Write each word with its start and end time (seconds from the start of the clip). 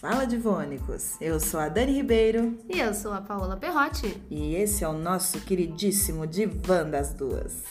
Fala 0.00 0.24
Divônicos! 0.24 1.20
Eu 1.20 1.38
sou 1.38 1.60
a 1.60 1.68
Dani 1.68 1.92
Ribeiro. 1.92 2.56
E 2.70 2.80
eu 2.80 2.94
sou 2.94 3.12
a 3.12 3.20
Paola 3.20 3.58
Perrotti. 3.58 4.18
E 4.30 4.54
esse 4.54 4.82
é 4.82 4.88
o 4.88 4.94
nosso 4.94 5.38
queridíssimo 5.42 6.26
Divã 6.26 6.88
das 6.88 7.12
Duas. 7.12 7.62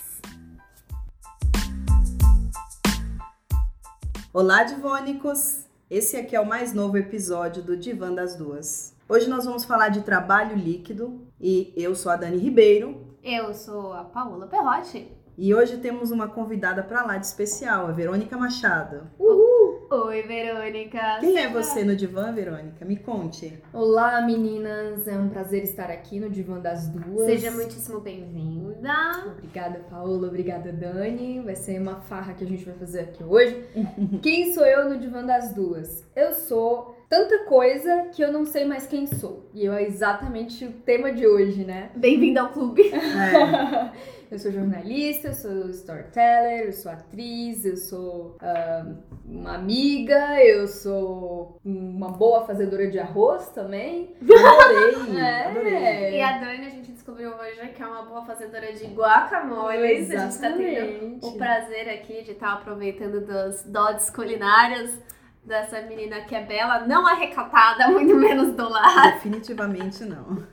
Olá, 4.31 4.63
Divônicos! 4.63 5.65
Esse 5.89 6.17
aqui 6.17 6.35
é 6.35 6.39
o 6.39 6.45
mais 6.45 6.71
novo 6.71 6.99
episódio 6.99 7.63
do 7.63 7.75
Divã 7.75 8.13
das 8.13 8.35
Duas. 8.35 8.95
Hoje 9.09 9.27
nós 9.27 9.45
vamos 9.45 9.65
falar 9.65 9.89
de 9.89 10.01
trabalho 10.01 10.55
líquido 10.55 11.27
e 11.41 11.73
eu 11.75 11.95
sou 11.95 12.11
a 12.11 12.15
Dani 12.15 12.37
Ribeiro. 12.37 13.17
Eu 13.23 13.55
sou 13.55 13.91
a 13.91 14.03
Paola 14.03 14.45
Perrotti. 14.45 15.11
E 15.35 15.55
hoje 15.55 15.77
temos 15.77 16.11
uma 16.11 16.27
convidada 16.27 16.83
para 16.83 17.01
lá 17.01 17.17
de 17.17 17.25
especial, 17.25 17.87
a 17.87 17.91
Verônica 17.91 18.37
Machado. 18.37 19.09
Uhul! 19.17 19.48
Oi, 19.91 20.21
Verônica. 20.21 21.17
Quem 21.19 21.35
é 21.39 21.49
você 21.49 21.83
no 21.83 21.95
divã, 21.95 22.31
Verônica? 22.31 22.85
Me 22.85 22.95
conte. 22.95 23.57
Olá, 23.73 24.21
meninas. 24.21 25.07
É 25.07 25.17
um 25.17 25.29
prazer 25.29 25.63
estar 25.63 25.89
aqui 25.89 26.19
no 26.19 26.29
Divã 26.29 26.59
das 26.59 26.87
Duas. 26.89 27.25
Seja 27.25 27.49
muitíssimo 27.49 27.99
bem-vinda. 27.99 28.93
Obrigada, 29.25 29.79
Paola. 29.89 30.27
Obrigada, 30.27 30.71
Dani. 30.71 31.39
Vai 31.39 31.55
ser 31.55 31.81
uma 31.81 32.01
farra 32.01 32.35
que 32.35 32.43
a 32.43 32.47
gente 32.47 32.63
vai 32.65 32.75
fazer 32.75 32.99
aqui 32.99 33.23
hoje. 33.23 33.65
quem 34.21 34.53
sou 34.53 34.63
eu 34.63 34.87
no 34.87 34.99
Divã 34.99 35.25
das 35.25 35.55
Duas? 35.55 36.05
Eu 36.15 36.33
sou 36.33 36.95
tanta 37.09 37.45
coisa 37.45 38.09
que 38.13 38.21
eu 38.21 38.31
não 38.31 38.45
sei 38.45 38.65
mais 38.65 38.85
quem 38.85 39.07
sou. 39.07 39.49
E 39.55 39.67
é 39.67 39.87
exatamente 39.87 40.65
o 40.65 40.71
tema 40.71 41.11
de 41.11 41.25
hoje, 41.25 41.65
né? 41.65 41.89
Bem-vinda 41.95 42.41
ao 42.41 42.49
clube. 42.49 42.83
É. 42.93 44.18
eu 44.31 44.37
sou 44.37 44.51
jornalista, 44.51 45.29
eu 45.29 45.33
sou 45.33 45.69
storyteller, 45.69 46.67
eu 46.67 46.73
sou 46.73 46.91
atriz, 46.91 47.65
eu 47.65 47.75
sou 47.75 48.37
uh, 48.41 48.97
uma 49.25 49.55
amiga, 49.55 50.39
eu 50.43 50.67
sou 50.67 51.59
uma 51.65 52.09
boa 52.09 52.45
fazedora 52.45 52.87
de 52.89 52.99
arroz 52.99 53.49
também. 53.49 54.15
Adorei! 54.21 55.17
É. 55.17 55.45
Adorei. 55.45 56.17
E 56.17 56.21
a 56.21 56.37
Dani, 56.37 56.67
a 56.67 56.69
gente 56.69 56.91
descobriu 56.91 57.31
hoje 57.31 57.69
que 57.69 57.81
é 57.81 57.87
uma 57.87 58.03
boa 58.03 58.23
fazedora 58.23 58.71
de 58.73 58.85
guacamole. 58.85 59.77
A 59.77 59.95
gente 59.95 60.39
tá 60.39 60.51
tendo 60.51 61.25
o 61.25 61.37
prazer 61.37 61.89
aqui 61.89 62.23
de 62.23 62.31
estar 62.31 62.53
aproveitando 62.53 63.25
das 63.25 63.63
dotes 63.63 64.09
culinárias 64.09 64.99
dessa 65.43 65.81
menina 65.81 66.21
que 66.21 66.35
é 66.35 66.43
bela, 66.43 66.85
não 66.85 67.09
é 67.09 67.15
recatada, 67.15 67.87
muito 67.91 68.15
menos 68.15 68.55
do 68.55 68.69
lar. 68.69 69.13
Definitivamente 69.13 70.05
não. 70.05 70.43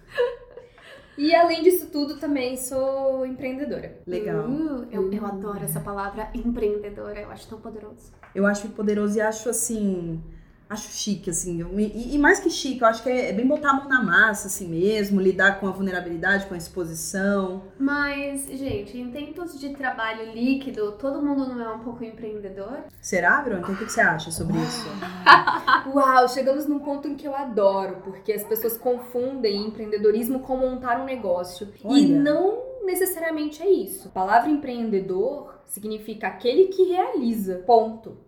E 1.19 1.34
além 1.34 1.62
disso 1.62 1.86
tudo, 1.86 2.19
também 2.19 2.56
sou 2.56 3.25
empreendedora. 3.25 3.98
Legal. 4.06 4.48
Uh, 4.48 4.86
eu, 4.91 5.11
eu 5.12 5.25
adoro 5.25 5.64
essa 5.64 5.81
palavra 5.81 6.28
empreendedora, 6.34 7.20
eu 7.20 7.31
acho 7.31 7.48
tão 7.48 7.61
poderoso. 7.61 8.12
Eu 8.34 8.47
acho 8.47 8.69
poderoso 8.69 9.17
e 9.17 9.20
acho 9.20 9.48
assim. 9.48 10.22
Acho 10.69 10.91
chique, 10.91 11.31
assim. 11.31 11.61
eu- 11.61 11.78
E, 11.78 12.14
e 12.14 12.19
mais 12.19 12.41
que 12.41 12.50
chique, 12.50 12.81
eu 12.81 12.89
acho 12.89 13.00
que 13.03 13.09
é, 13.09 13.31
é 13.31 13.33
bem 13.33 13.47
botar 13.47 13.70
a 13.70 13.75
mão 13.75 13.89
na 13.89 14.03
massa, 14.03 14.48
assim 14.48 14.67
mesmo, 14.69 15.20
lidar 15.20 15.61
com 15.61 15.69
a 15.69 15.70
vulnerabilidade, 15.70 16.47
com 16.47 16.55
a 16.55 16.56
exposição. 16.56 17.62
Mas, 17.78 18.47
gente, 18.48 18.98
em 18.98 19.11
tempos 19.12 19.61
de 19.61 19.70
trabalho 19.77 20.33
líquido, 20.33 20.92
todo 20.92 21.22
mundo 21.22 21.55
não 21.55 21.61
é 21.64 21.72
um 21.75 21.78
pouco 21.78 22.03
empreendedor? 22.03 22.78
Será, 23.00 23.41
Verônica? 23.42 23.70
O 23.70 23.77
que 23.77 23.84
que 23.84 23.92
você 23.92 24.00
acha 24.00 24.33
sobre 24.33 24.56
isso? 24.59 24.89
Uau, 25.94 26.28
chegamos 26.28 26.67
num 26.67 26.81
ponto 26.81 27.06
em 27.06 27.14
que 27.14 27.28
eu 27.28 27.34
adoro, 27.37 27.98
porque 28.03 28.33
as 28.33 28.42
pessoas 28.42 28.77
confundem 28.77 29.69
empreendedorismo 29.69 30.41
com 30.41 30.56
montar 30.56 31.00
um 31.00 31.05
negócio. 31.05 31.69
E 31.84 31.87
Olha. 31.87 32.20
não 32.20 32.59
necessariamente 32.84 33.62
é 33.62 33.70
isso. 33.70 34.09
A 34.09 34.11
palavra 34.11 34.50
empreendedor 34.50 35.55
significa 35.64 36.27
aquele 36.28 36.64
que 36.69 36.84
realiza, 36.84 37.62
ponto. 37.67 38.25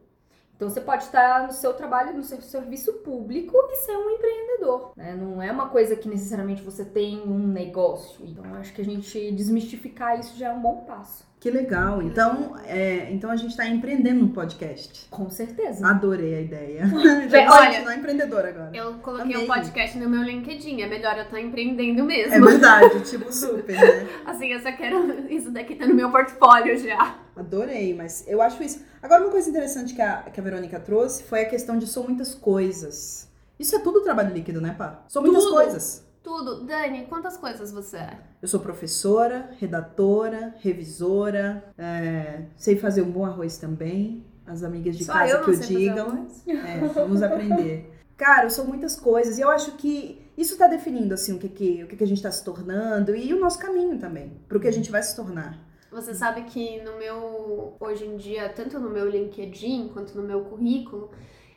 Então 0.59 0.69
você 0.69 0.81
pode 0.81 1.05
estar 1.05 1.47
no 1.47 1.53
seu 1.53 1.73
trabalho, 1.73 2.17
no 2.17 2.25
seu 2.25 2.42
serviço 2.42 2.95
público 2.95 3.56
e 3.70 3.77
ser 3.77 3.97
um 3.97 4.11
empreendedor. 4.11 4.91
né? 4.97 5.15
Não 5.15 5.41
é 5.41 5.53
uma 5.53 5.69
coisa 5.69 5.94
que 5.94 6.09
necessariamente 6.09 6.62
você 6.62 6.84
tem 6.84 7.22
um 7.22 7.38
negócio. 7.47 8.27
Então 8.27 8.44
acho 8.56 8.75
que 8.75 8.82
a 8.82 8.84
gente 8.84 9.31
desmistificar 9.31 10.19
isso 10.19 10.37
já 10.37 10.49
é 10.49 10.53
um 10.53 10.60
bom 10.60 10.78
passo. 10.78 11.28
Que 11.41 11.50
legal. 11.50 12.03
Então, 12.03 12.56
é, 12.66 13.09
então 13.12 13.31
a 13.31 13.37
gente 13.37 13.56
tá 13.56 13.66
empreendendo 13.66 14.26
no 14.26 14.28
podcast. 14.31 15.06
Com 15.09 15.31
certeza. 15.31 15.87
Adorei 15.87 16.34
a 16.34 16.41
ideia. 16.41 16.82
Já 17.31 17.53
olha, 17.53 17.66
continuar 17.69 17.97
empreendedora 17.97 18.49
agora. 18.49 18.71
Eu 18.76 18.94
coloquei 18.94 19.34
Amei. 19.34 19.44
um 19.44 19.47
podcast 19.47 19.99
no 19.99 20.09
meu 20.09 20.22
LinkedIn, 20.22 20.82
é 20.82 20.88
melhor 20.88 21.16
eu 21.16 21.25
estar 21.25 21.41
empreendendo 21.41 22.04
mesmo. 22.04 22.34
É 22.34 22.41
verdade, 22.41 23.00
tipo 23.09 23.32
super, 23.32 23.76
né? 23.76 24.09
Assim, 24.26 24.49
eu 24.49 24.60
só 24.60 24.72
quero. 24.72 25.32
Isso 25.32 25.50
daqui 25.53 25.76
tá 25.76 25.87
no 25.87 25.94
meu 25.94 26.10
portfólio 26.10 26.76
já. 26.76 27.16
Adorei, 27.37 27.94
mas 27.94 28.25
eu 28.26 28.43
acho 28.43 28.60
isso. 28.65 28.84
Agora, 29.00 29.22
uma 29.22 29.31
coisa 29.31 29.49
interessante 29.49 29.94
que 29.94 30.03
a, 30.03 30.22
que 30.22 30.41
a 30.41 30.43
Verônica 30.43 30.81
trouxe 30.81 31.22
foi 31.22 31.43
a 31.43 31.49
questão 31.49 31.78
de 31.78 31.87
sou 31.87 32.03
muitas 32.03 32.34
coisas. 32.34 33.28
Isso 33.59 33.76
é 33.76 33.78
tudo 33.78 34.03
trabalho 34.03 34.34
líquido, 34.34 34.60
né, 34.60 34.75
pá? 34.76 35.05
Sou 35.09 35.22
muitas 35.22 35.44
Tudo. 35.44 35.55
coisas. 35.55 36.07
Tudo. 36.23 36.65
Dani, 36.65 37.06
quantas 37.06 37.37
coisas 37.37 37.73
você 37.73 37.97
é? 37.97 38.19
Eu 38.41 38.49
sou 38.49 38.61
professora, 38.61 39.51
redatora, 39.59 40.55
revisora, 40.61 41.73
é, 41.77 42.43
sei 42.56 42.77
fazer 42.77 43.03
um 43.03 43.11
bom 43.11 43.25
arroz 43.25 43.59
também. 43.59 44.25
As 44.47 44.62
amigas 44.62 44.97
de 44.97 45.05
Só 45.05 45.12
casa 45.12 45.33
eu 45.33 45.45
que 45.45 45.51
o 45.51 45.61
digam. 45.61 46.27
É, 46.47 46.87
vamos 46.89 47.23
aprender. 47.23 47.95
Cara, 48.17 48.47
eu 48.47 48.51
sou 48.51 48.67
muitas 48.67 48.99
coisas 48.99 49.39
e 49.39 49.43
eu 49.43 49.51
acho 49.51 49.73
que 49.73 50.27
isso 50.37 50.56
tá 50.56 50.67
definindo 50.67 51.15
assim 51.15 51.34
o 51.37 51.39
que, 51.39 51.49
que, 51.49 51.84
o 51.84 51.87
que, 51.87 51.97
que 51.97 52.05
a 52.05 52.06
gente 52.06 52.23
tá 52.23 52.31
se 52.31 52.43
tornando 52.45 53.15
e 53.15 53.33
o 53.33 53.39
nosso 53.39 53.59
caminho 53.59 53.99
também, 53.99 54.41
pro 54.49 54.59
que 54.59 54.67
a 54.67 54.73
gente 54.73 54.91
vai 54.91 55.03
se 55.03 55.15
tornar. 55.15 55.59
Você 55.91 56.15
sabe 56.15 56.43
que 56.43 56.81
no 56.83 56.99
meu. 56.99 57.77
Hoje 57.81 58.05
em 58.05 58.17
dia, 58.17 58.49
tanto 58.49 58.79
no 58.79 58.91
meu 58.91 59.09
LinkedIn 59.09 59.89
quanto 59.93 60.17
no 60.17 60.23
meu 60.23 60.43
currículo, 60.43 61.11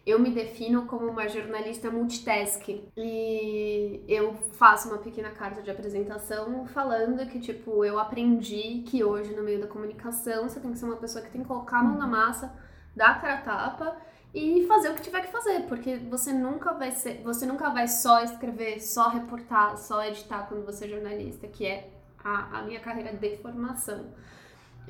eu 0.06 0.20
me 0.20 0.32
defino 0.32 0.86
como 0.86 1.08
uma 1.08 1.28
jornalista 1.28 1.92
multitask. 1.92 2.68
E 2.98 4.04
eu 4.08 4.34
faço 4.54 4.90
uma 4.90 4.98
pequena 4.98 5.30
carta 5.30 5.62
de 5.62 5.70
apresentação 5.70 6.66
falando 6.68 7.26
que, 7.28 7.40
tipo, 7.40 7.86
eu 7.86 8.00
aprendi 8.00 8.84
que 8.88 9.04
hoje, 9.04 9.36
no 9.36 9.44
meio 9.44 9.62
da 9.62 9.68
comunicação, 9.68 10.50
você 10.50 10.60
tem 10.60 10.72
que 10.72 10.80
ser 10.80 10.86
uma 10.86 10.98
pessoa 10.98 11.24
que 11.24 11.32
tem 11.32 11.42
que 11.42 11.48
colocar 11.48 11.80
a 11.80 11.84
mão 11.84 11.98
na 11.98 12.08
massa, 12.08 12.54
dar 12.96 13.12
a 13.12 13.20
cara 13.20 13.34
a 13.36 13.42
tapa 13.42 13.98
e 14.34 14.66
fazer 14.66 14.90
o 14.90 14.96
que 14.96 15.02
tiver 15.02 15.22
que 15.22 15.32
fazer, 15.32 15.64
porque 15.68 15.98
você 15.98 16.32
nunca 16.32 16.74
vai 16.74 16.92
ser, 16.92 17.22
você 17.22 17.46
nunca 17.46 17.70
vai 17.70 17.88
só 17.88 18.24
escrever, 18.24 18.80
só 18.80 19.10
reportar, 19.10 19.78
só 19.78 20.04
editar 20.06 20.48
quando 20.48 20.66
você 20.66 20.86
é 20.86 20.90
jornalista, 20.90 21.48
que 21.48 21.66
é 21.66 21.90
a, 22.24 22.60
a 22.60 22.62
minha 22.64 22.80
carreira 22.80 23.14
de 23.14 23.38
formação. 23.38 24.06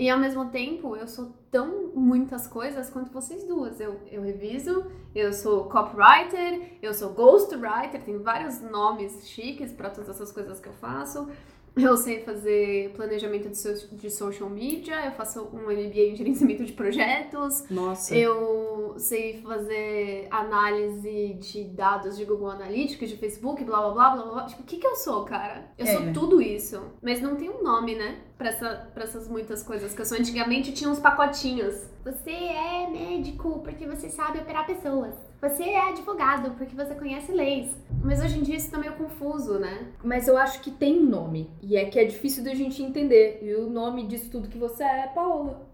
E 0.01 0.09
ao 0.09 0.17
mesmo 0.17 0.49
tempo, 0.49 0.95
eu 0.95 1.07
sou 1.07 1.31
tão 1.51 1.91
muitas 1.93 2.47
coisas 2.47 2.89
quanto 2.89 3.11
vocês 3.11 3.43
duas. 3.43 3.79
Eu, 3.79 3.99
eu 4.11 4.23
reviso, 4.23 4.83
eu 5.13 5.31
sou 5.31 5.65
copywriter, 5.65 6.79
eu 6.81 6.91
sou 6.91 7.13
ghostwriter, 7.13 8.01
tem 8.03 8.17
vários 8.17 8.59
nomes 8.61 9.27
chiques 9.27 9.71
para 9.71 9.91
todas 9.91 10.09
essas 10.09 10.31
coisas 10.31 10.59
que 10.59 10.67
eu 10.67 10.73
faço. 10.73 11.29
Eu 11.75 11.95
sei 11.95 12.19
fazer 12.23 12.91
planejamento 12.95 13.47
de, 13.49 13.57
so- 13.57 13.95
de 13.95 14.09
social 14.11 14.49
media, 14.49 15.05
eu 15.05 15.11
faço 15.13 15.41
um 15.53 15.63
MBA 15.71 16.09
em 16.11 16.15
gerenciamento 16.15 16.65
de 16.65 16.73
projetos, 16.73 17.63
Nossa. 17.69 18.13
eu 18.13 18.93
sei 18.97 19.41
fazer 19.41 20.27
análise 20.29 21.33
de 21.39 21.63
dados 21.63 22.17
de 22.17 22.25
Google 22.25 22.49
Analytics, 22.49 23.09
de 23.09 23.15
Facebook, 23.15 23.63
blá 23.63 23.79
blá 23.81 23.91
blá 23.93 24.09
blá 24.23 24.31
blá. 24.33 24.45
Tipo, 24.47 24.63
o 24.63 24.65
que 24.65 24.77
que 24.77 24.85
eu 24.87 24.95
sou, 24.97 25.23
cara? 25.23 25.71
Eu 25.77 25.85
É. 25.85 25.93
sou 25.95 26.11
tudo 26.13 26.41
isso. 26.41 26.81
Mas 27.01 27.21
não 27.21 27.35
tem 27.37 27.49
um 27.49 27.63
nome, 27.63 27.95
né? 27.95 28.19
Pra, 28.37 28.49
essa, 28.49 28.91
pra 28.93 29.03
essas 29.03 29.27
muitas 29.29 29.63
coisas 29.63 29.93
que 29.93 30.01
eu 30.01 30.05
sou. 30.05 30.17
Antigamente 30.17 30.73
tinha 30.73 30.89
uns 30.89 30.99
pacotinhos. 30.99 31.75
Você 32.03 32.31
é 32.31 32.87
médico 32.89 33.61
porque 33.63 33.87
você 33.87 34.09
sabe 34.09 34.39
operar 34.39 34.65
pessoas. 34.67 35.13
Você 35.41 35.63
é 35.63 35.89
advogado 35.89 36.51
porque 36.51 36.75
você 36.75 36.93
conhece 36.93 37.31
leis. 37.31 37.75
Mas 38.03 38.23
hoje 38.23 38.37
em 38.37 38.43
dia 38.43 38.57
isso 38.57 38.69
tá 38.69 38.77
meio 38.77 38.93
confuso, 38.93 39.57
né? 39.57 39.87
Mas 40.03 40.27
eu 40.27 40.37
acho 40.37 40.61
que 40.61 40.69
tem 40.69 40.99
um 40.99 41.09
nome. 41.09 41.49
E 41.63 41.75
é 41.75 41.85
que 41.85 41.99
é 41.99 42.05
difícil 42.05 42.43
da 42.43 42.53
gente 42.53 42.83
entender. 42.83 43.39
E 43.41 43.55
o 43.55 43.67
nome 43.67 44.05
disso 44.05 44.29
tudo 44.29 44.47
que 44.47 44.57
você 44.57 44.83
é 44.83 45.05
é 45.05 45.07
Paola. 45.07 45.67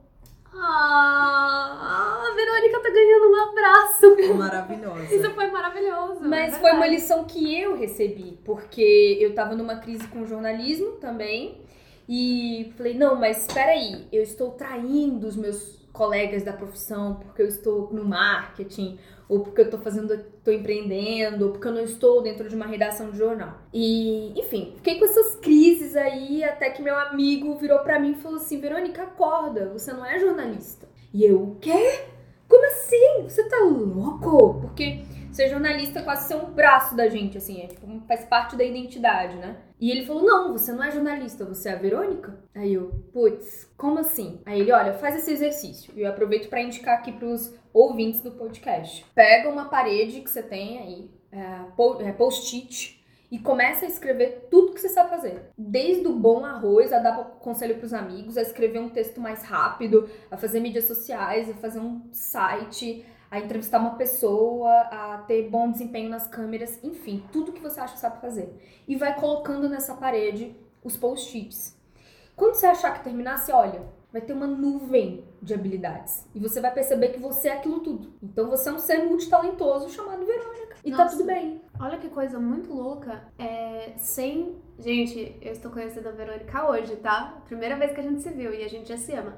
Ah, 0.54 2.24
a 2.32 2.34
Verônica 2.34 2.80
tá 2.80 2.90
ganhando 2.90 3.30
um 3.30 3.50
abraço. 3.50 4.38
Maravilhosa. 4.38 5.16
Isso 5.16 5.32
foi 5.32 5.52
maravilhoso. 5.52 6.22
Mas 6.22 6.56
é 6.56 6.60
foi 6.60 6.72
uma 6.72 6.88
lição 6.88 7.26
que 7.26 7.60
eu 7.60 7.78
recebi. 7.78 8.40
Porque 8.46 9.18
eu 9.20 9.36
tava 9.36 9.54
numa 9.54 9.76
crise 9.76 10.08
com 10.08 10.26
jornalismo 10.26 10.94
também. 10.94 11.62
E 12.08 12.74
falei, 12.78 12.94
não, 12.94 13.16
mas 13.16 13.42
espera 13.42 13.72
aí. 13.72 14.08
Eu 14.14 14.24
estou 14.24 14.52
traindo 14.52 15.28
os 15.28 15.36
meus 15.36 15.78
colegas 15.92 16.44
da 16.44 16.54
profissão 16.54 17.16
porque 17.16 17.42
eu 17.42 17.48
estou 17.48 17.92
no 17.92 18.06
marketing. 18.06 18.98
Ou 19.30 19.42
porque 19.42 19.62
eu 19.62 19.70
tô 19.70 19.78
fazendo, 19.78 20.18
tô 20.44 20.52
empreendendo, 20.52 21.46
ou 21.46 21.52
porque 21.52 21.68
eu 21.68 21.74
não 21.74 21.82
estou 21.82 22.22
dentro 22.22 22.48
de 22.48 22.56
uma 22.56 22.66
redação 22.66 23.12
de 23.12 23.18
jornal. 23.18 23.58
E, 23.74 24.40
enfim, 24.40 24.74
fiquei 24.78 24.98
com 24.98 25.06
essas 25.06 25.36
crises 25.36 25.96
aí, 25.96 26.44
até 26.44 26.70
que 26.70 26.82
meu 26.82 26.98
amigo 26.98 27.56
virou 27.56 27.80
pra 27.80 28.00
mim 28.00 28.12
e 28.12 28.22
falou 28.22 28.38
assim: 28.38 28.60
Verônica, 28.60 29.04
acorda, 29.04 29.70
você 29.70 29.92
não 29.92 30.06
é 30.06 30.18
jornalista. 30.18 30.88
E 31.14 31.26
eu, 31.26 31.42
o 31.42 31.56
quê? 31.56 32.02
Como 32.48 32.66
assim? 32.68 33.24
Você 33.24 33.44
tá 33.50 33.58
louco? 33.60 34.62
Porque 34.62 35.02
ser 35.32 35.50
jornalista 35.50 36.00
é 36.00 36.04
quase 36.04 36.28
ser 36.28 36.36
um 36.36 36.52
braço 36.52 36.96
da 36.96 37.08
gente, 37.08 37.38
assim, 37.38 37.62
é, 37.62 37.68
tipo, 37.68 37.86
faz 38.08 38.26
parte 38.26 38.56
da 38.56 38.64
identidade, 38.64 39.36
né? 39.36 39.58
E 39.80 39.92
ele 39.92 40.06
falou: 40.06 40.24
Não, 40.24 40.52
você 40.52 40.72
não 40.72 40.84
é 40.84 40.90
jornalista, 40.90 41.46
você 41.46 41.70
é 41.70 41.74
a 41.74 41.78
Verônica? 41.78 42.38
Aí 42.56 42.74
eu, 42.74 43.04
putz, 43.14 43.72
como 43.78 44.00
assim? 44.00 44.42
Aí 44.46 44.62
ele, 44.62 44.72
olha, 44.72 44.94
faz 44.94 45.16
esse 45.16 45.32
exercício. 45.32 45.94
E 45.96 46.02
eu 46.02 46.10
aproveito 46.10 46.50
pra 46.50 46.62
indicar 46.62 46.98
aqui 46.98 47.12
pros 47.12 47.54
ouvintes 47.78 48.22
do 48.22 48.32
podcast. 48.32 49.06
Pega 49.14 49.50
uma 49.50 49.66
parede 49.66 50.22
que 50.22 50.30
você 50.30 50.42
tem 50.42 50.80
aí, 50.80 51.12
é, 51.32 52.08
é, 52.08 52.12
post-it 52.12 52.98
e 53.30 53.38
começa 53.38 53.86
a 53.86 53.88
escrever 53.88 54.48
tudo 54.50 54.74
que 54.74 54.82
você 54.82 54.90
sabe 54.90 55.10
fazer. 55.10 55.52
Desde 55.58 56.08
o 56.08 56.14
bom 56.14 56.46
arroz, 56.46 56.92
a 56.92 57.00
dar 57.00 57.24
conselho 57.40 57.76
para 57.76 57.86
os 57.86 57.94
amigos, 57.94 58.38
a 58.38 58.42
escrever 58.42 58.80
um 58.80 58.90
texto 58.90 59.20
mais 59.20 59.44
rápido, 59.44 60.10
a 60.32 60.38
fazer 60.38 60.60
mídias 60.60 60.86
sociais, 60.86 61.50
a 61.50 61.54
fazer 61.54 61.80
um 61.80 62.02
site, 62.12 63.06
a 63.30 63.40
entrevistar 63.40 63.80
uma 63.80 63.96
pessoa, 63.96 64.72
a 64.72 65.24
ter 65.28 65.50
bom 65.50 65.70
desempenho 65.70 66.10
nas 66.10 66.28
câmeras, 66.28 66.82
enfim, 66.84 67.24
tudo 67.32 67.52
que 67.52 67.62
você 67.62 67.80
acha 67.80 67.94
que 67.94 68.00
sabe 68.00 68.22
fazer. 68.22 68.50
E 68.88 68.96
vai 68.96 69.20
colocando 69.20 69.68
nessa 69.68 69.94
parede 69.94 70.56
os 70.84 70.96
post-its. 70.96 71.78
Quando 72.36 72.54
você 72.54 72.68
achar 72.68 72.94
que 72.94 73.04
terminar, 73.04 73.40
você 73.40 73.52
olha, 73.52 73.97
vai 74.18 74.22
ter 74.22 74.34
uma 74.34 74.48
nuvem 74.48 75.24
de 75.42 75.54
habilidades. 75.54 76.26
E 76.34 76.40
você 76.40 76.60
vai 76.60 76.74
perceber 76.74 77.10
que 77.10 77.20
você 77.20 77.50
é 77.50 77.54
aquilo 77.54 77.80
tudo. 77.82 78.14
Então 78.22 78.50
você 78.50 78.70
é 78.70 78.74
um 78.74 78.80
ser 78.80 79.04
multitalentoso 79.04 79.90
chamado 79.90 80.26
Verônica. 80.26 80.78
E 80.84 80.92
tá 80.92 80.98
Nossa, 80.98 81.12
tá 81.12 81.18
tudo 81.18 81.28
bem. 81.28 81.62
Olha 81.80 81.98
que 81.98 82.10
coisa 82.10 82.40
muito 82.40 82.74
louca. 82.74 83.22
É, 83.38 83.94
sem. 83.98 84.56
Gente, 84.80 85.36
eu 85.40 85.52
estou 85.52 85.72
conhecendo 85.72 86.10
a 86.10 86.12
Verônica 86.12 86.70
hoje, 86.70 86.96
tá? 86.96 87.42
Primeira 87.46 87.76
vez 87.76 87.92
que 87.92 88.00
a 88.00 88.04
gente 88.04 88.22
se 88.22 88.30
viu 88.32 88.54
e 88.54 88.64
a 88.64 88.68
gente 88.68 88.90
já 88.90 88.98
se 88.98 89.14
ama. 89.14 89.38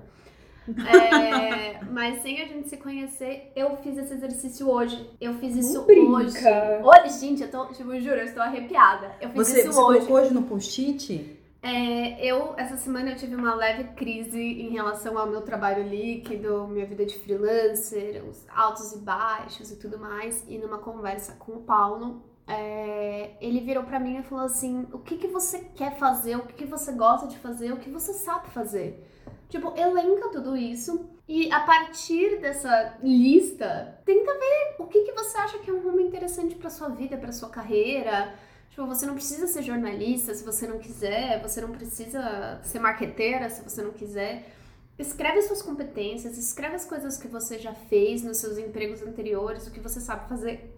É, 0.69 1.83
mas 1.91 2.21
sem 2.21 2.41
a 2.41 2.45
gente 2.45 2.69
se 2.69 2.77
conhecer, 2.77 3.51
eu 3.55 3.75
fiz 3.77 3.97
esse 3.97 4.13
exercício 4.13 4.69
hoje. 4.69 5.09
Eu 5.19 5.33
fiz 5.35 5.57
isso 5.57 5.85
hoje. 5.85 6.37
Hoje, 6.83 7.19
gente, 7.19 7.41
eu 7.41 7.51
tô, 7.51 7.65
tipo, 7.67 7.99
juro, 7.99 8.15
eu 8.15 8.25
estou 8.25 8.43
arrepiada. 8.43 9.11
Eu 9.19 9.29
fiz 9.29 9.47
você, 9.47 9.59
isso 9.59 9.73
você 9.73 9.79
hoje. 9.79 9.99
Você 9.99 10.05
colocou 10.05 10.15
hoje 10.17 10.33
no 10.33 10.43
post-it? 10.43 11.38
É, 11.61 12.25
eu, 12.25 12.53
essa 12.57 12.77
semana 12.77 13.11
eu 13.11 13.17
tive 13.17 13.35
uma 13.35 13.53
leve 13.53 13.83
crise 13.95 14.39
em 14.39 14.69
relação 14.69 15.17
ao 15.17 15.27
meu 15.27 15.41
trabalho 15.41 15.83
líquido, 15.83 16.65
minha 16.67 16.85
vida 16.85 17.05
de 17.05 17.19
freelancer, 17.19 18.23
os 18.25 18.45
altos 18.49 18.93
e 18.93 18.99
baixos 18.99 19.69
e 19.69 19.75
tudo 19.75 19.99
mais. 19.99 20.45
E 20.47 20.57
numa 20.57 20.77
conversa 20.77 21.33
com 21.33 21.53
o 21.53 21.63
Paulo, 21.63 22.23
é, 22.47 23.31
ele 23.41 23.59
virou 23.59 23.83
para 23.83 23.99
mim 23.99 24.17
e 24.17 24.23
falou 24.23 24.45
assim: 24.45 24.87
o 24.93 24.99
que, 24.99 25.17
que 25.17 25.27
você 25.27 25.59
quer 25.75 25.97
fazer, 25.97 26.37
o 26.37 26.45
que, 26.45 26.53
que 26.53 26.65
você 26.65 26.93
gosta 26.93 27.27
de 27.27 27.37
fazer, 27.37 27.73
o 27.73 27.77
que 27.77 27.89
você 27.89 28.13
sabe 28.13 28.49
fazer. 28.51 29.05
Tipo, 29.49 29.73
elenca 29.77 30.29
tudo 30.29 30.55
isso 30.55 31.09
e 31.27 31.51
a 31.51 31.61
partir 31.61 32.39
dessa 32.39 32.97
lista, 33.03 33.99
tenta 34.05 34.31
ver 34.31 34.75
o 34.79 34.85
que, 34.85 35.01
que 35.01 35.11
você 35.11 35.37
acha 35.37 35.59
que 35.59 35.69
é 35.69 35.73
um 35.73 35.81
rumo 35.81 35.99
interessante 35.99 36.55
para 36.55 36.69
sua 36.69 36.89
vida, 36.89 37.17
para 37.17 37.31
sua 37.31 37.49
carreira 37.49 38.33
Tipo, 38.79 38.87
você 38.87 39.05
não 39.05 39.15
precisa 39.15 39.45
ser 39.45 39.61
jornalista 39.61 40.33
se 40.33 40.41
você 40.41 40.65
não 40.65 40.79
quiser, 40.79 41.41
você 41.41 41.59
não 41.59 41.69
precisa 41.69 42.61
ser 42.63 42.79
marqueteira 42.79 43.49
se 43.49 43.61
você 43.61 43.81
não 43.81 43.91
quiser. 43.91 44.55
Escreve 44.97 45.41
suas 45.41 45.61
competências, 45.61 46.37
escreve 46.37 46.75
as 46.75 46.85
coisas 46.85 47.17
que 47.17 47.27
você 47.27 47.59
já 47.59 47.73
fez 47.73 48.23
nos 48.23 48.37
seus 48.37 48.57
empregos 48.57 49.01
anteriores, 49.01 49.67
o 49.67 49.71
que 49.71 49.81
você 49.81 49.99
sabe 49.99 50.29
fazer, 50.29 50.73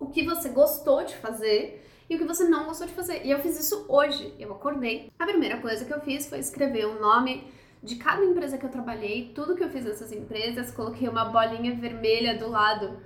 o 0.00 0.06
que 0.06 0.24
você 0.24 0.48
gostou 0.48 1.04
de 1.04 1.16
fazer 1.16 1.86
e 2.08 2.16
o 2.16 2.18
que 2.18 2.24
você 2.24 2.44
não 2.44 2.64
gostou 2.64 2.86
de 2.86 2.94
fazer. 2.94 3.20
E 3.22 3.30
eu 3.30 3.38
fiz 3.40 3.60
isso 3.60 3.84
hoje. 3.90 4.32
Eu 4.38 4.50
acordei. 4.52 5.12
A 5.18 5.26
primeira 5.26 5.60
coisa 5.60 5.84
que 5.84 5.92
eu 5.92 6.00
fiz 6.00 6.26
foi 6.26 6.38
escrever 6.38 6.86
o 6.86 6.98
nome 6.98 7.46
de 7.82 7.96
cada 7.96 8.24
empresa 8.24 8.56
que 8.56 8.64
eu 8.64 8.70
trabalhei, 8.70 9.32
tudo 9.34 9.54
que 9.54 9.62
eu 9.62 9.68
fiz 9.68 9.84
nessas 9.84 10.12
empresas, 10.12 10.70
coloquei 10.70 11.06
uma 11.06 11.26
bolinha 11.26 11.74
vermelha 11.74 12.38
do 12.38 12.48
lado 12.48 12.96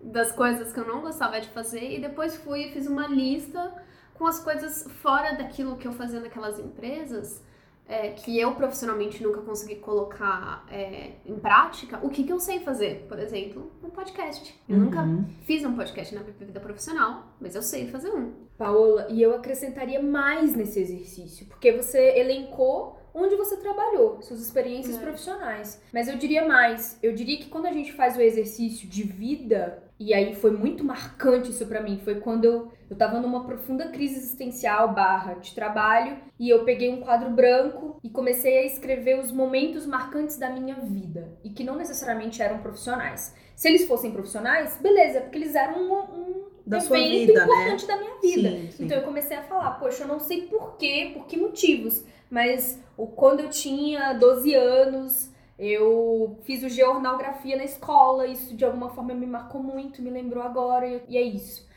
das 0.00 0.32
coisas 0.32 0.72
que 0.72 0.80
eu 0.80 0.86
não 0.86 1.00
gostava 1.00 1.40
de 1.40 1.48
fazer 1.48 1.96
e 1.96 2.00
depois 2.00 2.36
fui 2.36 2.66
e 2.66 2.72
fiz 2.72 2.86
uma 2.86 3.06
lista 3.06 3.72
com 4.14 4.26
as 4.26 4.42
coisas 4.42 4.86
fora 5.02 5.32
daquilo 5.32 5.76
que 5.76 5.86
eu 5.86 5.92
fazia 5.92 6.20
naquelas 6.20 6.58
empresas 6.58 7.42
é, 7.90 8.10
que 8.10 8.38
eu 8.38 8.54
profissionalmente 8.54 9.20
nunca 9.20 9.40
consegui 9.40 9.74
colocar 9.76 10.64
é, 10.70 11.14
em 11.26 11.36
prática, 11.40 11.98
o 12.02 12.08
que, 12.08 12.22
que 12.22 12.32
eu 12.32 12.38
sei 12.38 12.60
fazer? 12.60 13.06
Por 13.08 13.18
exemplo, 13.18 13.72
um 13.82 13.90
podcast. 13.90 14.54
Eu 14.68 14.76
uhum. 14.76 14.84
nunca 14.84 15.04
fiz 15.42 15.64
um 15.64 15.74
podcast 15.74 16.14
na 16.14 16.20
minha 16.20 16.32
vida 16.32 16.60
profissional, 16.60 17.34
mas 17.40 17.56
eu 17.56 17.62
sei 17.62 17.88
fazer 17.88 18.10
um. 18.10 18.32
Paola, 18.56 19.08
e 19.10 19.20
eu 19.20 19.34
acrescentaria 19.34 20.00
mais 20.00 20.54
nesse 20.54 20.78
exercício, 20.78 21.46
porque 21.46 21.72
você 21.72 22.16
elencou 22.16 22.96
onde 23.12 23.34
você 23.34 23.56
trabalhou, 23.56 24.22
suas 24.22 24.40
experiências 24.40 24.96
é. 24.96 25.00
profissionais. 25.00 25.82
Mas 25.92 26.06
eu 26.06 26.16
diria 26.16 26.46
mais, 26.46 26.96
eu 27.02 27.12
diria 27.12 27.38
que 27.38 27.48
quando 27.48 27.66
a 27.66 27.72
gente 27.72 27.92
faz 27.92 28.16
o 28.16 28.20
exercício 28.20 28.88
de 28.88 29.02
vida, 29.02 29.82
e 30.00 30.14
aí 30.14 30.34
foi 30.34 30.50
muito 30.50 30.82
marcante 30.82 31.50
isso 31.50 31.66
para 31.66 31.82
mim, 31.82 32.00
foi 32.02 32.20
quando 32.20 32.46
eu, 32.46 32.72
eu 32.88 32.96
tava 32.96 33.20
numa 33.20 33.44
profunda 33.44 33.88
crise 33.88 34.16
existencial 34.16 34.94
barra 34.94 35.34
de 35.34 35.54
trabalho, 35.54 36.16
e 36.38 36.48
eu 36.48 36.64
peguei 36.64 36.88
um 36.88 37.02
quadro 37.02 37.28
branco 37.28 38.00
e 38.02 38.08
comecei 38.08 38.60
a 38.60 38.64
escrever 38.64 39.20
os 39.20 39.30
momentos 39.30 39.84
marcantes 39.84 40.38
da 40.38 40.48
minha 40.48 40.76
vida, 40.76 41.36
e 41.44 41.50
que 41.50 41.62
não 41.62 41.76
necessariamente 41.76 42.40
eram 42.40 42.60
profissionais. 42.60 43.34
Se 43.54 43.68
eles 43.68 43.86
fossem 43.86 44.10
profissionais, 44.10 44.78
beleza, 44.80 45.20
porque 45.20 45.36
eles 45.36 45.54
eram 45.54 45.82
um, 45.82 45.98
um 45.98 46.44
da 46.66 46.78
evento 46.78 47.10
vida, 47.10 47.34
né? 47.34 47.42
importante 47.44 47.86
né? 47.86 47.94
da 47.94 48.00
minha 48.00 48.20
vida. 48.22 48.48
Sim, 48.48 48.70
sim. 48.70 48.84
Então 48.86 48.96
eu 48.96 49.04
comecei 49.04 49.36
a 49.36 49.42
falar, 49.42 49.72
poxa, 49.72 50.04
eu 50.04 50.08
não 50.08 50.18
sei 50.18 50.46
por 50.46 50.78
quê, 50.78 51.10
por 51.12 51.26
que 51.26 51.36
motivos, 51.36 52.02
mas 52.30 52.80
quando 53.16 53.40
eu 53.40 53.50
tinha 53.50 54.14
12 54.14 54.54
anos, 54.54 55.30
eu 55.60 56.38
fiz 56.42 56.62
o 56.62 56.70
geornalgrafia 56.70 57.54
na 57.54 57.64
escola, 57.64 58.26
isso 58.26 58.56
de 58.56 58.64
alguma 58.64 58.88
forma 58.88 59.12
me 59.12 59.26
marcou 59.26 59.62
muito, 59.62 60.00
me 60.00 60.08
lembrou 60.08 60.42
agora, 60.42 61.02
e 61.06 61.18
é 61.18 61.22
isso. 61.22 61.68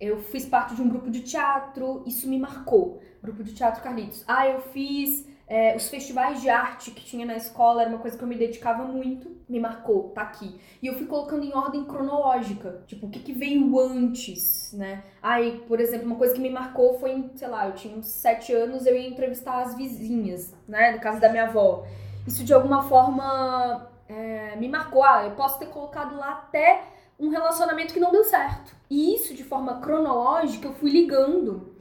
Eu 0.00 0.18
fiz 0.20 0.46
parte 0.46 0.74
de 0.74 0.80
um 0.80 0.88
grupo 0.88 1.10
de 1.10 1.20
teatro, 1.20 2.02
isso 2.06 2.26
me 2.28 2.38
marcou. 2.38 3.02
Grupo 3.22 3.44
de 3.44 3.52
teatro 3.52 3.82
Carlitos. 3.82 4.24
Ah, 4.26 4.48
eu 4.48 4.60
fiz 4.60 5.28
é, 5.46 5.76
os 5.76 5.88
festivais 5.88 6.40
de 6.40 6.48
arte 6.48 6.90
que 6.90 7.04
tinha 7.04 7.26
na 7.26 7.36
escola 7.36 7.82
era 7.82 7.90
uma 7.90 7.98
coisa 7.98 8.16
que 8.16 8.24
eu 8.24 8.28
me 8.28 8.36
dedicava 8.36 8.84
muito, 8.84 9.36
me 9.46 9.60
marcou, 9.60 10.10
tá 10.10 10.22
aqui. 10.22 10.58
E 10.82 10.86
eu 10.86 10.94
fui 10.94 11.06
colocando 11.06 11.44
em 11.44 11.54
ordem 11.54 11.84
cronológica, 11.84 12.82
tipo, 12.86 13.06
o 13.06 13.10
que, 13.10 13.20
que 13.20 13.32
veio 13.32 13.78
antes, 13.78 14.72
né? 14.72 15.04
Aí, 15.22 15.62
por 15.68 15.78
exemplo, 15.78 16.06
uma 16.06 16.16
coisa 16.16 16.34
que 16.34 16.40
me 16.40 16.50
marcou 16.50 16.98
foi, 16.98 17.30
sei 17.34 17.48
lá, 17.48 17.66
eu 17.66 17.74
tinha 17.74 17.96
uns 17.96 18.06
sete 18.06 18.52
anos, 18.54 18.86
eu 18.86 18.96
ia 18.96 19.08
entrevistar 19.08 19.62
as 19.62 19.76
vizinhas, 19.76 20.54
né, 20.66 20.92
no 20.92 21.00
caso 21.00 21.20
da 21.20 21.28
minha 21.28 21.44
avó. 21.44 21.86
Isso 22.26 22.44
de 22.44 22.52
alguma 22.52 22.82
forma 22.82 23.88
é, 24.08 24.56
me 24.56 24.68
marcou. 24.68 25.04
Ah, 25.04 25.24
eu 25.24 25.32
posso 25.32 25.58
ter 25.58 25.66
colocado 25.66 26.16
lá 26.16 26.32
até 26.32 26.84
um 27.18 27.28
relacionamento 27.28 27.94
que 27.94 28.00
não 28.00 28.12
deu 28.12 28.24
certo. 28.24 28.74
E 28.90 29.14
isso, 29.14 29.34
de 29.34 29.44
forma 29.44 29.80
cronológica, 29.80 30.68
eu 30.68 30.74
fui 30.74 30.90
ligando 30.90 31.74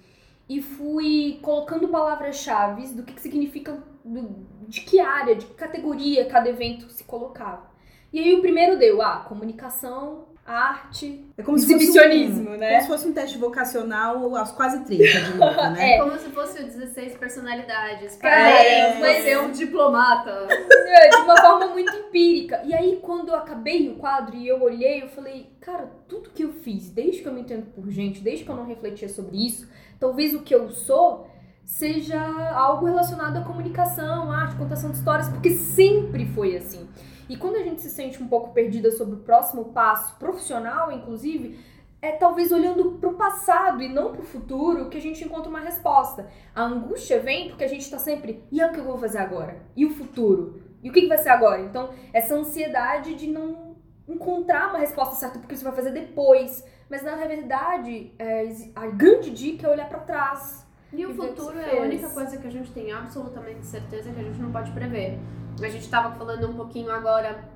e 0.48 0.62
fui 0.62 1.40
colocando 1.42 1.88
palavras-chave 1.88 2.88
do 2.90 3.04
que, 3.04 3.14
que 3.14 3.22
significa, 3.22 3.84
do, 4.04 4.46
de 4.68 4.82
que 4.82 5.00
área, 5.00 5.36
de 5.36 5.46
que 5.46 5.54
categoria 5.54 6.30
cada 6.30 6.50
evento 6.50 6.90
se 6.90 7.04
colocava. 7.04 7.70
E 8.14 8.20
aí 8.20 8.34
o 8.34 8.42
primeiro 8.42 8.78
deu, 8.78 9.02
ah, 9.02 9.26
comunicação, 9.28 10.26
arte, 10.46 11.26
é 11.36 11.42
como 11.42 11.58
exibicionismo, 11.58 12.52
um, 12.52 12.58
né? 12.58 12.70
Como 12.70 12.82
se 12.82 12.88
fosse 12.88 13.08
um 13.08 13.14
teste 13.14 13.38
vocacional 13.40 14.36
aos 14.36 14.52
quase 14.52 14.86
30 14.86 15.04
de 15.04 15.38
novo, 15.38 15.56
né? 15.74 15.96
É. 15.96 15.98
Como 15.98 16.16
se 16.20 16.30
fosse 16.30 16.62
o 16.62 16.66
16 16.66 17.18
personalidades. 17.18 18.16
Cara, 18.18 19.00
mas 19.00 19.24
ser 19.24 19.40
um 19.40 19.52
diplomata. 19.52 20.48
É, 20.88 21.10
de 21.10 21.16
uma 21.18 21.36
forma 21.36 21.68
muito 21.70 21.92
empírica. 21.96 22.62
E 22.64 22.76
aí, 22.76 23.00
quando 23.02 23.30
eu 23.30 23.36
acabei 23.36 23.90
o 23.90 23.96
quadro 23.96 24.36
e 24.36 24.48
eu 24.48 24.62
olhei, 24.62 25.02
eu 25.02 25.08
falei, 25.10 25.50
cara, 25.60 25.90
tudo 26.08 26.30
que 26.30 26.44
eu 26.44 26.54
fiz, 26.54 26.92
desde 26.92 27.24
que 27.24 27.28
eu 27.28 27.34
me 27.34 27.42
entendo 27.42 27.66
por 27.74 27.90
gente, 27.90 28.22
desde 28.22 28.46
que 28.46 28.52
eu 28.52 28.56
não 28.56 28.68
refletia 28.68 29.10
sobre 29.10 29.44
isso, 29.44 29.68
talvez 30.00 30.36
o 30.36 30.44
que 30.44 30.54
eu 30.54 30.70
sou 30.70 31.28
seja 31.64 32.22
algo 32.54 32.86
relacionado 32.86 33.38
à 33.38 33.42
comunicação, 33.42 34.32
arte, 34.32 34.56
contação 34.56 34.92
de 34.92 34.98
histórias, 34.98 35.28
porque 35.28 35.50
sempre 35.50 36.28
foi 36.28 36.56
assim. 36.56 36.88
E 37.28 37.38
quando 37.38 37.56
a 37.56 37.64
gente 37.64 37.82
se 37.82 37.90
sente 37.90 38.22
um 38.22 38.28
pouco 38.28 38.54
perdida 38.54 38.92
sobre 38.92 39.16
o 39.16 39.20
próximo 39.20 39.66
passo, 39.66 40.16
profissional 40.18 40.92
inclusive, 40.92 41.60
é 42.02 42.12
talvez 42.12 42.52
olhando 42.52 42.92
para 42.94 43.10
o 43.10 43.16
passado 43.16 43.82
e 43.82 43.90
não 43.90 44.12
para 44.12 44.22
o 44.22 44.26
futuro 44.26 44.90
que 44.90 44.98
a 44.98 45.02
gente 45.02 45.24
encontra 45.24 45.50
uma 45.50 45.60
resposta. 45.60 46.28
A 46.54 46.64
angústia 46.64 47.20
vem 47.20 47.50
porque 47.50 47.64
a 47.64 47.68
gente 47.68 47.82
está 47.82 47.98
sempre, 47.98 48.44
e 48.52 48.62
é 48.62 48.68
o 48.68 48.72
que 48.72 48.80
eu 48.80 48.84
vou 48.84 48.98
fazer 48.98 49.18
agora? 49.18 49.58
E 49.76 49.86
o 49.86 49.90
futuro? 49.90 50.62
E 50.84 50.90
o 50.90 50.94
que, 50.94 51.02
que 51.02 51.08
vai 51.08 51.18
ser 51.18 51.30
agora? 51.30 51.62
Então, 51.62 51.90
essa 52.14 52.36
ansiedade 52.36 53.16
de 53.16 53.28
não 53.28 53.76
encontrar 54.08 54.70
uma 54.70 54.78
resposta 54.78 55.16
certa 55.16 55.40
porque 55.40 55.56
você 55.56 55.64
vai 55.64 55.74
fazer 55.74 55.92
depois. 55.92 56.64
Mas 56.90 57.02
na 57.02 57.16
verdade, 57.16 58.14
é, 58.20 58.48
a 58.76 58.88
grande 58.88 59.32
dica 59.32 59.68
é 59.68 59.70
olhar 59.72 59.90
para 59.90 60.00
trás. 60.00 60.66
E 60.94 61.06
o 61.06 61.14
futuro 61.14 61.58
é 61.60 61.80
a 61.80 61.82
única 61.82 62.08
coisa 62.10 62.38
que 62.38 62.48
a 62.48 62.52
gente 62.52 62.72
tem 62.72 62.92
absolutamente 62.92 63.66
certeza 63.66 64.12
que 64.12 64.20
a 64.20 64.24
gente 64.24 64.40
não 64.40 64.52
pode 64.52 64.72
prever. 64.72 65.20
A 65.62 65.70
gente 65.70 65.84
estava 65.84 66.16
falando 66.16 66.50
um 66.50 66.54
pouquinho 66.54 66.92
agora 66.92 67.50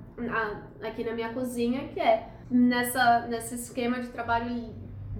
aqui 0.81 1.03
na 1.03 1.13
minha 1.13 1.33
cozinha, 1.33 1.87
que 1.89 1.99
é 1.99 2.29
nessa, 2.49 3.27
nesse 3.27 3.55
esquema 3.55 3.99
de 3.99 4.07
trabalho 4.07 4.73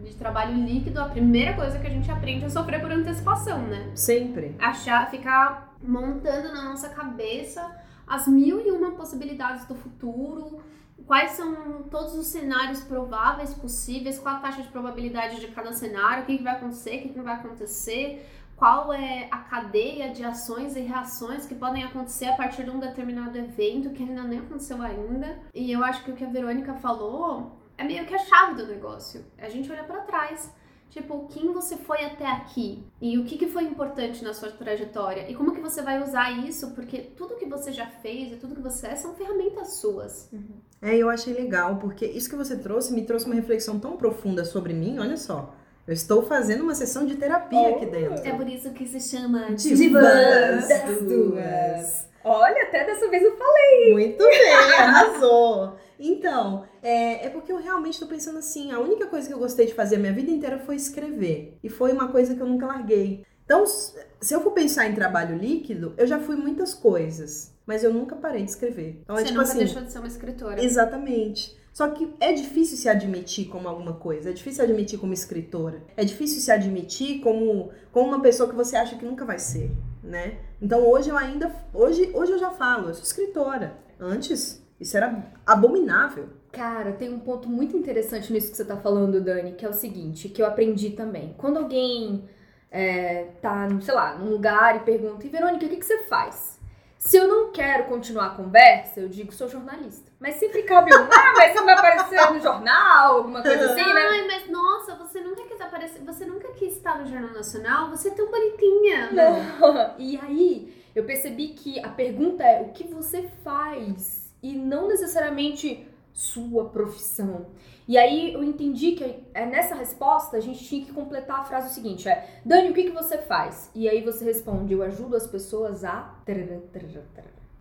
de 0.04 0.16
trabalho 0.16 0.56
líquido, 0.56 1.02
a 1.02 1.10
primeira 1.10 1.54
coisa 1.54 1.78
que 1.78 1.86
a 1.86 1.90
gente 1.90 2.10
aprende 2.10 2.46
é 2.46 2.50
sofrer 2.50 2.80
por 2.80 2.90
antecipação, 2.90 3.60
né? 3.64 3.92
Sempre. 3.94 4.56
Achar, 4.58 5.10
ficar 5.12 5.76
montando 5.84 6.54
na 6.54 6.64
nossa 6.64 6.88
cabeça 6.88 7.70
as 8.08 8.26
mil 8.26 8.66
e 8.66 8.72
uma 8.72 8.92
possibilidades 8.92 9.66
do 9.66 9.76
futuro, 9.76 10.62
quais 11.06 11.32
são 11.32 11.84
todos 11.92 12.16
os 12.16 12.28
cenários 12.28 12.82
prováveis 12.82 13.54
possíveis, 13.54 14.18
qual 14.18 14.36
a 14.36 14.40
taxa 14.40 14.62
de 14.62 14.70
probabilidade 14.70 15.40
de 15.40 15.48
cada 15.48 15.74
cenário, 15.74 16.24
o 16.24 16.26
que, 16.26 16.42
vai 16.42 16.56
acontecer, 16.56 16.98
o 16.98 17.02
que, 17.02 17.10
que 17.10 17.18
não 17.18 17.26
vai 17.26 17.36
acontecer, 17.36 18.26
qual 18.60 18.92
é 18.92 19.30
a 19.32 19.38
cadeia 19.38 20.10
de 20.12 20.22
ações 20.22 20.76
e 20.76 20.82
reações 20.82 21.46
que 21.46 21.56
podem 21.56 21.86
acontecer 21.86 22.26
a 22.26 22.36
partir 22.36 22.66
de 22.66 22.70
um 22.70 22.80
determinado 22.80 23.38
evento 23.38 23.92
que 23.92 24.04
ainda 24.04 24.24
nem 24.24 24.40
aconteceu 24.40 24.82
ainda. 24.82 25.40
E 25.56 25.72
eu 25.72 25.82
acho 25.82 26.04
que 26.04 26.12
o 26.12 26.16
que 26.16 26.26
a 26.26 26.30
Verônica 26.30 26.74
falou 26.76 27.58
é 27.78 27.86
meio 27.86 28.06
que 28.06 28.14
a 28.14 28.20
chave 28.20 28.56
do 28.56 28.68
negócio. 28.68 29.26
A 29.38 29.48
gente 29.48 29.72
olha 29.72 29.86
para 29.86 30.02
trás. 30.02 30.54
Tipo, 30.90 31.28
quem 31.28 31.54
você 31.54 31.78
foi 31.78 32.04
até 32.04 32.26
aqui? 32.26 32.84
E 33.00 33.18
o 33.18 33.24
que, 33.24 33.38
que 33.38 33.48
foi 33.48 33.64
importante 33.64 34.24
na 34.24 34.34
sua 34.34 34.50
trajetória? 34.50 35.30
E 35.30 35.36
como 35.36 35.54
que 35.54 35.62
você 35.62 35.84
vai 35.84 36.02
usar 36.02 36.32
isso? 36.32 36.72
Porque 36.72 36.98
tudo 36.98 37.36
que 37.36 37.46
você 37.46 37.72
já 37.72 37.86
fez 37.86 38.34
e 38.34 38.38
tudo 38.38 38.56
que 38.56 38.62
você 38.62 38.88
é 38.88 38.96
são 38.96 39.14
ferramentas 39.14 39.76
suas. 39.76 40.30
Uhum. 40.34 40.60
É, 40.82 40.98
eu 40.98 41.10
achei 41.10 41.34
legal, 41.34 41.78
porque 41.78 42.06
isso 42.06 42.28
que 42.28 42.36
você 42.36 42.58
trouxe 42.58 42.92
me 42.92 43.06
trouxe 43.06 43.28
uma 43.28 43.36
reflexão 43.36 43.80
tão 43.80 43.98
profunda 43.98 44.44
sobre 44.44 44.74
mim, 44.74 44.98
olha 44.98 45.16
só. 45.16 45.54
Eu 45.90 45.94
estou 45.94 46.22
fazendo 46.22 46.62
uma 46.62 46.76
sessão 46.76 47.04
de 47.04 47.16
terapia 47.16 47.58
oh, 47.58 47.76
aqui 47.76 47.88
dentro. 47.88 48.24
É 48.24 48.32
por 48.32 48.48
isso 48.48 48.70
que 48.74 48.86
se 48.86 49.00
chama 49.00 49.56
Divãs 49.56 50.68
das 50.68 51.02
Duas. 51.02 52.08
Olha, 52.24 52.62
até 52.62 52.86
dessa 52.86 53.10
vez 53.10 53.24
eu 53.24 53.36
falei. 53.36 53.94
Muito 53.94 54.24
bem, 54.24 54.54
arrasou. 54.78 55.78
Então, 56.00 56.64
é, 56.84 57.26
é 57.26 57.30
porque 57.32 57.52
eu 57.52 57.58
realmente 57.58 57.94
estou 57.94 58.08
pensando 58.08 58.38
assim: 58.38 58.72
a 58.72 58.80
única 58.80 59.08
coisa 59.08 59.28
que 59.28 59.34
eu 59.34 59.40
gostei 59.40 59.66
de 59.66 59.74
fazer 59.74 59.96
a 59.96 60.00
minha 60.00 60.14
vida 60.14 60.30
inteira 60.30 60.60
foi 60.60 60.76
escrever. 60.76 61.58
E 61.64 61.70
foi 61.70 61.92
uma 61.92 62.10
coisa 62.10 62.36
que 62.36 62.42
eu 62.42 62.48
nunca 62.48 62.68
larguei. 62.68 63.26
Então, 63.44 63.66
se 63.66 64.32
eu 64.32 64.42
for 64.42 64.52
pensar 64.52 64.86
em 64.86 64.94
trabalho 64.94 65.36
líquido, 65.36 65.96
eu 65.98 66.06
já 66.06 66.20
fui 66.20 66.36
muitas 66.36 66.72
coisas, 66.72 67.52
mas 67.66 67.84
eu 67.84 67.92
nunca 67.92 68.16
parei 68.16 68.44
de 68.44 68.52
escrever. 68.52 69.00
Então, 69.02 69.18
é 69.18 69.22
Você 69.22 69.24
é, 69.24 69.28
tipo 69.30 69.40
nunca 69.40 69.50
assim, 69.50 69.58
deixou 69.58 69.82
de 69.82 69.92
ser 69.92 69.98
uma 69.98 70.08
escritora. 70.08 70.64
Exatamente. 70.64 71.58
Só 71.80 71.88
que 71.92 72.14
é 72.20 72.34
difícil 72.34 72.76
se 72.76 72.90
admitir 72.90 73.48
como 73.48 73.66
alguma 73.66 73.94
coisa, 73.94 74.32
é 74.32 74.34
difícil 74.34 74.66
admitir 74.66 75.00
como 75.00 75.14
escritora, 75.14 75.82
é 75.96 76.04
difícil 76.04 76.42
se 76.42 76.52
admitir 76.52 77.22
como, 77.22 77.72
como 77.94 78.10
uma 78.10 78.22
pessoa 78.22 78.50
que 78.50 78.56
você 78.56 78.76
acha 78.76 78.98
que 78.98 79.06
nunca 79.06 79.24
vai 79.24 79.40
ser, 79.40 79.72
né? 80.04 80.40
Então 80.62 80.86
hoje 80.86 81.10
eu 81.10 81.18
ainda, 81.18 81.50
hoje, 81.74 82.12
hoje 82.14 82.34
eu 82.34 82.38
já 82.38 82.52
falo, 82.52 82.90
eu 82.90 82.94
sou 82.94 83.04
escritora. 83.04 83.78
Antes, 83.98 84.62
isso 84.78 84.98
era 84.98 85.32
abominável. 85.46 86.28
Cara, 86.52 86.92
tem 86.92 87.14
um 87.14 87.20
ponto 87.20 87.48
muito 87.48 87.78
interessante 87.78 88.34
nisso 88.34 88.52
que 88.52 88.58
você 88.58 88.66
tá 88.66 88.76
falando, 88.76 89.22
Dani, 89.22 89.54
que 89.54 89.66
é 89.66 89.70
o 89.70 89.74
seguinte, 89.74 90.28
que 90.28 90.42
eu 90.42 90.48
aprendi 90.48 90.90
também. 90.90 91.34
Quando 91.38 91.60
alguém 91.60 92.26
é, 92.70 93.28
tá, 93.42 93.70
sei 93.80 93.94
lá, 93.94 94.18
num 94.18 94.30
lugar 94.32 94.76
e 94.76 94.80
pergunta, 94.80 95.26
e 95.26 95.30
Verônica, 95.30 95.66
o 95.66 95.70
que, 95.70 95.78
que 95.78 95.86
você 95.86 96.04
faz? 96.10 96.60
Se 96.98 97.16
eu 97.16 97.26
não 97.26 97.39
quero 97.70 97.84
continuar 97.84 98.26
a 98.28 98.30
conversa, 98.32 99.00
eu 99.00 99.08
digo 99.08 99.32
sou 99.32 99.48
jornalista. 99.48 100.12
Mas 100.20 100.36
sempre 100.36 100.64
cabe 100.64 100.92
um, 100.92 101.04
ah, 101.04 101.34
mas 101.38 101.54
você 101.54 101.62
vai 101.64 101.76
aparecer 101.76 102.32
no 102.32 102.40
jornal, 102.40 103.18
alguma 103.18 103.44
coisa 103.44 103.72
assim, 103.72 103.94
né? 103.94 104.02
Ai, 104.10 104.28
mas 104.28 104.50
nossa, 104.50 104.96
você 104.96 105.22
nunca 105.22 105.44
quis 105.44 105.62
aparecer, 105.62 106.02
você 106.04 106.26
nunca 106.26 106.48
quis 106.54 106.76
estar 106.76 106.98
no 106.98 107.06
Jornal 107.06 107.32
Nacional, 107.32 107.92
você 107.92 108.08
é 108.08 108.12
tão 108.12 108.30
bonitinha. 108.32 109.12
Não. 109.12 109.94
E 110.00 110.18
aí, 110.18 110.74
eu 110.96 111.04
percebi 111.04 111.50
que 111.50 111.80
a 111.80 111.90
pergunta 111.90 112.44
é 112.44 112.62
o 112.62 112.70
que 112.70 112.88
você 112.88 113.30
faz 113.44 114.34
e 114.42 114.56
não 114.56 114.88
necessariamente 114.88 115.88
sua 116.12 116.70
profissão. 116.70 117.48
E 117.88 117.98
aí 117.98 118.34
eu 118.34 118.44
entendi 118.44 118.94
que 118.94 119.24
é 119.34 119.46
nessa 119.46 119.76
resposta 119.76 120.38
a 120.38 120.40
gente 120.40 120.64
tinha 120.64 120.86
que 120.86 120.92
completar 120.92 121.42
a 121.42 121.44
frase 121.44 121.70
o 121.70 121.74
seguinte: 121.74 122.10
é 122.10 122.42
Dani, 122.44 122.72
o 122.72 122.74
que, 122.74 122.84
que 122.86 122.92
você 122.92 123.20
faz? 123.20 123.70
E 123.76 123.88
aí 123.88 124.02
você 124.02 124.26
responde: 124.26 124.74
eu 124.74 124.82
ajudo 124.82 125.16
as 125.16 125.28
pessoas 125.28 125.84
a. 125.84 126.16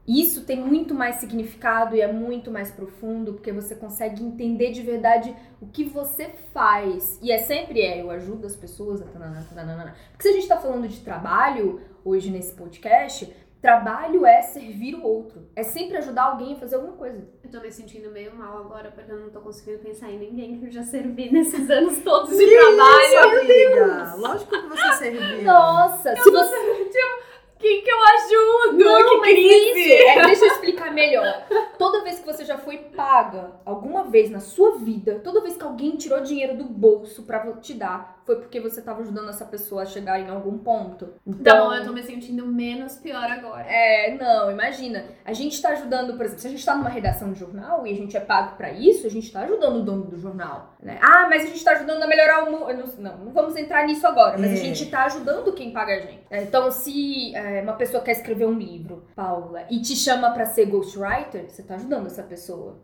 Isso 0.09 0.45
tem 0.45 0.57
muito 0.57 0.95
mais 0.95 1.17
significado 1.17 1.95
e 1.95 2.01
é 2.01 2.11
muito 2.11 2.51
mais 2.51 2.71
profundo, 2.71 3.35
porque 3.35 3.53
você 3.53 3.75
consegue 3.75 4.25
entender 4.25 4.73
de 4.73 4.83
verdade 4.83 5.37
o 5.61 5.67
que 5.67 5.85
você 5.85 6.31
faz. 6.55 7.19
E 7.23 7.31
é 7.31 7.39
sempre 7.39 7.83
é, 7.83 8.01
eu 8.01 8.11
ajudo 8.11 8.47
as 8.47 8.57
pessoas 8.57 9.03
a. 9.03 9.05
Porque 9.05 10.23
se 10.23 10.29
a 10.29 10.33
gente 10.33 10.49
tá 10.49 10.57
falando 10.57 10.89
de 10.89 11.01
trabalho 11.01 11.81
hoje 12.03 12.31
nesse 12.31 12.55
podcast, 12.55 13.31
Trabalho 13.61 14.25
é 14.25 14.41
servir 14.41 14.95
o 14.95 15.03
outro. 15.03 15.49
É 15.57 15.65
sempre 15.65 15.97
ajudar 15.97 16.27
alguém 16.27 16.53
a 16.53 16.57
fazer 16.57 16.77
alguma 16.77 16.93
coisa. 16.93 17.29
Eu 17.43 17.51
tô 17.51 17.61
me 17.61 17.73
sentindo 17.73 18.09
meio 18.09 18.33
mal 18.33 18.57
agora, 18.59 18.93
porque 18.93 19.11
eu 19.11 19.19
não 19.19 19.31
tô 19.31 19.41
conseguindo 19.41 19.81
pensar 19.81 20.09
em 20.13 20.17
ninguém 20.17 20.61
que 20.61 20.67
eu 20.67 20.71
já 20.71 20.85
servi 20.85 21.33
nesses 21.33 21.67
anos 21.69 21.99
todos 22.05 22.39
de 22.39 22.47
trabalho. 22.47 23.41
Amiga, 23.41 24.15
lógico 24.15 24.51
que 24.53 24.69
você 24.69 24.93
serviu. 24.99 25.43
Nossa, 25.43 26.11
eu 26.11 26.23
se 26.23 26.31
você... 26.31 26.85
Tipo, 26.85 27.38
quem 27.59 27.83
que 27.83 27.91
eu 27.91 28.03
ajudo? 28.03 28.85
Não, 28.85 29.21
que 29.23 29.33
crise! 29.33 29.93
É, 29.93 30.23
deixa 30.27 30.45
eu 30.45 30.53
explicar 30.53 30.93
melhor. 30.93 31.47
Toda 31.77 32.03
vez 32.03 32.19
que 32.19 32.27
você 32.27 32.45
já 32.45 32.57
foi 32.57 32.79
paga, 32.79 33.53
alguma 33.65 34.05
vez 34.05 34.31
na 34.31 34.41
sua 34.41 34.77
vida, 34.77 35.21
toda 35.25 35.41
vez 35.41 35.57
que 35.57 35.65
alguém 35.65 35.97
tirou 35.97 36.21
dinheiro 36.21 36.57
do 36.57 36.65
bolso 36.65 37.25
para 37.25 37.53
te 37.55 37.75
dar, 37.75 38.18
foi 38.29 38.37
porque 38.37 38.61
você 38.61 38.83
tava 38.83 39.01
ajudando 39.01 39.31
essa 39.31 39.47
pessoa 39.47 39.85
a 39.85 39.87
chegar 39.87 40.21
em 40.21 40.29
algum 40.29 40.59
ponto. 40.59 41.15
Então, 41.27 41.73
eu 41.73 41.83
tô 41.83 41.95
me 41.95 42.03
sentindo 42.03 42.45
menos 42.47 42.97
pior 42.97 43.25
agora. 43.25 43.65
É, 43.67 44.15
não, 44.21 44.51
imagina. 44.51 45.03
A 45.25 45.33
gente 45.33 45.63
tá 45.63 45.71
ajudando, 45.71 46.15
por 46.15 46.27
exemplo, 46.27 46.43
se 46.43 46.47
a 46.47 46.51
gente 46.51 46.63
tá 46.63 46.77
numa 46.77 46.91
redação 46.91 47.33
de 47.33 47.41
jornal 47.41 47.87
e 47.87 47.91
a 47.91 47.97
gente 47.97 48.15
é 48.19 48.21
pago 48.21 48.55
para 48.55 48.71
isso, 48.71 49.07
a 49.07 49.11
gente 49.11 49.33
tá 49.33 49.41
ajudando 49.41 49.77
o 49.77 49.83
dono 49.83 50.05
do 50.05 50.19
jornal, 50.19 50.75
né? 50.83 50.99
Ah, 51.01 51.27
mas 51.31 51.45
a 51.45 51.47
gente 51.47 51.65
tá 51.65 51.71
ajudando 51.73 52.03
a 52.03 52.07
melhorar 52.07 52.45
o 52.45 52.51
mundo. 52.51 52.95
Não, 52.99 53.17
não 53.17 53.33
vamos 53.33 53.57
entrar 53.57 53.87
nisso 53.87 54.07
agora, 54.07 54.37
mas 54.37 54.51
é. 54.51 54.53
a 54.53 54.57
gente 54.57 54.85
tá 54.91 55.07
ajudando 55.07 55.55
quem 55.55 55.73
paga 55.73 55.95
a 55.95 56.01
gente. 56.01 56.21
Então, 56.31 56.71
se 56.71 57.35
é, 57.35 57.63
uma 57.63 57.77
pessoa 57.77 58.03
quer 58.03 58.13
escrever 58.13 58.45
um 58.45 58.59
livro, 58.59 59.07
Paula, 59.17 59.63
e 59.71 59.81
te 59.81 59.97
chama 59.97 60.33
para 60.33 60.45
ser 60.45 60.67
ghostwriter, 60.67 61.49
você 61.49 61.63
tá 61.63 61.77
ajudando 61.77 62.09
essa 62.09 62.23
pessoa. 62.23 62.77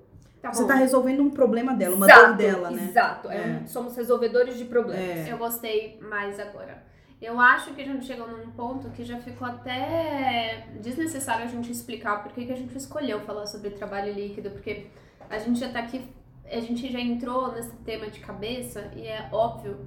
Tá 0.45 0.53
você 0.53 0.67
tá 0.67 0.75
resolvendo 0.75 1.21
um 1.21 1.31
problema 1.31 1.73
dela, 1.73 1.97
uma 1.97 2.05
exato, 2.05 2.27
dor 2.27 2.37
dela, 2.37 2.71
né? 2.71 2.85
Exato. 2.85 3.31
É. 3.31 3.37
É 3.37 3.61
um, 3.63 3.67
somos 3.67 3.97
resolvedores 3.97 4.59
de 4.59 4.67
problemas. 4.67 5.27
É. 5.27 5.33
Eu 5.33 5.39
gostei 5.39 5.99
mais 6.03 6.39
agora. 6.39 6.83
Eu 7.21 7.41
acho 7.41 7.73
que 7.73 7.81
a 7.81 7.85
gente 7.87 8.05
chegou 8.05 8.29
num 8.29 8.51
ponto 8.51 8.91
que 8.91 9.03
já 9.05 9.19
ficou 9.19 9.49
até 9.49 10.67
desnecessário 10.83 11.47
a 11.47 11.49
gente 11.49 11.73
explicar 11.73 12.23
por 12.23 12.33
que, 12.33 12.45
que 12.45 12.53
a 12.53 12.57
gente 12.57 12.77
escolheu 12.77 13.21
falar 13.21 13.47
sobre 13.47 13.71
trabalho 13.71 14.13
líquido, 14.13 14.51
porque 14.51 14.89
a 15.31 15.39
gente 15.39 15.59
já 15.59 15.71
tá 15.71 15.79
aqui, 15.79 16.07
a 16.45 16.61
gente 16.61 16.93
já 16.93 17.01
entrou 17.01 17.51
nesse 17.53 17.75
tema 17.77 18.09
de 18.09 18.21
cabeça 18.21 18.91
e 18.95 19.07
é 19.07 19.31
óbvio 19.33 19.79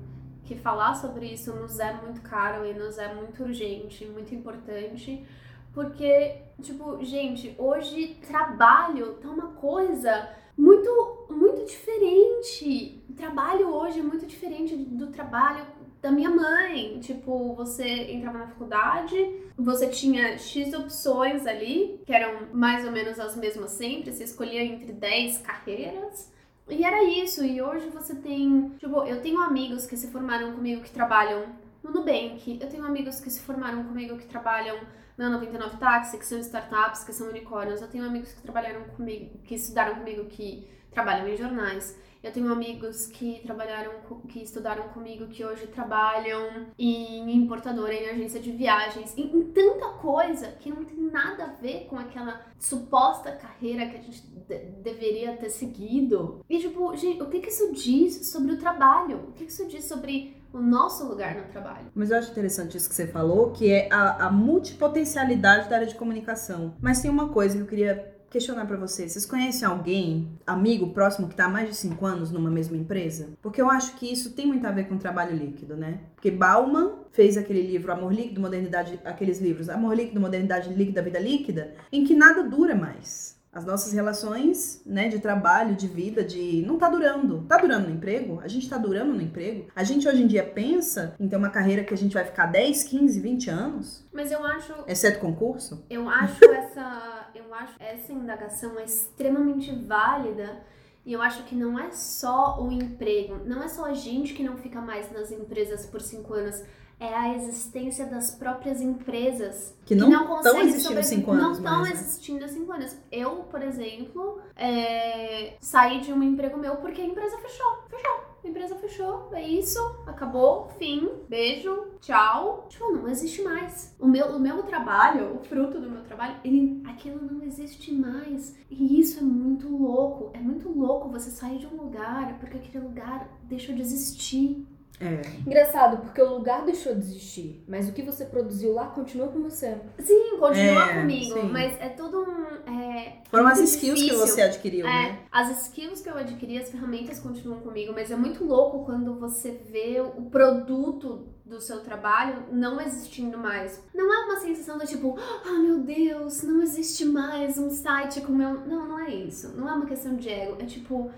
que 0.43 0.55
falar 0.55 0.95
sobre 0.95 1.27
isso 1.27 1.53
nos 1.53 1.77
é 1.79 1.93
muito 1.93 2.21
caro 2.21 2.65
e 2.65 2.73
nos 2.73 2.97
é 2.97 3.13
muito 3.13 3.43
urgente, 3.43 4.05
muito 4.05 4.33
importante, 4.33 5.23
porque, 5.71 6.37
tipo, 6.59 7.03
gente, 7.05 7.53
hoje 7.59 8.17
trabalho 8.27 9.13
tá 9.21 9.29
uma 9.29 9.49
coisa 9.49 10.27
muito, 10.57 11.27
muito 11.29 11.65
diferente. 11.65 13.03
Trabalho 13.15 13.67
hoje 13.67 13.99
é 13.99 14.03
muito 14.03 14.25
diferente 14.25 14.75
do 14.75 15.07
trabalho 15.07 15.65
da 16.01 16.11
minha 16.11 16.29
mãe. 16.29 16.99
Tipo, 16.99 17.53
você 17.53 18.11
entrava 18.11 18.39
na 18.39 18.47
faculdade, 18.47 19.15
você 19.57 19.87
tinha 19.87 20.37
X 20.37 20.73
opções 20.73 21.45
ali, 21.45 22.01
que 22.05 22.13
eram 22.13 22.47
mais 22.53 22.85
ou 22.85 22.91
menos 22.91 23.19
as 23.19 23.35
mesmas 23.35 23.71
sempre, 23.71 24.11
você 24.11 24.23
escolhia 24.23 24.63
entre 24.63 24.91
10 24.91 25.39
carreiras. 25.39 26.31
E 26.69 26.83
era 26.83 27.03
isso, 27.03 27.45
e 27.45 27.61
hoje 27.61 27.87
você 27.89 28.13
tem. 28.15 28.71
Tipo, 28.77 29.03
eu 29.03 29.21
tenho 29.21 29.39
amigos 29.41 29.85
que 29.85 29.95
se 29.95 30.11
formaram 30.11 30.53
comigo 30.53 30.81
que 30.81 30.91
trabalham 30.91 31.45
no 31.81 31.91
Nubank, 31.91 32.59
eu 32.61 32.67
tenho 32.67 32.83
amigos 32.83 33.21
que 33.21 33.29
se 33.29 33.39
formaram 33.41 33.83
comigo 33.83 34.17
que 34.17 34.25
trabalham 34.25 34.77
na 35.17 35.29
99 35.29 35.77
Táxi, 35.77 36.17
que 36.17 36.25
são 36.25 36.37
startups, 36.39 37.03
que 37.03 37.11
são 37.11 37.29
unicórnios. 37.29 37.81
Eu 37.81 37.87
tenho 37.87 38.05
amigos 38.05 38.31
que 38.33 38.41
trabalharam 38.41 38.83
comigo, 38.89 39.39
que 39.39 39.55
estudaram 39.55 39.95
comigo, 39.95 40.25
que 40.25 40.67
trabalham 40.91 41.27
em 41.27 41.35
jornais. 41.35 41.97
Eu 42.23 42.31
tenho 42.31 42.51
amigos 42.51 43.05
que 43.07 43.41
trabalharam, 43.43 43.93
que 44.27 44.41
estudaram 44.41 44.89
comigo, 44.89 45.27
que 45.27 45.45
hoje 45.45 45.67
trabalham 45.67 46.67
em 46.77 47.31
importadora, 47.35 47.93
em 47.93 48.09
agência 48.09 48.39
de 48.39 48.51
viagens, 48.51 49.15
em, 49.17 49.37
em, 49.37 49.43
tanta 49.51 49.89
coisa 49.93 50.51
que 50.59 50.69
não 50.69 50.83
tem 50.83 50.99
nada 50.99 51.45
a 51.45 51.47
ver 51.47 51.85
com 51.85 51.97
aquela 51.97 52.45
suposta 52.59 53.31
carreira 53.31 53.87
que 53.87 53.97
a 53.97 54.01
gente 54.01 54.21
de 54.21 54.57
deveria 54.81 55.37
ter 55.37 55.49
seguido. 55.49 56.43
E 56.49 56.57
tipo, 56.59 56.95
gente, 56.95 57.21
o 57.21 57.29
que, 57.29 57.39
que 57.39 57.49
isso 57.49 57.71
diz 57.73 58.31
sobre 58.31 58.53
o 58.53 58.57
trabalho? 58.57 59.27
O 59.29 59.31
que, 59.33 59.45
que 59.45 59.51
isso 59.51 59.67
diz 59.67 59.85
sobre 59.85 60.36
o 60.51 60.59
nosso 60.59 61.07
lugar 61.07 61.35
no 61.35 61.43
trabalho. 61.43 61.87
Mas 61.93 62.11
eu 62.11 62.17
acho 62.17 62.31
interessante 62.31 62.77
isso 62.77 62.89
que 62.89 62.95
você 62.95 63.07
falou, 63.07 63.51
que 63.51 63.71
é 63.71 63.87
a, 63.91 64.27
a 64.27 64.31
multipotencialidade 64.31 65.69
da 65.69 65.75
área 65.77 65.87
de 65.87 65.95
comunicação. 65.95 66.75
Mas 66.81 67.01
tem 67.01 67.11
uma 67.11 67.29
coisa 67.29 67.55
que 67.55 67.61
eu 67.61 67.67
queria 67.67 68.17
questionar 68.29 68.65
para 68.65 68.77
vocês. 68.77 69.13
Vocês 69.13 69.25
conhecem 69.25 69.67
alguém, 69.67 70.37
amigo 70.45 70.89
próximo, 70.89 71.27
que 71.27 71.33
está 71.33 71.45
há 71.45 71.49
mais 71.49 71.69
de 71.69 71.75
cinco 71.75 72.05
anos 72.05 72.31
numa 72.31 72.49
mesma 72.49 72.75
empresa? 72.77 73.29
Porque 73.41 73.61
eu 73.61 73.69
acho 73.69 73.95
que 73.95 74.11
isso 74.11 74.33
tem 74.33 74.45
muito 74.45 74.65
a 74.65 74.71
ver 74.71 74.87
com 74.87 74.97
trabalho 74.97 75.35
líquido, 75.35 75.75
né? 75.75 76.01
Porque 76.15 76.31
Bauman 76.31 76.99
fez 77.11 77.37
aquele 77.37 77.61
livro 77.61 77.91
Amor 77.91 78.13
Líquido, 78.13 78.41
Modernidade, 78.41 78.99
aqueles 79.05 79.39
livros 79.39 79.69
Amor 79.69 79.95
Líquido, 79.95 80.19
Modernidade 80.19 80.73
Líquida, 80.73 81.01
Vida 81.01 81.19
Líquida, 81.19 81.73
em 81.91 82.03
que 82.03 82.15
nada 82.15 82.43
dura 82.43 82.75
mais 82.75 83.36
as 83.51 83.65
nossas 83.65 83.93
relações, 83.93 84.81
né, 84.85 85.07
de 85.07 85.19
trabalho, 85.19 85.75
de 85.75 85.87
vida, 85.87 86.23
de 86.23 86.63
não 86.65 86.77
tá 86.77 86.89
durando. 86.89 87.43
Tá 87.47 87.57
durando 87.57 87.87
no 87.87 87.95
emprego? 87.95 88.39
A 88.43 88.47
gente 88.47 88.69
tá 88.69 88.77
durando 88.77 89.13
no 89.13 89.21
emprego? 89.21 89.67
A 89.75 89.83
gente 89.83 90.07
hoje 90.07 90.21
em 90.21 90.27
dia 90.27 90.43
pensa 90.43 91.15
em 91.19 91.27
ter 91.27 91.35
uma 91.35 91.49
carreira 91.49 91.83
que 91.83 91.93
a 91.93 91.97
gente 91.97 92.13
vai 92.13 92.23
ficar 92.23 92.47
10, 92.47 92.83
15, 92.83 93.19
20 93.19 93.49
anos? 93.49 94.07
Mas 94.13 94.31
eu 94.31 94.45
acho, 94.45 94.73
exceto 94.87 95.19
concurso? 95.19 95.85
Eu 95.89 96.07
acho 96.09 96.43
essa, 96.45 97.29
eu 97.33 97.53
acho 97.53 97.73
essa 97.79 98.13
indagação 98.13 98.79
é 98.79 98.83
extremamente 98.83 99.73
válida. 99.73 100.61
E 101.05 101.13
eu 101.13 101.21
acho 101.21 101.43
que 101.43 101.55
não 101.55 101.79
é 101.79 101.89
só 101.91 102.61
o 102.61 102.69
emprego, 102.69 103.39
não 103.45 103.63
é 103.63 103.69
só 103.69 103.85
a 103.85 103.93
gente 103.93 104.33
que 104.33 104.43
não 104.43 104.57
fica 104.57 104.81
mais 104.81 105.09
nas 105.09 105.31
empresas 105.31 105.85
por 105.85 106.01
cinco 106.01 106.33
anos 106.33 106.61
é 106.99 107.13
a 107.13 107.35
existência 107.35 108.05
das 108.07 108.31
próprias 108.31 108.81
empresas 108.81 109.77
Que 109.85 109.93
não 109.93 110.09
estão 110.09 110.27
conseguem 110.27 110.61
existindo 110.61 110.81
sobreviver- 110.83 111.03
cinco 111.19 111.31
anos 111.31 111.43
Não 111.43 111.51
estão 111.53 111.81
né? 111.83 111.91
existindo 111.91 112.45
há 112.45 112.47
cinco 112.47 112.71
anos. 112.71 112.97
Eu, 113.11 113.31
por 113.51 113.61
exemplo, 113.61 114.39
é, 114.55 115.53
saí 115.61 116.01
de 116.01 116.11
um 116.11 116.23
emprego 116.23 116.57
meu 116.57 116.77
porque 116.77 117.01
a 117.01 117.05
empresa 117.05 117.37
fechou. 117.37 117.83
Fechou. 117.89 118.27
A 118.43 118.47
empresa 118.49 118.75
fechou, 118.75 119.29
é 119.33 119.45
isso, 119.45 119.77
acabou, 120.05 120.69
fim, 120.79 121.09
beijo, 121.27 121.87
tchau. 121.99 122.65
Tipo, 122.69 122.91
não 122.93 123.07
existe 123.09 123.41
mais. 123.41 123.93
O 123.99 124.07
meu, 124.07 124.27
o 124.27 124.39
meu 124.39 124.63
trabalho, 124.63 125.35
o 125.35 125.43
fruto 125.43 125.81
do 125.81 125.89
meu 125.89 126.01
trabalho, 126.03 126.37
ele, 126.45 126.81
aquilo 126.87 127.19
não 127.21 127.43
existe 127.43 127.91
mais. 127.93 128.55
E 128.69 128.99
isso 129.01 129.19
é 129.19 129.23
muito 129.23 129.67
louco. 129.67 130.29
É 130.33 130.39
muito 130.39 130.69
louco 130.69 131.09
você 131.09 131.29
sair 131.29 131.57
de 131.57 131.67
um 131.67 131.75
lugar 131.75 132.37
porque 132.39 132.57
aquele 132.57 132.85
lugar 132.85 133.27
deixou 133.43 133.75
de 133.75 133.81
existir. 133.81 134.65
É. 134.99 135.21
Engraçado, 135.45 135.97
porque 136.01 136.19
o 136.19 136.27
lugar 136.37 136.65
deixou 136.65 136.91
de 136.95 137.01
existir, 137.01 137.63
mas 137.67 137.87
o 137.87 137.93
que 137.93 138.01
você 138.01 138.25
produziu 138.25 138.73
lá 138.73 138.87
continua 138.87 139.27
com 139.27 139.43
você. 139.43 139.77
Sim, 139.99 140.37
continua 140.39 140.89
É, 140.91 140.99
comigo, 141.01 141.39
sim. 141.39 141.49
mas 141.49 141.79
é 141.79 141.89
todo 141.89 142.19
um. 142.21 142.71
É, 142.81 143.17
Foram 143.29 143.45
as 143.47 143.59
skills 143.59 143.99
que 143.99 144.07
difícil. 144.07 144.27
você 144.27 144.41
adquiriu, 144.41 144.87
É, 144.87 144.89
né? 145.11 145.19
as 145.31 145.61
skills 145.67 146.01
que 146.01 146.09
eu 146.09 146.17
adquiri, 146.17 146.57
as 146.57 146.71
ferramentas 146.71 147.19
continuam 147.19 147.59
comigo, 147.59 147.93
mas 147.93 148.09
é 148.09 148.15
muito 148.15 148.43
louco 148.43 148.85
quando 148.85 149.13
você 149.19 149.51
vê 149.69 150.01
o 150.01 150.23
produto 150.31 151.27
do 151.45 151.61
seu 151.61 151.79
trabalho 151.81 152.45
não 152.51 152.81
existindo 152.81 153.37
mais. 153.37 153.79
Não 153.93 154.11
é 154.11 154.25
uma 154.25 154.39
sensação 154.39 154.79
do 154.79 154.85
tipo, 154.87 155.15
ah 155.45 155.59
meu 155.61 155.79
Deus, 155.79 156.41
não 156.41 156.59
existe 156.63 157.05
mais 157.05 157.59
um 157.59 157.69
site 157.69 158.19
com 158.21 158.33
meu. 158.33 158.61
Não, 158.65 158.87
não 158.87 158.99
é 158.99 159.13
isso. 159.13 159.55
Não 159.55 159.69
é 159.69 159.73
uma 159.73 159.85
questão 159.85 160.15
de 160.15 160.27
ego. 160.27 160.57
É 160.59 160.65
tipo, 160.65 161.11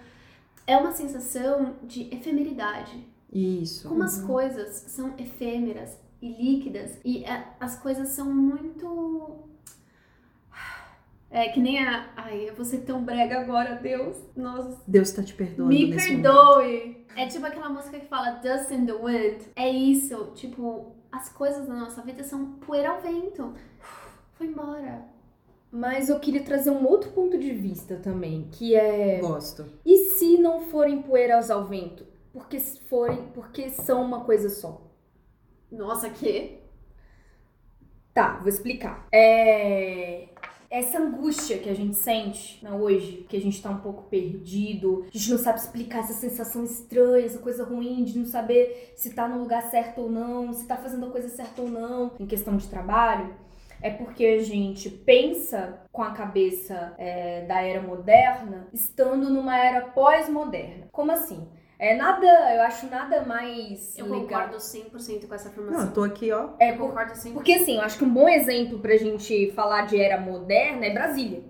é 0.67 0.75
uma 0.77 0.91
sensação 0.91 1.75
de 1.83 2.13
efemeridade. 2.13 3.07
Isso. 3.31 3.87
Como 3.87 4.03
as 4.03 4.21
coisas 4.21 4.75
são 4.87 5.13
efêmeras 5.17 5.97
e 6.21 6.29
líquidas 6.33 6.99
e 7.05 7.23
é, 7.23 7.47
as 7.59 7.77
coisas 7.79 8.09
são 8.09 8.33
muito. 8.33 9.47
É 11.31 11.49
que 11.49 11.59
nem 11.59 11.77
a. 11.85 12.09
Ai, 12.17 12.49
eu 12.49 12.55
vou 12.55 12.65
ser 12.65 12.79
tão 12.79 13.03
brega 13.03 13.39
agora, 13.39 13.75
Deus. 13.75 14.17
Nossa. 14.35 14.81
Deus 14.87 15.11
tá 15.11 15.21
te 15.21 15.33
perdoando 15.35 15.71
Me 15.71 15.87
nesse 15.87 16.07
momento. 16.13 16.23
perdoe. 16.23 17.05
É 17.15 17.27
tipo 17.27 17.45
aquela 17.45 17.69
música 17.69 17.99
que 17.99 18.07
fala 18.07 18.31
Dust 18.41 18.71
in 18.71 18.85
the 18.87 18.93
Wind. 18.93 19.41
É 19.55 19.69
isso. 19.69 20.31
Tipo, 20.33 20.95
as 21.11 21.29
coisas 21.29 21.67
da 21.67 21.75
nossa 21.75 22.01
vida 22.01 22.23
são 22.23 22.53
poeira 22.53 22.89
ao 22.89 23.01
vento. 23.01 23.53
Foi 24.33 24.47
embora. 24.47 25.05
Mas 25.71 26.09
eu 26.09 26.19
queria 26.19 26.43
trazer 26.43 26.71
um 26.71 26.83
outro 26.87 27.11
ponto 27.11 27.37
de 27.37 27.51
vista 27.53 27.97
também, 27.97 28.47
que 28.51 28.73
é 28.75 29.19
Gosto. 29.19 29.65
e 29.85 29.97
se 30.13 30.39
não 30.39 30.61
forem 30.61 31.03
poeiras 31.03 31.51
ao 31.51 31.65
vento? 31.67 32.03
Porque 32.31 32.59
forem, 32.59 33.27
porque 33.33 33.69
são 33.69 34.03
uma 34.03 34.23
coisa 34.23 34.49
só. 34.49 34.81
Nossa, 35.71 36.09
que? 36.09 36.59
Tá, 38.13 38.37
vou 38.39 38.49
explicar. 38.49 39.07
É. 39.11 40.27
Essa 40.69 40.99
angústia 40.99 41.57
que 41.57 41.67
a 41.67 41.73
gente 41.73 41.95
sente 41.95 42.63
né, 42.63 42.71
hoje, 42.71 43.25
que 43.27 43.35
a 43.35 43.41
gente 43.41 43.59
tá 43.59 43.71
um 43.71 43.79
pouco 43.79 44.03
perdido, 44.03 45.03
a 45.07 45.17
gente 45.17 45.31
não 45.31 45.37
sabe 45.39 45.57
explicar 45.57 46.01
essa 46.01 46.13
sensação 46.13 46.63
estranha, 46.63 47.25
essa 47.25 47.39
coisa 47.39 47.63
ruim 47.63 48.03
de 48.03 48.19
não 48.19 48.25
saber 48.27 48.93
se 48.95 49.15
tá 49.15 49.27
no 49.27 49.39
lugar 49.39 49.63
certo 49.71 50.01
ou 50.01 50.11
não, 50.11 50.53
se 50.53 50.67
tá 50.67 50.77
fazendo 50.77 51.07
a 51.07 51.09
coisa 51.09 51.27
certa 51.27 51.63
ou 51.63 51.67
não, 51.67 52.11
em 52.19 52.27
questão 52.27 52.55
de 52.55 52.67
trabalho, 52.67 53.33
é 53.81 53.89
porque 53.89 54.23
a 54.25 54.43
gente 54.43 54.89
pensa 54.91 55.81
com 55.91 56.03
a 56.03 56.11
cabeça 56.11 56.93
é, 56.99 57.45
da 57.47 57.61
era 57.61 57.81
moderna, 57.81 58.67
estando 58.71 59.29
numa 59.29 59.57
era 59.57 59.87
pós-moderna. 59.87 60.87
Como 60.91 61.11
assim? 61.11 61.47
É 61.79 61.95
nada, 61.95 62.27
eu 62.55 62.61
acho 62.63 62.87
nada 62.87 63.21
mais 63.23 63.97
Eu 63.97 64.05
legal. 64.05 64.21
concordo 64.21 64.57
100% 64.59 65.27
com 65.27 65.33
essa 65.33 65.45
Não, 65.45 65.51
afirmação. 65.53 65.85
eu 65.87 65.93
tô 65.93 66.03
aqui, 66.03 66.29
ó. 66.31 66.49
É 66.59 66.71
eu 66.71 66.75
por- 66.77 66.87
concordo 66.89 67.13
100%. 67.15 67.33
porque 67.33 67.53
assim, 67.53 67.75
eu 67.77 67.81
acho 67.81 67.97
que 67.97 68.03
um 68.03 68.13
bom 68.13 68.27
exemplo 68.27 68.79
pra 68.79 68.97
gente 68.97 69.51
falar 69.53 69.83
de 69.87 69.97
era 69.99 70.19
moderna 70.19 70.85
é 70.85 70.89
Brasília. 70.93 71.41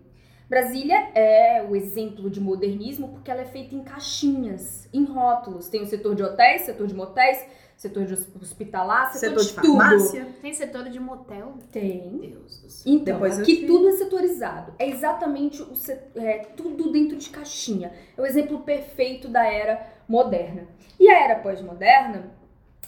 Brasília 0.47 1.09
é 1.15 1.65
o 1.67 1.75
exemplo 1.75 2.29
de 2.29 2.39
modernismo 2.39 3.09
porque 3.09 3.29
ela 3.31 3.41
é 3.41 3.45
feita 3.45 3.73
em 3.75 3.83
caixinhas, 3.83 4.87
em 4.93 5.03
rótulos. 5.03 5.67
Tem 5.67 5.81
o 5.81 5.85
setor 5.87 6.13
de 6.15 6.23
hotéis, 6.23 6.61
setor 6.61 6.85
de 6.87 6.93
motéis, 6.95 7.43
setor 7.79 8.03
de 8.05 8.13
hospitalar, 8.41 9.13
setor, 9.13 9.39
Setor 9.39 9.61
de 9.61 9.67
tudo. 9.67 9.77
farmácia. 9.79 10.27
Tem 10.41 10.53
setor 10.53 10.89
de 10.89 10.99
motel? 10.99 11.53
Tem. 11.71 12.09
Deus 12.19 12.59
do 12.61 12.69
céu. 12.69 12.93
Então, 12.93 13.13
Depois 13.13 13.39
aqui 13.39 13.65
tudo 13.65 13.87
é 13.87 13.93
setorizado. 13.93 14.73
É 14.77 14.89
exatamente 14.89 15.61
o 15.61 15.71
é, 16.15 16.39
tudo 16.57 16.91
dentro 16.91 17.15
de 17.17 17.29
caixinha. 17.29 17.93
É 18.17 18.21
o 18.21 18.25
exemplo 18.25 18.59
perfeito 18.59 19.29
da 19.29 19.45
era 19.45 19.87
moderna. 20.09 20.67
E 20.99 21.09
a 21.09 21.23
era 21.23 21.39
pós-moderna 21.39 22.31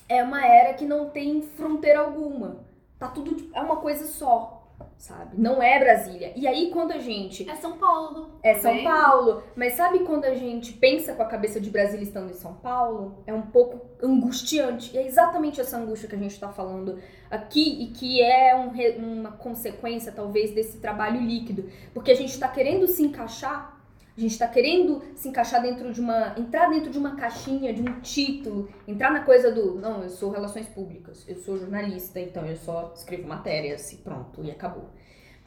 é 0.10 0.22
uma 0.22 0.46
era 0.46 0.74
que 0.74 0.84
não 0.84 1.10
tem 1.10 1.42
fronteira 1.42 2.00
alguma. 2.00 2.58
Tá 3.00 3.08
tudo 3.08 3.34
de- 3.34 3.50
é 3.54 3.62
uma 3.62 3.78
coisa 3.78 4.06
só, 4.08 4.61
sabe? 4.98 5.40
Não 5.40 5.62
é 5.62 5.80
Brasília. 5.80 6.34
E 6.36 6.48
aí 6.48 6.70
quando 6.72 6.92
a 6.92 7.00
gente 7.00 7.50
É 7.50 7.56
São 7.56 7.78
Paulo. 7.78 8.40
é 8.44 8.56
São. 8.56 8.84
Paulo, 8.84 9.44
mas 9.56 9.74
sabe 9.74 10.00
quando 10.00 10.26
a 10.26 10.34
gente 10.34 10.74
pensa 10.74 11.14
com 11.14 11.22
a 11.24 11.26
cabeça 11.26 11.60
de 11.60 11.70
Brasília 11.70 12.04
estando 12.04 12.30
em 12.30 12.36
São 12.36 12.54
Paulo? 12.56 13.24
É 13.26 13.34
um 13.34 13.44
pouco 13.44 13.82
angustiante. 14.04 14.96
E 14.96 14.98
é 14.98 15.06
exatamente 15.06 15.62
essa 15.62 15.78
angústia 15.78 16.10
que 16.10 16.16
a 16.16 16.20
gente 16.20 16.32
está 16.32 16.50
falando 16.50 17.00
aqui 17.30 17.84
e 17.84 17.88
que 17.88 18.22
é 18.22 18.56
um 18.56 18.72
uma 18.98 19.32
consequência, 19.32 20.12
talvez, 20.12 20.54
desse 20.54 20.80
trabalho 20.80 21.22
líquido. 21.22 21.70
Porque 21.94 22.12
a 22.12 22.16
gente 22.16 22.32
está 22.32 22.48
querendo 22.48 22.88
se 22.88 23.04
encaixar, 23.04 23.81
a 24.16 24.20
gente 24.20 24.32
está 24.32 24.48
querendo 24.48 25.02
se 25.16 25.30
encaixar 25.30 25.62
dentro 25.62 25.94
de 25.94 26.02
uma. 26.02 26.36
entrar 26.38 26.70
dentro 26.70 26.92
de 26.92 26.98
uma 26.98 27.16
caixinha, 27.16 27.74
de 27.74 27.82
um 27.82 28.02
título, 28.02 28.70
entrar 28.88 29.12
na 29.12 29.24
coisa 29.24 29.52
do. 29.52 29.76
Não, 29.76 30.04
eu 30.04 30.10
sou 30.10 30.32
relações 30.32 30.68
públicas, 30.68 31.24
eu 31.28 31.38
sou 31.38 31.58
jornalista, 31.58 32.20
então 32.20 32.46
eu 32.46 32.58
só 32.58 32.94
escrevo 32.96 33.28
matérias 33.28 33.92
e 33.94 33.98
pronto, 33.98 34.44
e 34.44 34.52
acabou. 34.52 34.90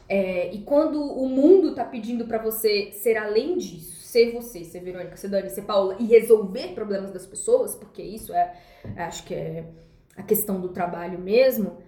É, 0.09 0.53
e 0.53 0.61
quando 0.63 1.01
o 1.01 1.29
mundo 1.29 1.75
tá 1.75 1.85
pedindo 1.85 2.27
pra 2.27 2.39
você 2.39 2.91
ser 2.93 3.17
além 3.17 3.57
disso, 3.57 4.01
ser 4.03 4.33
você, 4.33 4.65
ser 4.65 4.81
Verônica, 4.81 5.17
ser 5.17 5.29
Dani, 5.29 5.51
ser 5.51 5.63
Paula 5.63 5.97
e 5.99 6.05
resolver 6.05 6.69
problemas 6.75 7.11
das 7.11 7.27
pessoas, 7.27 7.75
porque 7.75 8.03
isso 8.03 8.33
é, 8.35 8.55
acho 8.97 9.25
que 9.25 9.35
é 9.35 9.65
a 10.17 10.23
questão 10.23 10.61
do 10.61 10.69
trabalho 10.69 11.19
mesmo, 11.19 11.79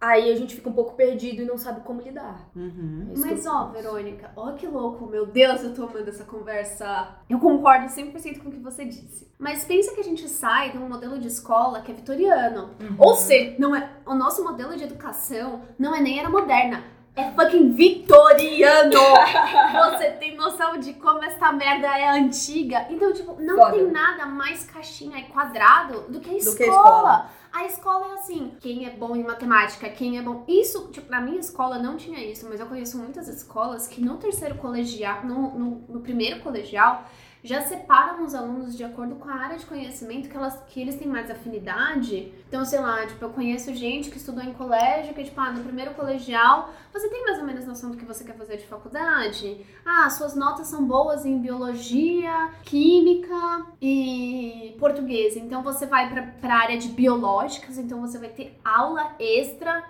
aí 0.00 0.32
a 0.32 0.36
gente 0.36 0.54
fica 0.56 0.68
um 0.68 0.72
pouco 0.72 0.94
perdido 0.94 1.42
e 1.42 1.44
não 1.44 1.58
sabe 1.58 1.82
como 1.82 2.00
lidar. 2.00 2.48
Uhum. 2.56 3.12
É 3.14 3.18
Mas 3.18 3.46
ó. 3.46 3.66
Verônica, 3.66 4.30
ó 4.34 4.52
que 4.52 4.66
louco, 4.66 5.06
meu 5.06 5.26
Deus, 5.26 5.62
eu 5.62 5.74
tô 5.74 5.84
amando 5.84 6.08
essa 6.08 6.24
conversa. 6.24 7.08
Eu 7.28 7.38
concordo 7.38 7.86
100% 7.86 8.42
com 8.42 8.48
o 8.48 8.52
que 8.52 8.58
você 8.58 8.84
disse. 8.84 9.30
Mas 9.38 9.64
pensa 9.64 9.94
que 9.94 10.00
a 10.00 10.04
gente 10.04 10.26
sai 10.28 10.70
de 10.70 10.78
um 10.78 10.88
modelo 10.88 11.18
de 11.18 11.28
escola 11.28 11.82
que 11.82 11.92
é 11.92 11.94
vitoriano. 11.94 12.70
Uhum. 12.80 12.96
Ou 12.98 13.14
seja, 13.14 13.56
não 13.58 13.76
é, 13.76 13.90
o 14.06 14.14
nosso 14.14 14.42
modelo 14.42 14.74
de 14.76 14.84
educação 14.84 15.62
não 15.78 15.94
é 15.94 16.00
nem 16.00 16.18
era 16.18 16.30
moderna. 16.30 16.82
É 17.16 17.32
fucking 17.32 17.72
vitoriano! 17.72 18.92
Você 19.90 20.10
tem 20.12 20.36
noção 20.36 20.78
de 20.78 20.94
como 20.94 21.22
essa 21.24 21.52
merda 21.52 21.88
é 21.98 22.08
antiga? 22.08 22.86
Então, 22.88 23.12
tipo, 23.12 23.36
não 23.40 23.56
Foda. 23.56 23.72
tem 23.72 23.90
nada 23.90 24.26
mais 24.26 24.64
caixinha 24.64 25.18
e 25.18 25.24
quadrado 25.24 26.02
do 26.08 26.20
que 26.20 26.28
a 26.30 26.32
Do 26.32 26.38
escola. 26.38 26.56
que 26.56 26.62
a 26.62 26.66
escola. 26.68 27.30
A 27.52 27.64
escola 27.64 28.06
é 28.06 28.12
assim, 28.14 28.52
quem 28.60 28.86
é 28.86 28.90
bom 28.90 29.16
em 29.16 29.24
matemática, 29.24 29.88
quem 29.88 30.18
é 30.18 30.22
bom. 30.22 30.44
Isso, 30.46 30.88
tipo, 30.92 31.10
na 31.10 31.20
minha 31.20 31.40
escola 31.40 31.78
não 31.78 31.96
tinha 31.96 32.22
isso, 32.22 32.46
mas 32.48 32.60
eu 32.60 32.66
conheço 32.66 32.96
muitas 32.96 33.26
escolas 33.28 33.88
que 33.88 34.00
no 34.00 34.18
terceiro 34.18 34.54
colegial, 34.56 35.24
no, 35.24 35.58
no, 35.58 35.70
no 35.88 36.00
primeiro 36.00 36.40
colegial, 36.40 37.04
já 37.42 37.62
separam 37.62 38.24
os 38.24 38.34
alunos 38.34 38.76
de 38.76 38.84
acordo 38.84 39.16
com 39.16 39.28
a 39.28 39.34
área 39.34 39.58
de 39.58 39.64
conhecimento 39.64 40.28
que, 40.28 40.36
elas, 40.36 40.58
que 40.68 40.80
eles 40.80 40.96
têm 40.96 41.08
mais 41.08 41.30
afinidade. 41.30 42.32
Então, 42.48 42.64
sei 42.64 42.80
lá, 42.80 43.06
tipo, 43.06 43.24
eu 43.24 43.30
conheço 43.30 43.74
gente 43.74 44.10
que 44.10 44.18
estudou 44.18 44.42
em 44.44 44.52
colégio, 44.52 45.14
que, 45.14 45.24
tipo, 45.24 45.40
ah, 45.40 45.50
no 45.50 45.64
primeiro 45.64 45.94
colegial, 45.94 46.72
você 46.92 47.08
tem 47.08 47.22
mais 47.24 47.38
ou 47.38 47.44
menos 47.44 47.66
noção 47.66 47.90
do 47.90 47.96
que 47.96 48.04
você 48.04 48.24
quer 48.24 48.36
fazer 48.36 48.58
de 48.58 48.66
faculdade? 48.66 49.64
Ah, 49.84 50.10
suas 50.10 50.34
notas 50.34 50.66
são 50.66 50.84
boas 50.84 51.24
em 51.24 51.38
biologia, 51.38 52.50
química 52.62 53.66
e 53.80 54.76
português. 54.78 55.36
Então, 55.36 55.62
você 55.62 55.86
vai 55.86 56.10
pra, 56.10 56.22
pra 56.22 56.54
área 56.56 56.78
de 56.78 56.88
biológicas, 56.88 57.78
então 57.78 58.00
você 58.00 58.18
vai 58.18 58.28
ter 58.28 58.58
aula 58.64 59.14
extra 59.18 59.82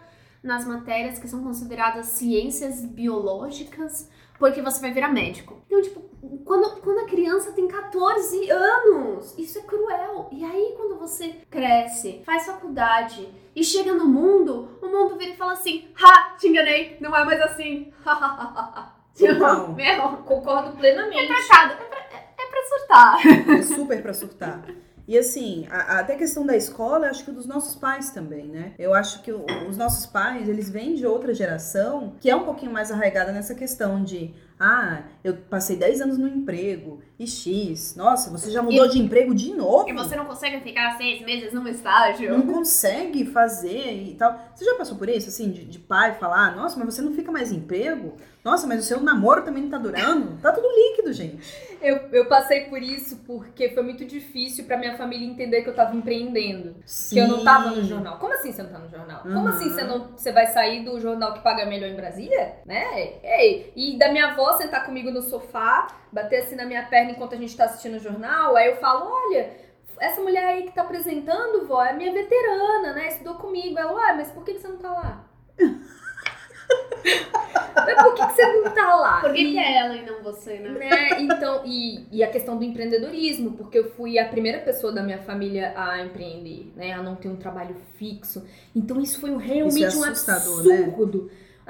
nas 0.43 0.65
matérias 0.65 1.19
que 1.19 1.29
são 1.29 1.43
consideradas 1.43 2.07
ciências 2.07 2.85
biológicas, 2.85 4.09
porque 4.39 4.63
você 4.63 4.81
vai 4.81 4.93
virar 4.93 5.09
médico. 5.09 5.59
Então, 5.67 5.83
tipo, 5.83 6.10
quando, 6.45 6.81
quando 6.81 6.99
a 7.01 7.07
criança 7.07 7.53
tem 7.53 7.67
14 7.67 8.51
anos, 8.51 9.35
isso 9.39 9.59
é 9.59 9.63
cruel. 9.63 10.29
E 10.31 10.45
aí, 10.45 10.75
quando 10.77 10.99
você 10.99 11.37
cresce, 11.51 12.23
faz 12.25 12.47
faculdade 12.47 13.29
e 13.57 13.65
chega 13.65 13.93
no 13.95 14.07
mundo, 14.07 14.69
o 14.83 14.87
mundo 14.89 15.17
vira 15.17 15.33
e 15.33 15.37
fala 15.37 15.53
assim: 15.53 15.89
Ha, 16.03 16.37
te 16.37 16.49
enganei, 16.49 16.97
não 17.01 17.17
é 17.17 17.25
mais 17.25 17.41
assim. 17.41 17.93
Não. 19.39 19.75
Meu, 19.75 20.17
Concordo 20.19 20.77
plenamente. 20.77 21.25
é 21.25 21.27
pra, 21.27 21.49
cada- 21.49 21.75
é 21.75 21.77
pra, 21.77 21.99
é- 21.99 22.29
é 22.39 22.47
pra 22.47 22.63
surtar. 22.69 23.57
É 23.59 23.63
super 23.63 24.03
pra 24.03 24.15
surtar. 24.15 24.65
E 25.07 25.19
assim, 25.19 25.67
a, 25.71 25.77
a- 25.97 25.99
até 26.01 26.15
a 26.15 26.19
questão 26.19 26.47
da 26.47 26.57
escola, 26.57 27.07
eu 27.07 27.11
acho 27.11 27.25
que 27.25 27.33
dos 27.33 27.45
nossos 27.45 27.75
pais 27.75 28.11
também, 28.11 28.47
né? 28.47 28.73
Eu 28.79 28.95
acho 28.95 29.23
que 29.23 29.33
o- 29.33 29.45
os 29.69 29.77
nossos 29.77 30.07
pais, 30.07 30.49
eles 30.49 30.71
vêm 30.71 30.95
de 30.95 31.07
outra 31.07 31.35
geração 31.35 32.15
que 32.21 32.31
é 32.31 32.37
um 32.37 32.45
pouquinho 32.45 32.73
mais 32.73 32.91
arraigada 32.93 33.33
nessa 33.33 33.55
questão 33.55 34.03
de 34.05 34.33
ah, 34.61 35.03
eu 35.25 35.35
passei 35.49 35.75
10 35.77 36.03
anos 36.03 36.19
no 36.19 36.29
emprego 36.29 37.01
e 37.19 37.27
X. 37.27 37.97
Nossa, 37.97 38.31
você 38.31 38.51
já 38.51 38.63
mudou 38.63 38.87
de 38.89 38.99
emprego 38.99 39.35
de 39.35 39.55
novo? 39.55 39.89
E 39.89 39.93
você 39.93 40.15
não 40.15 40.27
consegue 40.27 40.61
ficar 40.61 40.97
seis 40.99 41.23
meses 41.25 41.53
num 41.53 41.67
estágio. 41.67 42.31
não 42.31 42.47
consegue 42.47 43.25
fazer 43.25 43.93
e 44.11 44.15
tal. 44.19 44.39
Você 44.55 44.65
já 44.65 44.75
passou 44.77 44.97
por 44.99 45.09
isso, 45.09 45.29
assim, 45.29 45.51
de, 45.51 45.65
de 45.65 45.79
pai 45.79 46.15
falar, 46.15 46.55
nossa, 46.55 46.79
mas 46.79 46.95
você 46.95 47.03
não 47.03 47.13
fica 47.15 47.33
mais 47.33 47.51
em 47.51 47.57
emprego? 47.57 48.15
Nossa, 48.45 48.67
mas 48.67 48.81
o 48.81 48.83
seu 48.83 49.01
namoro 49.03 49.43
também 49.43 49.63
não 49.65 49.71
tá 49.71 49.77
durando? 49.77 50.39
Tá 50.41 50.51
tudo 50.51 50.67
líquido, 50.67 51.13
gente. 51.13 51.39
Eu, 51.83 51.97
eu 52.13 52.27
passei 52.27 52.63
por 52.67 52.83
isso 52.83 53.17
porque 53.27 53.69
foi 53.71 53.83
muito 53.83 54.05
difícil 54.07 54.65
pra 54.65 54.79
minha 54.79 54.97
família 54.97 55.27
entender 55.27 55.61
que 55.63 55.69
eu 55.69 55.75
tava 55.75 55.95
empreendendo. 55.95 56.77
Que 57.11 57.19
eu 57.19 57.29
não 57.29 57.45
tava 57.45 57.71
no 57.71 57.85
jornal. 57.85 58.19
Como 58.19 58.33
assim 58.33 58.51
você 58.51 58.63
não 58.63 58.71
tá 58.71 58.79
no 58.79 58.89
jornal? 58.89 59.21
Como 59.23 59.41
Uhum. 59.41 59.49
assim 59.49 59.69
você 59.71 59.83
não 59.85 60.09
você 60.17 60.33
vai 60.33 60.47
sair 60.47 60.85
do 60.85 60.99
jornal 60.99 61.35
que 61.35 61.41
paga 61.41 61.67
melhor 61.67 61.91
em 61.91 61.97
Brasília? 61.97 62.57
Né? 62.65 63.13
Ei, 63.23 63.73
e 63.77 63.99
da 63.99 64.11
minha 64.11 64.29
avó 64.29 64.50
sentar 64.57 64.85
comigo 64.87 65.11
no 65.11 65.23
sofá, 65.23 65.87
bater 66.13 66.43
assim 66.43 66.55
na 66.57 66.65
minha 66.65 66.85
perna 66.87 67.13
enquanto 67.13 67.35
a 67.35 67.39
gente 67.39 67.57
tá 67.57 67.65
assistindo 67.65 67.97
o 67.97 68.01
jornal, 68.01 68.57
aí 68.57 68.69
eu 68.69 68.77
falo, 68.77 69.11
olha, 69.11 69.51
essa 69.99 70.21
mulher 70.21 70.45
aí 70.47 70.63
que 70.65 70.73
tá 70.73 70.83
apresentando, 70.83 71.67
vó, 71.67 71.85
é 71.85 71.93
minha 71.93 72.13
veterana, 72.13 72.93
né? 72.95 73.09
Estudou 73.09 73.35
comigo. 73.35 73.79
Ela, 73.79 73.93
ué, 73.93 74.15
mas 74.15 74.31
por 74.31 74.45
que, 74.45 74.55
que 74.55 74.61
você 74.61 74.69
não 74.69 74.79
tá 74.79 74.91
lá? 74.91 75.25
mas 77.75 78.03
por 78.03 78.15
que, 78.15 78.27
que 78.27 78.33
você 78.35 78.47
não 78.53 78.71
tá 78.73 78.95
lá? 78.97 79.21
Por 79.21 79.33
que, 79.33 79.41
E- 79.43 79.53
que 79.53 79.59
é 79.59 79.77
ela 79.79 79.95
e 79.97 80.05
não 80.07 80.23
você, 80.23 80.59
né? 80.59 80.71
né? 80.71 81.21
Então, 81.21 81.63
e, 81.65 82.07
e 82.13 82.23
a 82.23 82.31
questão 82.31 82.57
do 82.57 82.65
empreendedorismo, 82.65 83.53
porque 83.53 83.79
eu 83.79 83.91
fui 83.93 84.19
a 84.19 84.29
primeira 84.29 84.59
pessoa 84.61 84.93
da 84.93 85.03
minha 85.03 85.19
família 85.19 85.73
a 85.77 86.03
empreender, 86.05 86.73
né? 86.77 86.93
A 86.93 87.03
não 87.03 87.17
ter 87.17 87.29
um 87.29 87.37
trabalho 87.37 87.77
fixo. 87.97 88.47
Então, 88.75 89.01
isso 89.01 89.21
foi 89.21 89.31
um- 89.31 89.37
realmente 89.37 89.85
Isso 89.85 89.97
é 90.05 90.09
um 90.09 90.11
assustador, 90.11 90.65
né? 90.65 90.77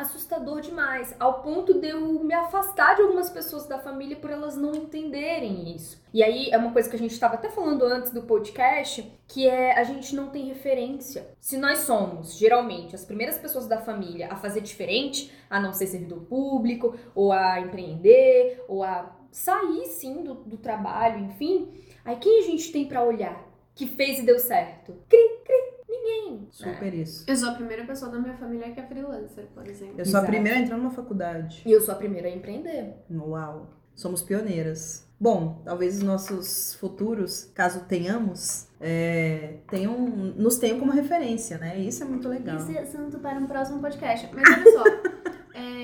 Assustador 0.00 0.62
demais, 0.62 1.14
ao 1.20 1.42
ponto 1.42 1.78
de 1.78 1.88
eu 1.88 2.00
me 2.24 2.32
afastar 2.32 2.96
de 2.96 3.02
algumas 3.02 3.28
pessoas 3.28 3.66
da 3.66 3.78
família 3.78 4.16
por 4.16 4.30
elas 4.30 4.56
não 4.56 4.74
entenderem 4.74 5.76
isso. 5.76 6.02
E 6.12 6.22
aí 6.22 6.48
é 6.50 6.56
uma 6.56 6.72
coisa 6.72 6.88
que 6.88 6.96
a 6.96 6.98
gente 6.98 7.12
estava 7.12 7.34
até 7.34 7.50
falando 7.50 7.84
antes 7.84 8.10
do 8.10 8.22
podcast, 8.22 9.12
que 9.28 9.46
é 9.46 9.78
a 9.78 9.84
gente 9.84 10.16
não 10.16 10.30
tem 10.30 10.46
referência. 10.46 11.34
Se 11.38 11.58
nós 11.58 11.80
somos, 11.80 12.38
geralmente, 12.38 12.94
as 12.94 13.04
primeiras 13.04 13.36
pessoas 13.36 13.66
da 13.66 13.78
família 13.78 14.28
a 14.32 14.36
fazer 14.36 14.62
diferente, 14.62 15.30
a 15.50 15.60
não 15.60 15.74
ser 15.74 15.86
servidor 15.86 16.20
público, 16.22 16.96
ou 17.14 17.30
a 17.30 17.60
empreender, 17.60 18.64
ou 18.68 18.82
a 18.82 19.14
sair 19.30 19.84
sim 19.84 20.24
do, 20.24 20.34
do 20.34 20.56
trabalho, 20.56 21.18
enfim. 21.26 21.72
Aí 22.06 22.16
quem 22.16 22.38
a 22.38 22.46
gente 22.46 22.72
tem 22.72 22.86
pra 22.86 23.04
olhar 23.04 23.50
que 23.74 23.86
fez 23.86 24.18
e 24.18 24.22
deu 24.22 24.38
certo? 24.38 24.94
Cri, 25.08 25.40
cri, 25.44 25.69
ninguém. 26.02 26.40
né? 26.40 26.46
Super 26.50 26.94
isso. 26.94 27.24
Eu 27.28 27.36
sou 27.36 27.50
a 27.50 27.54
primeira 27.54 27.84
pessoa 27.84 28.10
da 28.10 28.18
minha 28.18 28.34
família 28.36 28.70
que 28.72 28.80
é 28.80 28.86
freelancer, 28.86 29.46
por 29.54 29.66
exemplo. 29.66 29.94
Eu 29.98 30.04
sou 30.04 30.16
a 30.18 30.22
Exato. 30.22 30.26
primeira 30.26 30.58
a 30.58 30.62
entrar 30.62 30.76
numa 30.76 30.90
faculdade. 30.90 31.62
E 31.66 31.70
eu 31.72 31.80
sou 31.80 31.92
a 31.94 31.96
primeira 31.96 32.28
a 32.28 32.30
empreender. 32.30 32.94
Uau. 33.10 33.68
Somos 33.94 34.22
pioneiras. 34.22 35.06
Bom, 35.20 35.60
talvez 35.64 35.98
os 35.98 36.02
nossos 36.02 36.74
futuros, 36.76 37.44
caso 37.54 37.84
tenhamos, 37.84 38.68
é, 38.80 39.58
tenham, 39.68 39.94
nos 40.08 40.56
tenham 40.56 40.78
como 40.80 40.90
referência, 40.92 41.58
né? 41.58 41.78
Isso 41.78 42.02
é 42.02 42.06
muito 42.06 42.26
legal. 42.26 42.56
Isso 42.56 42.70
é 42.72 42.78
assunto 42.78 43.18
para 43.18 43.38
um 43.38 43.46
próximo 43.46 43.80
podcast. 43.80 44.26
Mas 44.32 44.42
olha 44.48 44.72
só, 44.72 44.84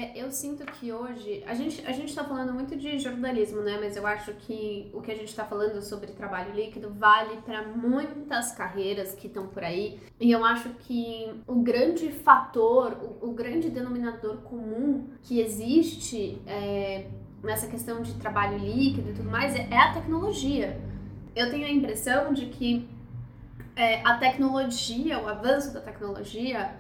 é, 0.07 0.12
eu 0.14 0.31
sinto 0.31 0.64
que 0.64 0.92
hoje. 0.92 1.42
A 1.47 1.55
gente, 1.55 1.85
a 1.87 1.92
gente 1.92 2.14
tá 2.14 2.23
falando 2.23 2.53
muito 2.53 2.77
de 2.77 2.99
jornalismo, 2.99 3.61
né? 3.62 3.79
Mas 3.81 3.97
eu 3.97 4.07
acho 4.07 4.33
que 4.35 4.90
o 4.92 5.01
que 5.01 5.11
a 5.11 5.14
gente 5.14 5.35
tá 5.35 5.45
falando 5.45 5.81
sobre 5.83 6.12
trabalho 6.12 6.55
líquido 6.55 6.92
vale 6.95 7.37
para 7.42 7.62
muitas 7.62 8.53
carreiras 8.53 9.14
que 9.14 9.27
estão 9.27 9.47
por 9.47 9.64
aí. 9.64 9.99
E 10.21 10.31
eu 10.31 10.45
acho 10.45 10.69
que 10.81 11.42
o 11.47 11.57
grande 11.57 12.11
fator, 12.11 13.19
o, 13.21 13.31
o 13.31 13.33
grande 13.33 13.71
denominador 13.71 14.38
comum 14.38 15.09
que 15.23 15.40
existe 15.40 16.40
é, 16.47 17.07
nessa 17.42 17.66
questão 17.66 18.03
de 18.03 18.14
trabalho 18.14 18.59
líquido 18.59 19.11
e 19.11 19.14
tudo 19.14 19.31
mais 19.31 19.55
é, 19.55 19.69
é 19.71 19.79
a 19.79 19.92
tecnologia. 19.92 20.81
Eu 21.35 21.51
tenho 21.51 21.66
a 21.66 21.71
impressão 21.71 22.33
de 22.33 22.47
que 22.47 22.88
é, 23.75 24.01
a 24.03 24.16
tecnologia, 24.16 25.19
o 25.19 25.29
avanço 25.29 25.73
da 25.73 25.81
tecnologia, 25.81 26.75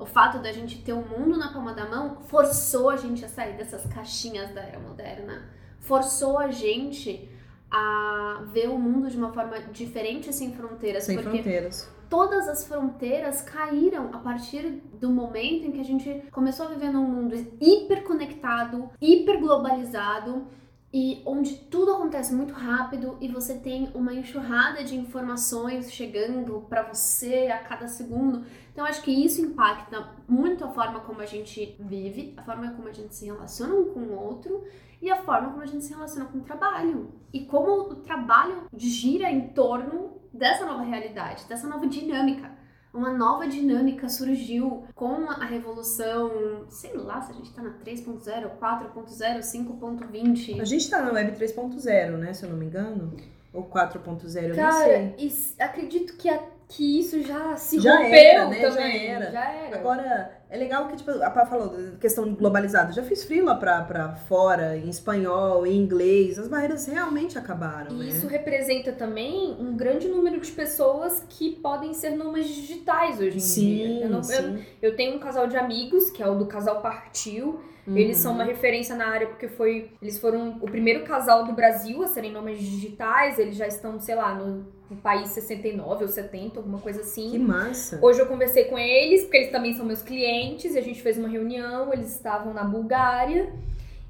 o 0.00 0.06
fato 0.06 0.38
da 0.38 0.52
gente 0.52 0.78
ter 0.82 0.92
o 0.92 1.02
mundo 1.02 1.36
na 1.36 1.52
palma 1.52 1.72
da 1.72 1.86
mão, 1.86 2.16
forçou 2.26 2.90
a 2.90 2.96
gente 2.96 3.24
a 3.24 3.28
sair 3.28 3.56
dessas 3.56 3.84
caixinhas 3.86 4.52
da 4.54 4.62
era 4.62 4.80
moderna. 4.80 5.42
Forçou 5.78 6.38
a 6.38 6.50
gente 6.50 7.28
a 7.70 8.42
ver 8.52 8.68
o 8.68 8.78
mundo 8.78 9.08
de 9.08 9.16
uma 9.16 9.32
forma 9.32 9.60
diferente, 9.72 10.32
sem 10.32 10.52
fronteiras. 10.52 11.04
Sem 11.04 11.16
porque 11.16 11.38
fronteiras. 11.38 11.88
todas 12.08 12.48
as 12.48 12.66
fronteiras 12.66 13.42
caíram 13.42 14.10
a 14.12 14.18
partir 14.18 14.82
do 15.00 15.10
momento 15.10 15.66
em 15.66 15.72
que 15.72 15.80
a 15.80 15.84
gente 15.84 16.24
começou 16.32 16.66
a 16.66 16.68
viver 16.70 16.90
num 16.90 17.04
mundo 17.04 17.34
hiperconectado, 17.60 18.90
hiperglobalizado 19.00 20.46
e 20.92 21.22
onde 21.24 21.54
tudo 21.54 21.92
acontece 21.92 22.34
muito 22.34 22.52
rápido 22.52 23.16
e 23.20 23.28
você 23.28 23.54
tem 23.54 23.90
uma 23.94 24.12
enxurrada 24.12 24.82
de 24.82 24.96
informações 24.96 25.92
chegando 25.92 26.66
para 26.68 26.82
você 26.82 27.46
a 27.46 27.58
cada 27.58 27.86
segundo. 27.86 28.44
Então 28.80 28.88
acho 28.88 29.02
que 29.02 29.10
isso 29.10 29.42
impacta 29.42 30.08
muito 30.26 30.64
a 30.64 30.68
forma 30.68 31.00
como 31.00 31.20
a 31.20 31.26
gente 31.26 31.76
vive, 31.78 32.32
a 32.38 32.42
forma 32.42 32.70
como 32.72 32.88
a 32.88 32.92
gente 32.92 33.14
se 33.14 33.26
relaciona 33.26 33.74
um 33.74 33.92
com 33.92 34.00
o 34.00 34.18
outro 34.18 34.64
e 35.02 35.10
a 35.10 35.16
forma 35.22 35.50
como 35.50 35.60
a 35.62 35.66
gente 35.66 35.84
se 35.84 35.92
relaciona 35.92 36.24
com 36.30 36.38
o 36.38 36.40
trabalho. 36.40 37.10
E 37.30 37.44
como 37.44 37.72
o 37.72 37.96
trabalho 37.96 38.62
gira 38.74 39.30
em 39.30 39.48
torno 39.48 40.12
dessa 40.32 40.64
nova 40.64 40.82
realidade, 40.82 41.44
dessa 41.46 41.68
nova 41.68 41.86
dinâmica. 41.86 42.50
Uma 42.94 43.12
nova 43.12 43.46
dinâmica 43.46 44.08
surgiu 44.08 44.84
com 44.94 45.28
a 45.28 45.44
revolução, 45.44 46.64
sei 46.70 46.96
lá 46.96 47.20
se 47.20 47.32
a 47.32 47.34
gente 47.34 47.52
tá 47.52 47.60
na 47.60 47.74
3.0, 47.84 48.58
4.0, 48.58 49.40
5.20. 49.40 50.58
A 50.58 50.64
gente 50.64 50.88
tá 50.88 51.02
na 51.02 51.12
Web 51.12 51.32
3.0, 51.38 52.16
né? 52.16 52.32
Se 52.32 52.44
eu 52.46 52.50
não 52.50 52.56
me 52.56 52.64
engano. 52.64 53.14
Ou 53.52 53.64
4.0, 53.64 54.02
eu 54.48 54.54
nem 54.54 54.54
sei. 54.54 54.56
Cara, 54.56 55.14
acredito 55.58 56.16
que, 56.16 56.30
a- 56.30 56.42
que 56.70 57.00
isso 57.00 57.20
já 57.22 57.56
se 57.56 57.80
Já 57.80 57.96
rompeu 57.96 58.14
era, 58.14 58.46
né? 58.46 58.60
Já 58.60 58.70
também. 58.70 59.06
era. 59.08 59.30
Já 59.32 59.52
era. 59.52 59.76
Agora, 59.76 60.39
é 60.50 60.56
legal 60.56 60.88
que, 60.88 60.96
tipo, 60.96 61.10
a 61.10 61.30
Pá 61.30 61.46
falou 61.46 61.72
questão 62.00 62.34
globalizada. 62.34 62.92
Já 62.92 63.02
fiz 63.02 63.24
freela 63.24 63.54
pra, 63.54 63.82
pra 63.82 64.08
fora, 64.16 64.76
em 64.76 64.88
espanhol, 64.88 65.66
em 65.66 65.76
inglês. 65.76 66.38
As 66.38 66.48
barreiras 66.48 66.86
realmente 66.86 67.38
acabaram, 67.38 67.92
né? 67.96 68.04
E 68.04 68.08
isso 68.10 68.26
representa 68.26 68.92
também 68.92 69.56
um 69.58 69.76
grande 69.76 70.08
número 70.08 70.40
de 70.40 70.50
pessoas 70.50 71.24
que 71.28 71.52
podem 71.56 71.94
ser 71.94 72.10
nômades 72.10 72.48
digitais 72.54 73.16
hoje 73.20 73.28
em 73.28 73.30
dia. 73.30 73.40
Sim, 73.40 74.02
Eu, 74.02 74.08
não- 74.10 74.18
eu- 74.18 74.22
sim. 74.24 74.64
eu 74.82 74.96
tenho 74.96 75.16
um 75.16 75.18
casal 75.20 75.46
de 75.46 75.56
amigos, 75.56 76.10
que 76.10 76.22
é 76.22 76.26
o 76.28 76.34
do 76.34 76.46
casal 76.46 76.80
Partiu. 76.82 77.60
Eles 77.86 78.18
são 78.18 78.32
Uhum. 78.32 78.38
uma 78.38 78.44
referência 78.44 78.94
na 78.94 79.06
área 79.08 79.26
porque 79.26 79.48
foi, 79.48 79.90
eles 80.00 80.16
foram 80.18 80.58
o 80.60 80.66
primeiro 80.66 81.02
casal 81.02 81.44
do 81.44 81.52
Brasil 81.52 82.02
a 82.04 82.06
serem 82.06 82.30
nômades 82.30 82.62
digitais. 82.62 83.36
Eles 83.38 83.56
já 83.56 83.66
estão, 83.66 83.98
sei 83.98 84.14
lá, 84.14 84.32
no, 84.34 84.66
no 84.88 84.96
país 85.02 85.28
69 85.30 86.04
ou 86.04 86.08
70, 86.08 86.60
alguma 86.60 86.78
coisa 86.78 87.00
assim. 87.00 87.30
Que 87.30 87.38
massa. 87.38 87.98
Hoje 88.00 88.20
eu 88.20 88.26
conversei 88.26 88.64
com 88.64 88.78
eles, 88.78 89.22
porque 89.22 89.38
eles 89.38 89.50
também 89.50 89.74
são 89.74 89.84
meus 89.84 90.02
clientes, 90.02 90.39
e 90.74 90.78
a 90.78 90.82
gente 90.82 91.02
fez 91.02 91.18
uma 91.18 91.28
reunião, 91.28 91.92
eles 91.92 92.14
estavam 92.14 92.52
na 92.54 92.64
Bulgária. 92.64 93.52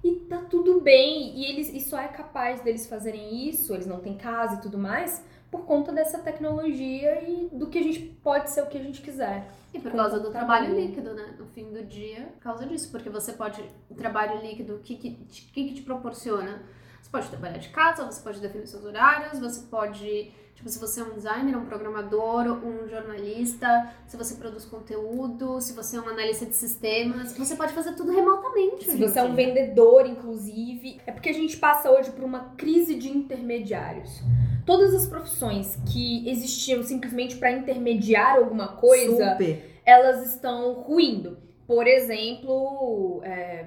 E 0.03 0.13
tá 0.31 0.39
tudo 0.49 0.81
bem, 0.81 1.37
e 1.37 1.45
eles 1.45 1.69
e 1.69 1.81
só 1.81 1.99
é 1.99 2.09
capaz 2.09 2.63
deles 2.63 2.87
fazerem 2.87 3.49
isso, 3.49 3.75
eles 3.75 3.87
não 3.87 4.01
têm 4.01 4.17
casa 4.17 4.55
e 4.55 4.61
tudo 4.63 4.79
mais, 4.79 5.23
por 5.51 5.67
conta 5.67 5.93
dessa 5.93 6.19
tecnologia 6.19 7.23
e 7.23 7.51
do 7.53 7.67
que 7.67 7.79
a 7.79 7.83
gente 7.83 8.01
pode 8.23 8.51
ser 8.51 8.63
o 8.63 8.67
que 8.67 8.79
a 8.79 8.83
gente 8.83 9.03
quiser. 9.03 9.51
E 9.75 9.79
por 9.79 9.93
causa 9.93 10.19
do 10.19 10.31
trabalho 10.31 10.75
líquido, 10.75 11.13
né? 11.15 11.35
No 11.39 11.45
fim 11.47 11.71
do 11.71 11.85
dia, 11.85 12.29
por 12.37 12.41
causa 12.43 12.67
disso. 12.67 12.91
Porque 12.91 13.11
você 13.11 13.33
pode. 13.35 13.63
O 13.91 13.95
trabalho 13.95 14.41
líquido, 14.41 14.77
o 14.77 14.79
que, 14.79 14.97
que, 14.97 15.11
te- 15.11 15.43
que, 15.53 15.69
que 15.69 15.75
te 15.75 15.83
proporciona? 15.83 16.63
Você 17.03 17.11
pode 17.11 17.29
trabalhar 17.29 17.59
de 17.59 17.69
casa, 17.69 18.05
você 18.05 18.21
pode 18.23 18.41
definir 18.41 18.67
seus 18.67 18.85
horários, 18.85 19.39
você 19.39 19.67
pode. 19.67 20.33
Tipo, 20.61 20.69
se 20.69 20.79
você 20.79 21.01
é 21.01 21.05
um 21.05 21.15
designer, 21.15 21.57
um 21.57 21.65
programador, 21.65 22.45
um 22.63 22.87
jornalista, 22.87 23.95
se 24.07 24.15
você 24.15 24.35
produz 24.35 24.67
conteúdo, 24.67 25.59
se 25.59 25.73
você 25.73 25.97
é 25.97 26.01
um 26.03 26.09
analista 26.09 26.45
de 26.45 26.55
sistemas, 26.55 27.33
você 27.33 27.57
pode 27.57 27.73
fazer 27.73 27.95
tudo 27.95 28.13
remotamente. 28.13 28.85
Se 28.85 28.99
em 28.99 29.01
você 29.01 29.21
é 29.21 29.23
um 29.23 29.35
vendedor, 29.35 30.07
inclusive, 30.07 31.01
é 31.07 31.13
porque 31.13 31.31
a 31.31 31.33
gente 31.33 31.57
passa 31.57 31.91
hoje 31.91 32.11
por 32.11 32.25
uma 32.25 32.51
crise 32.59 32.95
de 32.95 33.09
intermediários. 33.09 34.21
Todas 34.67 34.93
as 34.93 35.07
profissões 35.07 35.79
que 35.91 36.29
existiam 36.29 36.83
simplesmente 36.83 37.37
para 37.37 37.53
intermediar 37.53 38.37
alguma 38.37 38.69
coisa, 38.77 39.33
Super. 39.33 39.81
elas 39.87 40.27
estão 40.27 40.75
ruindo. 40.75 41.39
Por 41.67 41.87
exemplo, 41.87 43.23
é, 43.25 43.65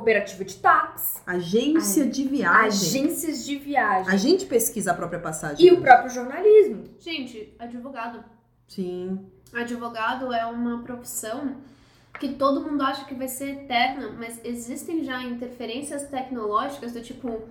cooperativa 0.00 0.44
de 0.44 0.56
táxi, 0.56 1.20
Agência 1.26 2.06
de 2.06 2.24
viagem. 2.24 2.66
agências 3.00 3.44
de 3.46 3.56
viagem 3.56 4.12
A 4.12 4.16
gente 4.16 4.44
pesquisa 4.44 4.90
a 4.90 4.94
própria 4.94 5.18
passagem. 5.18 5.66
e 5.66 5.72
o 5.72 5.80
próprio 5.80 6.10
jornalismo. 6.10 6.84
Gente, 6.98 7.54
advogado. 7.58 8.22
Sim. 8.68 9.26
Advogado 9.54 10.32
é 10.34 10.44
uma 10.44 10.82
profissão 10.82 11.56
que 12.20 12.34
todo 12.34 12.60
mundo 12.62 12.82
acha 12.82 13.04
que 13.06 13.14
vai 13.14 13.28
ser 13.28 13.62
eterna, 13.62 14.10
mas 14.18 14.38
existem 14.44 15.02
já 15.02 15.22
interferências 15.22 16.02
tecnológicas 16.08 16.92
do 16.92 17.00
tipo 17.00 17.42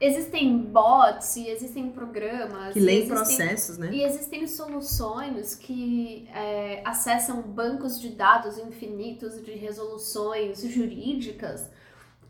existem 0.00 0.56
bots 0.58 1.36
e 1.36 1.48
existem 1.48 1.90
programas. 1.90 2.72
Que 2.72 2.78
e 2.78 2.82
leem 2.82 2.98
existem- 2.98 3.16
processos, 3.16 3.78
né? 3.78 3.90
E 3.92 4.02
existem 4.02 4.46
soluções 4.46 5.54
que 5.54 6.28
é, 6.34 6.82
acessam 6.84 7.42
bancos 7.42 8.00
de 8.00 8.10
dados 8.10 8.58
infinitos 8.58 9.42
de 9.44 9.52
resoluções 9.52 10.60
jurídicas 10.62 11.70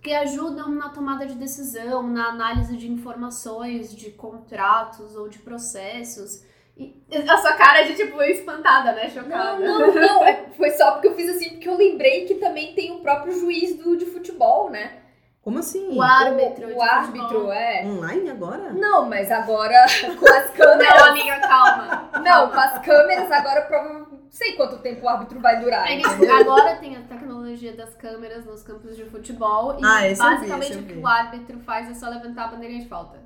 que 0.03 0.13
ajudam 0.13 0.69
na 0.71 0.91
tomada 0.91 1.27
de 1.27 1.35
decisão, 1.35 2.07
na 2.07 2.29
análise 2.29 2.77
de 2.77 2.89
informações, 2.89 3.93
de 3.95 4.11
contratos 4.13 5.17
ou 5.17 5.29
de 5.29 5.39
processos. 5.41 6.45
E 6.77 7.03
a 7.29 7.39
sua 7.39 7.55
cara 7.55 7.83
de 7.83 7.97
tipo 7.97 8.23
espantada, 8.23 8.93
né? 8.93 9.11
Chocada. 9.11 9.59
Não, 9.59 9.81
não, 9.81 9.95
não. 9.95 10.25
é- 10.25 10.47
Foi 10.57 10.71
só 10.71 10.93
porque 10.93 11.09
eu 11.09 11.15
fiz 11.17 11.29
assim, 11.31 11.51
porque 11.51 11.69
eu 11.69 11.77
lembrei 11.77 12.25
que 12.27 12.37
também 12.37 12.75
tem 12.75 12.93
o 12.93 13.01
próprio 13.01 13.33
juiz 13.39 13.77
do, 13.77 13.97
de 13.97 14.07
futebol, 14.07 14.71
né? 14.71 15.03
Como 15.47 15.61
assim? 15.61 15.97
O 15.97 16.03
árbitro. 16.03 16.67
O, 16.75 16.77
o 16.79 16.83
árbitro, 16.83 17.29
futebol. 17.29 17.53
é. 17.53 17.85
Online 17.87 18.31
agora? 18.31 18.73
Não, 18.73 19.09
mas 19.09 19.31
agora 19.31 19.85
com 20.19 20.27
as 20.29 20.45
Não, 20.47 20.53
câmeras. 20.57 21.03
amiga, 21.03 21.39
calma. 21.39 22.11
Não, 22.21 22.51
com 22.51 22.59
as 22.59 22.79
câmeras 22.85 23.31
agora 23.31 23.61
provavelmente. 23.63 24.11
Não 24.11 24.19
sei 24.33 24.57
quanto 24.57 24.79
tempo 24.79 25.07
o 25.07 25.09
árbitro 25.09 25.39
vai 25.39 25.61
durar. 25.61 25.87
É 25.89 25.95
entendeu? 25.95 26.37
agora 26.37 26.75
tem 26.77 26.97
a 26.97 27.01
tecnologia 27.03 27.77
das 27.77 27.95
câmeras 27.95 28.45
nos 28.45 28.65
campos 28.65 28.97
de 28.97 29.05
futebol 29.05 29.79
e 29.79 29.85
Ah, 29.85 30.01
vi, 30.09 30.17
basicamente 30.17 30.73
eu 30.73 30.81
o 30.81 30.83
que 30.83 30.93
vi. 30.95 31.01
o 31.01 31.07
árbitro 31.07 31.59
faz 31.61 31.89
é 31.89 31.95
só 31.95 32.09
levantar 32.09 32.47
a 32.47 32.49
bandeirinha 32.49 32.83
de 32.83 32.89
falta. 32.89 33.17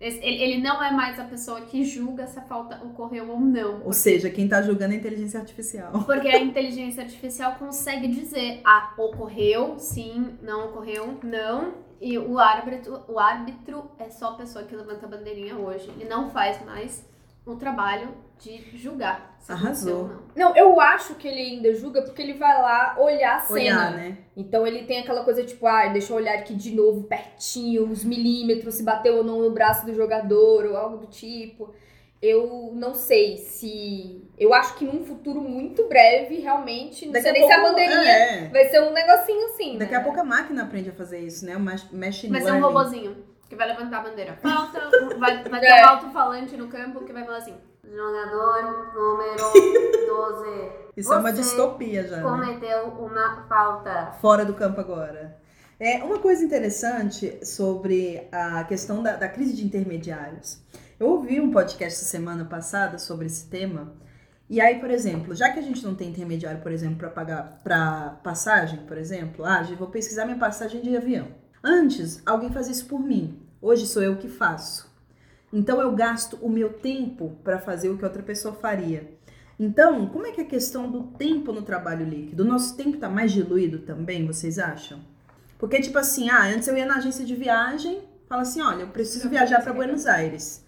Ele, 0.00 0.58
não 0.60 0.82
é 0.82 0.92
mais 0.92 1.18
a 1.18 1.24
pessoa 1.24 1.62
que 1.62 1.84
julga 1.84 2.26
se 2.26 2.38
a 2.38 2.42
falta 2.42 2.80
ocorreu 2.84 3.30
ou 3.30 3.40
não. 3.40 3.82
Ou 3.84 3.92
seja, 3.92 4.30
quem 4.30 4.48
tá 4.48 4.62
julgando 4.62 4.92
é 4.92 4.96
a 4.96 5.00
inteligência 5.00 5.40
artificial. 5.40 5.92
Porque 6.06 6.28
a 6.28 6.38
inteligência 6.38 7.02
artificial 7.02 7.56
consegue 7.58 8.06
dizer, 8.06 8.60
ah, 8.64 8.94
ocorreu, 8.96 9.78
sim, 9.78 10.38
não 10.40 10.66
ocorreu, 10.66 11.18
não. 11.22 11.74
E 12.00 12.16
o 12.16 12.38
árbitro, 12.38 13.02
o 13.08 13.18
árbitro 13.18 13.90
é 13.98 14.08
só 14.08 14.28
a 14.28 14.34
pessoa 14.34 14.64
que 14.64 14.76
levanta 14.76 15.06
a 15.06 15.08
bandeirinha 15.08 15.56
hoje. 15.56 15.90
Ele 15.98 16.08
não 16.08 16.30
faz 16.30 16.64
mais 16.64 17.04
o 17.44 17.56
trabalho 17.56 18.08
de 18.38 18.76
julgar 18.76 19.36
se 19.40 19.50
Arrasou. 19.52 20.08
não. 20.36 20.50
Não, 20.50 20.56
eu 20.56 20.80
acho 20.80 21.14
que 21.16 21.26
ele 21.26 21.40
ainda 21.40 21.74
julga 21.74 22.02
porque 22.02 22.22
ele 22.22 22.34
vai 22.34 22.60
lá 22.60 22.96
olhar 22.98 23.36
a 23.36 23.40
cena. 23.40 23.54
Olhar, 23.60 23.92
né? 23.92 24.18
Então 24.36 24.66
ele 24.66 24.84
tem 24.84 25.00
aquela 25.00 25.24
coisa 25.24 25.44
tipo, 25.44 25.66
ah, 25.66 25.86
deixa 25.88 26.12
eu 26.12 26.16
olhar 26.16 26.34
aqui 26.34 26.54
de 26.54 26.74
novo, 26.74 27.02
pertinho, 27.04 27.84
os 27.90 28.04
milímetros, 28.04 28.74
se 28.76 28.82
bateu 28.82 29.16
ou 29.18 29.24
não 29.24 29.40
no 29.40 29.50
braço 29.50 29.84
do 29.84 29.94
jogador, 29.94 30.66
ou 30.66 30.76
algo 30.76 30.98
do 30.98 31.06
tipo. 31.06 31.74
Eu 32.20 32.72
não 32.74 32.94
sei 32.94 33.36
se. 33.36 34.28
Eu 34.36 34.52
acho 34.52 34.74
que 34.76 34.84
num 34.84 35.04
futuro 35.04 35.40
muito 35.40 35.86
breve, 35.88 36.40
realmente, 36.40 37.06
não 37.06 37.20
sei 37.20 37.30
nem 37.32 37.46
se 37.46 37.52
a 37.52 37.62
bandeirinha 37.62 38.10
É. 38.10 38.48
vai 38.48 38.64
ser 38.68 38.80
um 38.82 38.92
negocinho 38.92 39.46
assim. 39.46 39.78
Daqui 39.78 39.92
né? 39.92 39.98
a 39.98 40.02
pouco 40.02 40.18
a 40.20 40.24
máquina 40.24 40.62
aprende 40.64 40.90
a 40.90 40.92
fazer 40.92 41.20
isso, 41.20 41.46
né? 41.46 41.56
O 41.56 41.60
machine 41.60 42.32
Vai 42.32 42.40
ser 42.42 42.52
um 42.52 42.60
robozinho 42.60 43.24
que 43.48 43.54
vai 43.54 43.68
levantar 43.68 43.98
a 43.98 44.02
bandeira. 44.02 44.36
Falta, 44.42 44.90
vai, 45.16 45.42
vai 45.44 45.60
ter 45.60 45.66
É. 45.70 45.84
um 45.84 45.88
alto-falante 45.90 46.56
no 46.56 46.66
campo 46.68 47.04
que 47.04 47.12
vai 47.12 47.24
falar 47.24 47.38
assim: 47.38 47.54
Jogador 47.84 48.92
número 48.94 49.44
12. 50.06 50.72
Isso 50.96 51.12
é 51.12 51.16
uma 51.16 51.30
Você 51.30 51.42
distopia 51.42 52.06
já, 52.06 52.16
né? 52.16 52.22
Cometeu 52.22 52.88
uma 52.98 53.46
falta. 53.48 54.12
Fora 54.20 54.44
do 54.44 54.54
campo 54.54 54.80
agora. 54.80 55.38
É 55.80 56.02
uma 56.02 56.18
coisa 56.18 56.44
interessante 56.44 57.38
sobre 57.46 58.26
a 58.32 58.64
questão 58.64 59.00
da, 59.02 59.14
da 59.14 59.28
crise 59.28 59.54
de 59.54 59.64
intermediários. 59.64 60.60
Eu 60.98 61.10
ouvi 61.10 61.40
um 61.40 61.52
podcast 61.52 62.04
semana 62.04 62.44
passada 62.44 62.98
sobre 62.98 63.26
esse 63.26 63.48
tema. 63.48 63.92
E 64.50 64.60
aí, 64.60 64.80
por 64.80 64.90
exemplo, 64.90 65.34
já 65.36 65.52
que 65.52 65.60
a 65.60 65.62
gente 65.62 65.84
não 65.84 65.94
tem 65.94 66.08
intermediário, 66.08 66.60
por 66.60 66.72
exemplo, 66.72 66.96
para 66.96 67.10
pagar 67.10 67.58
para 67.62 68.18
passagem, 68.24 68.80
por 68.80 68.98
exemplo, 68.98 69.44
ah, 69.44 69.62
vou 69.78 69.88
pesquisar 69.88 70.24
minha 70.24 70.38
passagem 70.38 70.82
de 70.82 70.96
avião. 70.96 71.28
Antes, 71.62 72.20
alguém 72.26 72.50
fazia 72.50 72.72
isso 72.72 72.86
por 72.86 72.98
mim. 72.98 73.40
Hoje 73.62 73.86
sou 73.86 74.02
eu 74.02 74.16
que 74.16 74.28
faço. 74.28 74.87
Então 75.52 75.80
eu 75.80 75.92
gasto 75.92 76.38
o 76.42 76.48
meu 76.48 76.72
tempo 76.72 77.36
para 77.42 77.58
fazer 77.58 77.88
o 77.88 77.96
que 77.96 78.04
outra 78.04 78.22
pessoa 78.22 78.54
faria. 78.54 79.16
Então, 79.58 80.06
como 80.06 80.26
é 80.26 80.30
que 80.30 80.40
é 80.40 80.44
a 80.44 80.46
questão 80.46 80.88
do 80.88 81.02
tempo 81.02 81.52
no 81.52 81.62
trabalho 81.62 82.06
líquido? 82.06 82.44
O 82.44 82.46
nosso 82.46 82.76
tempo 82.76 82.98
tá 82.98 83.08
mais 83.08 83.32
diluído 83.32 83.80
também, 83.80 84.24
vocês 84.24 84.58
acham? 84.58 85.00
Porque, 85.58 85.80
tipo 85.80 85.98
assim, 85.98 86.30
ah, 86.30 86.44
antes 86.44 86.68
eu 86.68 86.76
ia 86.76 86.86
na 86.86 86.96
agência 86.96 87.24
de 87.24 87.34
viagem, 87.34 88.00
fala 88.28 88.42
assim, 88.42 88.62
olha, 88.62 88.82
eu 88.82 88.88
preciso 88.88 89.28
viajar 89.28 89.60
para 89.60 89.72
Buenos 89.72 90.06
Aires. 90.06 90.64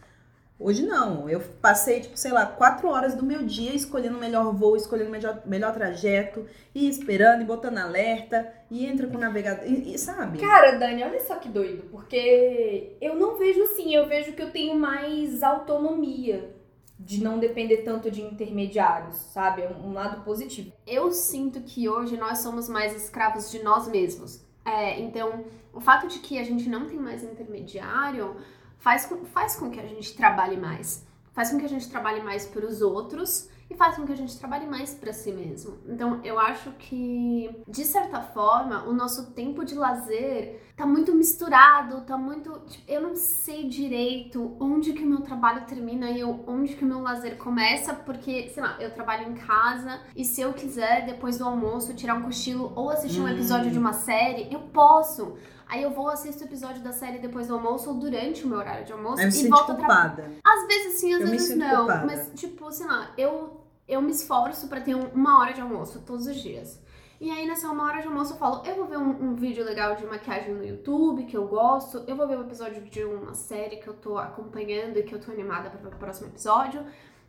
Hoje 0.60 0.84
não, 0.84 1.26
eu 1.26 1.40
passei, 1.62 2.00
tipo, 2.00 2.18
sei 2.18 2.32
lá, 2.32 2.44
quatro 2.44 2.86
horas 2.88 3.14
do 3.14 3.24
meu 3.24 3.42
dia 3.42 3.74
escolhendo 3.74 4.18
o 4.18 4.20
melhor 4.20 4.52
voo, 4.54 4.76
escolhendo 4.76 5.08
o 5.08 5.12
melhor, 5.12 5.40
melhor 5.46 5.72
trajeto, 5.72 6.46
e 6.74 6.86
esperando, 6.86 7.40
e 7.40 7.46
botando 7.46 7.78
alerta, 7.78 8.52
e 8.70 8.84
entra 8.84 9.06
com 9.06 9.16
o 9.16 9.20
navegador, 9.20 9.64
e, 9.66 9.94
e 9.94 9.98
sabe? 9.98 10.38
Cara, 10.38 10.72
Dani, 10.72 11.02
olha 11.02 11.18
só 11.20 11.36
que 11.36 11.48
doido, 11.48 11.84
porque 11.90 12.94
eu 13.00 13.16
não 13.16 13.38
vejo 13.38 13.62
assim, 13.62 13.94
eu 13.94 14.06
vejo 14.06 14.34
que 14.34 14.42
eu 14.42 14.50
tenho 14.50 14.78
mais 14.78 15.42
autonomia 15.42 16.54
de 16.98 17.24
não 17.24 17.38
depender 17.38 17.78
tanto 17.78 18.10
de 18.10 18.20
intermediários, 18.20 19.16
sabe? 19.16 19.62
É 19.62 19.68
um, 19.70 19.88
um 19.88 19.92
lado 19.94 20.22
positivo. 20.22 20.70
Eu 20.86 21.10
sinto 21.10 21.62
que 21.62 21.88
hoje 21.88 22.18
nós 22.18 22.40
somos 22.40 22.68
mais 22.68 22.94
escravos 22.94 23.50
de 23.50 23.62
nós 23.62 23.88
mesmos. 23.88 24.44
É, 24.62 25.00
então, 25.00 25.42
o 25.72 25.80
fato 25.80 26.06
de 26.06 26.18
que 26.18 26.38
a 26.38 26.44
gente 26.44 26.68
não 26.68 26.86
tem 26.86 26.98
mais 26.98 27.24
intermediário 27.24 28.36
faz 28.80 29.06
com, 29.06 29.24
faz 29.24 29.56
com 29.56 29.70
que 29.70 29.78
a 29.78 29.86
gente 29.86 30.16
trabalhe 30.16 30.56
mais. 30.56 31.06
Faz 31.32 31.50
com 31.52 31.58
que 31.58 31.64
a 31.64 31.68
gente 31.68 31.88
trabalhe 31.88 32.20
mais 32.22 32.44
para 32.44 32.66
os 32.66 32.82
outros 32.82 33.48
e 33.70 33.74
faz 33.76 33.94
com 33.94 34.04
que 34.04 34.12
a 34.12 34.16
gente 34.16 34.36
trabalhe 34.36 34.66
mais 34.66 34.92
para 34.94 35.12
si 35.12 35.30
mesmo. 35.30 35.78
Então, 35.86 36.20
eu 36.24 36.40
acho 36.40 36.72
que, 36.72 37.48
de 37.68 37.84
certa 37.84 38.20
forma, 38.20 38.82
o 38.82 38.92
nosso 38.92 39.30
tempo 39.30 39.64
de 39.64 39.76
lazer 39.76 40.60
tá 40.76 40.84
muito 40.84 41.14
misturado, 41.14 42.00
tá 42.00 42.18
muito. 42.18 42.50
tipo, 42.66 42.90
eu 42.90 43.00
não 43.00 43.14
sei 43.14 43.68
direito 43.68 44.56
onde 44.58 44.92
que 44.92 45.04
o 45.04 45.06
meu 45.06 45.20
trabalho 45.20 45.64
termina 45.66 46.10
e 46.10 46.18
eu- 46.18 46.42
onde 46.48 46.74
que 46.74 46.84
o 46.84 46.88
meu 46.88 47.00
lazer 47.00 47.36
começa, 47.36 47.94
porque, 47.94 48.48
sei 48.48 48.60
lá, 48.60 48.76
eu 48.80 48.90
trabalho 48.92 49.30
em 49.30 49.34
casa 49.34 50.00
e 50.16 50.24
se 50.24 50.40
eu 50.40 50.52
quiser, 50.52 51.06
depois 51.06 51.38
do 51.38 51.44
almoço, 51.44 51.94
tirar 51.94 52.14
um 52.16 52.22
cochilo 52.22 52.72
ou 52.74 52.90
assistir 52.90 53.20
um 53.20 53.24
Hum. 53.24 53.28
episódio 53.28 53.70
de 53.70 53.78
uma 53.78 53.92
série, 53.92 54.52
eu 54.52 54.60
posso. 54.60 55.36
Aí 55.70 55.82
eu 55.82 55.90
vou 55.90 56.08
assistir 56.08 56.42
o 56.42 56.46
episódio 56.46 56.82
da 56.82 56.92
série 56.92 57.18
depois 57.18 57.46
do 57.46 57.54
almoço 57.54 57.88
ou 57.90 57.96
durante 57.96 58.44
o 58.44 58.48
meu 58.48 58.58
horário 58.58 58.84
de 58.84 58.92
almoço 58.92 59.18
Aí 59.18 59.24
eu 59.26 59.30
me 59.30 59.36
e 59.36 59.40
sinto 59.40 59.50
volto 59.50 59.76
culpada. 59.76 60.30
Às 60.44 60.66
vezes 60.66 61.00
sim, 61.00 61.14
às 61.14 61.20
Eu 61.20 61.28
vezes 61.28 61.56
não. 61.56 61.76
culpada. 61.86 62.06
Mas, 62.06 62.30
tipo, 62.34 62.70
sei 62.72 62.86
lá, 62.86 63.12
eu, 63.16 63.60
eu 63.86 64.02
me 64.02 64.10
esforço 64.10 64.68
pra 64.68 64.80
ter 64.80 64.94
um- 64.96 65.08
uma 65.14 65.38
hora 65.40 65.52
de 65.52 65.60
almoço 65.60 66.02
todos 66.04 66.26
os 66.26 66.36
dias. 66.36 66.80
E 67.20 67.30
aí, 67.30 67.46
nessa 67.46 67.70
uma 67.70 67.84
hora 67.84 68.00
de 68.00 68.08
almoço, 68.08 68.32
eu 68.32 68.38
falo: 68.38 68.62
eu 68.66 68.74
vou 68.76 68.86
ver 68.86 68.96
um, 68.96 69.10
um 69.10 69.34
vídeo 69.34 69.62
legal 69.62 69.94
de 69.94 70.06
maquiagem 70.06 70.54
no 70.54 70.64
YouTube, 70.64 71.24
que 71.26 71.36
eu 71.36 71.46
gosto. 71.46 72.02
Eu 72.06 72.16
vou 72.16 72.26
ver 72.26 72.38
um 72.38 72.42
episódio 72.42 72.80
de 72.82 73.04
uma 73.04 73.34
série 73.34 73.76
que 73.76 73.86
eu 73.86 73.94
tô 73.94 74.16
acompanhando 74.18 74.96
e 74.98 75.02
que 75.02 75.14
eu 75.14 75.20
tô 75.20 75.30
animada 75.30 75.68
pra 75.70 75.78
ver 75.78 75.94
o 75.94 75.98
próximo 75.98 76.28
episódio. 76.28 76.82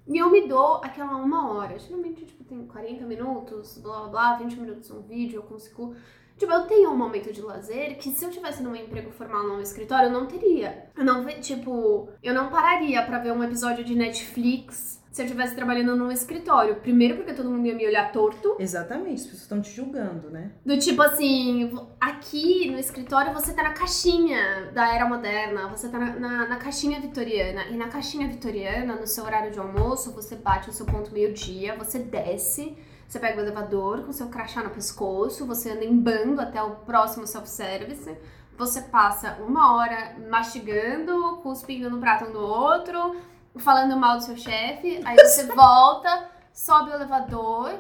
E 0.08 0.18
eu 0.18 0.30
me 0.32 0.48
dou 0.48 0.78
aquela 0.78 1.16
uma 1.18 1.52
hora. 1.52 1.78
Geralmente, 1.78 2.26
tipo, 2.26 2.44
tem 2.46 2.66
40 2.66 3.06
minutos, 3.06 3.78
blá 3.80 4.00
blá 4.00 4.08
blá, 4.10 4.36
20 4.38 4.56
minutos 4.60 4.90
um 4.92 5.02
vídeo, 5.02 5.40
eu 5.40 5.44
consigo. 5.44 5.94
Tipo, 6.42 6.54
eu 6.54 6.64
tenho 6.64 6.90
um 6.90 6.98
momento 6.98 7.32
de 7.32 7.40
lazer 7.40 8.00
que 8.00 8.10
se 8.10 8.26
eu 8.26 8.32
tivesse 8.32 8.64
num 8.64 8.76
emprego 8.76 9.12
formal 9.12 9.44
num 9.44 9.62
escritório, 9.62 10.08
eu 10.08 10.12
não 10.12 10.26
teria. 10.26 10.90
Eu 10.98 11.06
não, 11.06 11.24
tipo, 11.40 12.10
eu 12.24 12.34
não 12.34 12.50
pararia 12.50 13.00
pra 13.04 13.20
ver 13.20 13.32
um 13.32 13.44
episódio 13.44 13.84
de 13.86 13.94
Netflix 13.94 15.00
se 15.12 15.22
eu 15.22 15.26
estivesse 15.28 15.54
trabalhando 15.54 15.96
num 15.96 16.12
escritório. 16.12 16.78
Primeiro 16.78 17.18
porque 17.18 17.34
todo 17.34 17.48
mundo 17.48 17.68
ia 17.68 17.76
me 17.76 17.86
olhar 17.86 18.12
torto. 18.12 18.56
Exatamente, 18.58 19.18
as 19.18 19.24
pessoas 19.26 19.42
estão 19.44 19.62
te 19.62 19.70
julgando, 19.70 20.32
né? 20.32 20.52
Do 20.66 20.80
tipo 20.80 21.04
assim, 21.04 21.78
aqui 22.00 22.72
no 22.72 22.80
escritório 22.80 23.32
você 23.32 23.54
tá 23.54 23.62
na 23.62 23.74
caixinha 23.74 24.72
da 24.74 24.96
era 24.96 25.06
moderna, 25.06 25.68
você 25.68 25.90
tá 25.90 26.00
na, 26.00 26.20
na, 26.20 26.48
na 26.48 26.56
caixinha 26.56 27.00
vitoriana. 27.00 27.66
E 27.68 27.78
na 27.78 27.88
caixinha 27.88 28.28
vitoriana, 28.28 28.96
no 28.96 29.06
seu 29.06 29.26
horário 29.26 29.52
de 29.52 29.60
almoço, 29.60 30.12
você 30.12 30.36
bate 30.36 30.72
o 30.72 30.74
seu 30.74 30.88
ponto 30.88 31.14
meio-dia, 31.14 31.76
você 31.78 32.00
desce, 32.00 32.76
você 33.12 33.20
pega 33.20 33.42
o 33.42 33.44
elevador 33.44 34.06
com 34.06 34.14
seu 34.14 34.30
crachá 34.30 34.64
no 34.64 34.70
pescoço, 34.70 35.46
você 35.46 35.72
anda 35.72 35.84
em 35.84 36.00
bando 36.00 36.40
até 36.40 36.64
o 36.64 36.78
próximo 36.78 37.28
self-service. 37.28 38.18
Você 38.58 38.84
passa 38.84 39.38
uma 39.46 39.76
hora 39.76 40.16
mastigando, 40.30 41.42
cuspindo 41.44 41.90
no 41.90 42.00
prato 42.00 42.30
um 42.30 42.32
do 42.32 42.40
outro, 42.40 43.18
falando 43.58 43.98
mal 43.98 44.16
do 44.16 44.24
seu 44.24 44.38
chefe, 44.38 45.02
aí 45.04 45.18
você 45.18 45.44
volta, 45.54 46.30
sobe 46.54 46.92
o 46.92 46.94
elevador, 46.94 47.78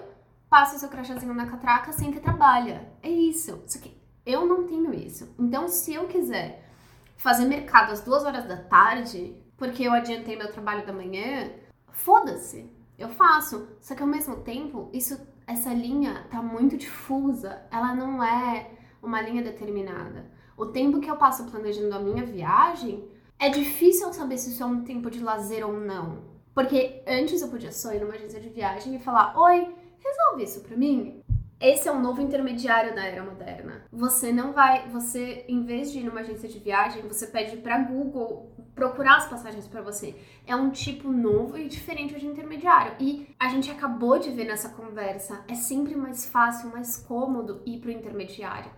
passa 0.49 0.75
o 0.75 0.79
seu 0.79 0.89
crachazinho 0.89 1.33
na 1.33 1.45
catraca, 1.45 1.93
senta 1.93 2.17
e 2.17 2.21
trabalha. 2.21 2.91
É 3.01 3.09
isso. 3.09 3.63
Só 3.67 3.79
que 3.79 3.97
eu 4.25 4.45
não 4.45 4.67
tenho 4.67 4.93
isso. 4.93 5.33
Então, 5.39 5.69
se 5.69 5.93
eu 5.93 6.09
quiser 6.09 6.69
fazer 7.15 7.45
mercado 7.45 7.93
às 7.93 8.01
duas 8.01 8.25
horas 8.25 8.43
da 8.43 8.57
tarde, 8.57 9.33
porque 9.55 9.83
eu 9.83 9.93
adiantei 9.93 10.35
meu 10.35 10.51
trabalho 10.51 10.85
da 10.85 10.91
manhã, 10.91 11.49
foda-se. 11.89 12.80
Eu 13.01 13.09
faço. 13.09 13.67
Só 13.79 13.95
que 13.95 14.03
ao 14.03 14.07
mesmo 14.07 14.37
tempo, 14.37 14.89
isso, 14.93 15.19
essa 15.47 15.73
linha 15.73 16.27
tá 16.29 16.41
muito 16.41 16.77
difusa. 16.77 17.61
Ela 17.71 17.95
não 17.95 18.23
é 18.23 18.69
uma 19.01 19.21
linha 19.21 19.41
determinada. 19.41 20.29
O 20.55 20.67
tempo 20.67 20.99
que 20.99 21.09
eu 21.09 21.17
passo 21.17 21.49
planejando 21.49 21.95
a 21.95 21.99
minha 21.99 22.23
viagem, 22.23 23.09
é 23.39 23.49
difícil 23.49 24.07
eu 24.07 24.13
saber 24.13 24.37
se 24.37 24.51
isso 24.51 24.61
é 24.61 24.65
um 24.67 24.83
tempo 24.83 25.09
de 25.09 25.19
lazer 25.19 25.65
ou 25.65 25.73
não. 25.73 26.29
Porque 26.53 27.01
antes 27.07 27.41
eu 27.41 27.47
podia 27.47 27.71
só 27.71 27.91
ir 27.91 28.01
numa 28.01 28.13
agência 28.13 28.39
de 28.39 28.49
viagem 28.49 28.95
e 28.95 28.99
falar: 28.99 29.35
Oi, 29.35 29.73
resolve 29.97 30.43
isso 30.43 30.61
pra 30.61 30.77
mim? 30.77 31.20
Esse 31.61 31.87
é 31.87 31.91
o 31.91 31.99
novo 31.99 32.21
intermediário 32.21 32.95
da 32.95 33.05
era 33.05 33.23
moderna. 33.23 33.85
Você 33.91 34.31
não 34.31 34.51
vai, 34.51 34.89
você 34.89 35.45
em 35.47 35.63
vez 35.63 35.91
de 35.91 35.99
ir 35.99 36.03
numa 36.03 36.21
agência 36.21 36.49
de 36.49 36.57
viagem, 36.57 37.07
você 37.07 37.27
pede 37.27 37.57
para 37.57 37.77
Google 37.77 38.51
procurar 38.73 39.17
as 39.17 39.29
passagens 39.29 39.67
para 39.67 39.81
você. 39.81 40.15
É 40.47 40.55
um 40.55 40.71
tipo 40.71 41.11
novo 41.11 41.57
e 41.57 41.67
diferente 41.67 42.19
de 42.19 42.25
intermediário. 42.25 42.95
E 42.99 43.27
a 43.39 43.47
gente 43.49 43.69
acabou 43.69 44.17
de 44.17 44.31
ver 44.31 44.45
nessa 44.45 44.69
conversa, 44.69 45.45
é 45.47 45.53
sempre 45.53 45.95
mais 45.95 46.25
fácil, 46.25 46.71
mais 46.71 46.97
cômodo 46.97 47.61
ir 47.65 47.79
pro 47.79 47.91
intermediário. 47.91 48.71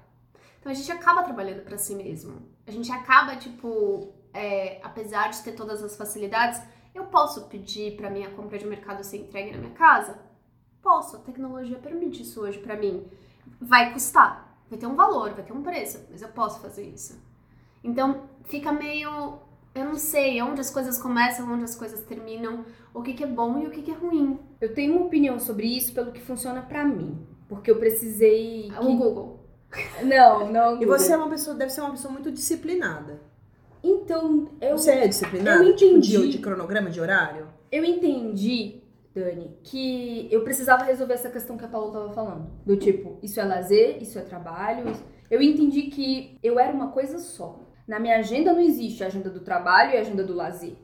Então 0.60 0.72
a 0.72 0.76
gente 0.76 0.91
acaba 0.91 1.24
trabalhando 1.24 1.63
para 1.63 1.78
si 1.78 1.96
mesmo. 1.96 2.41
A 2.67 2.72
gente 2.72 2.91
acaba 2.91 3.36
tipo, 3.38 4.13
é, 4.34 4.80
apesar 4.84 5.30
de 5.30 5.41
ter 5.41 5.54
todas 5.54 5.82
as 5.82 5.96
facilidades, 5.96 6.62
eu 6.93 7.06
posso 7.06 7.48
pedir 7.48 7.96
para 7.96 8.10
minha 8.10 8.30
compra 8.32 8.58
de 8.58 8.65
mercado 8.65 9.04
ser 9.04 9.17
entregue 9.17 9.52
na 9.52 9.58
minha 9.58 9.74
casa? 9.74 10.33
Posso, 10.84 11.15
a 11.15 11.19
tecnologia 11.19 11.78
permite 11.78 12.22
isso 12.22 12.41
hoje 12.41 12.60
para 12.60 12.76
mim. 12.76 13.06
Vai 13.60 13.93
custar, 13.93 14.58
vai 14.69 14.78
ter 14.78 14.86
um 14.86 14.96
valor, 14.96 15.32
vai 15.32 15.43
ter 15.43 15.54
um 15.54 15.63
preço, 15.63 16.06
mas 16.12 16.22
eu 16.22 16.28
posso 16.28 16.60
fazer 16.60 16.84
isso. 16.84 17.17
Então 17.82 18.24
fica 18.43 18.72
meio. 18.72 19.39
Eu 19.74 19.86
não 19.86 19.96
sei 19.96 20.39
onde 20.41 20.62
as 20.62 20.69
coisas 20.69 21.02
começam, 21.02 21.52
onde 21.52 21.63
as 21.63 21.76
coisas 21.76 22.02
terminam, 22.02 22.63
o 22.93 23.02
que, 23.02 23.13
que 23.13 23.24
é 23.24 23.28
bom 23.28 23.58
e 23.60 23.65
o 23.65 23.72
que, 23.72 23.82
que 23.82 23.91
é 23.91 23.96
ruim. 23.96 24.38
Eu 24.62 24.74
tenho 24.74 24.96
uma 24.96 25.06
opinião 25.06 25.39
sobre 25.39 25.65
isso 25.65 25.93
pelo 25.93 26.12
que 26.12 26.22
funciona 26.22 26.62
para 26.62 26.84
mim. 26.86 27.26
Porque 27.48 27.72
eu 27.72 27.78
precisei. 27.78 28.69
O 28.72 28.80
que... 28.80 28.96
Google. 28.98 29.39
Não, 30.04 30.52
não. 30.52 30.82
E 30.82 30.86
você 30.86 31.13
é 31.13 31.17
uma 31.17 31.30
pessoa, 31.30 31.56
deve 31.56 31.72
ser 31.72 31.82
uma 31.82 31.91
pessoa 31.91 32.12
muito 32.13 32.32
disciplinada. 32.32 33.22
Então, 33.84 34.50
eu. 34.62 34.78
Você 34.78 34.91
é 34.91 35.08
disciplinada? 35.08 35.63
Eu 35.63 35.76
Tipo, 35.76 35.91
entendi. 35.91 36.17
de, 36.17 36.30
de 36.30 36.38
cronograma 36.39 36.89
de 36.89 37.02
horário? 37.02 37.48
Eu 37.72 37.84
entendi, 37.84 38.83
Dani, 39.13 39.58
que 39.63 40.28
eu 40.32 40.43
precisava 40.43 40.84
resolver 40.84 41.13
essa 41.13 41.30
questão 41.30 41.58
que 41.58 41.65
a 41.65 41.67
Paula 41.67 41.91
tava 41.91 42.13
falando. 42.13 42.49
Do 42.65 42.76
tipo, 42.76 43.19
isso 43.21 43.39
é 43.39 43.43
lazer, 43.43 44.02
isso 44.02 44.17
é 44.17 44.21
trabalho. 44.21 44.91
Eu 45.30 45.41
entendi 45.41 45.84
que 45.84 46.39
eu 46.41 46.60
era 46.60 46.73
uma 46.73 46.89
coisa 46.89 47.19
só. 47.19 47.60
Na 47.88 47.99
minha 47.99 48.17
agenda 48.17 48.54
não 48.54 48.62
existe 48.62 49.04
a 49.04 49.08
agenda 49.08 49.30
do 49.30 49.41
trabalho 49.41 49.91
e 49.91 49.97
a 49.97 50.02
agenda 50.02 50.23
do 50.23 50.34
lazer. 50.34 50.76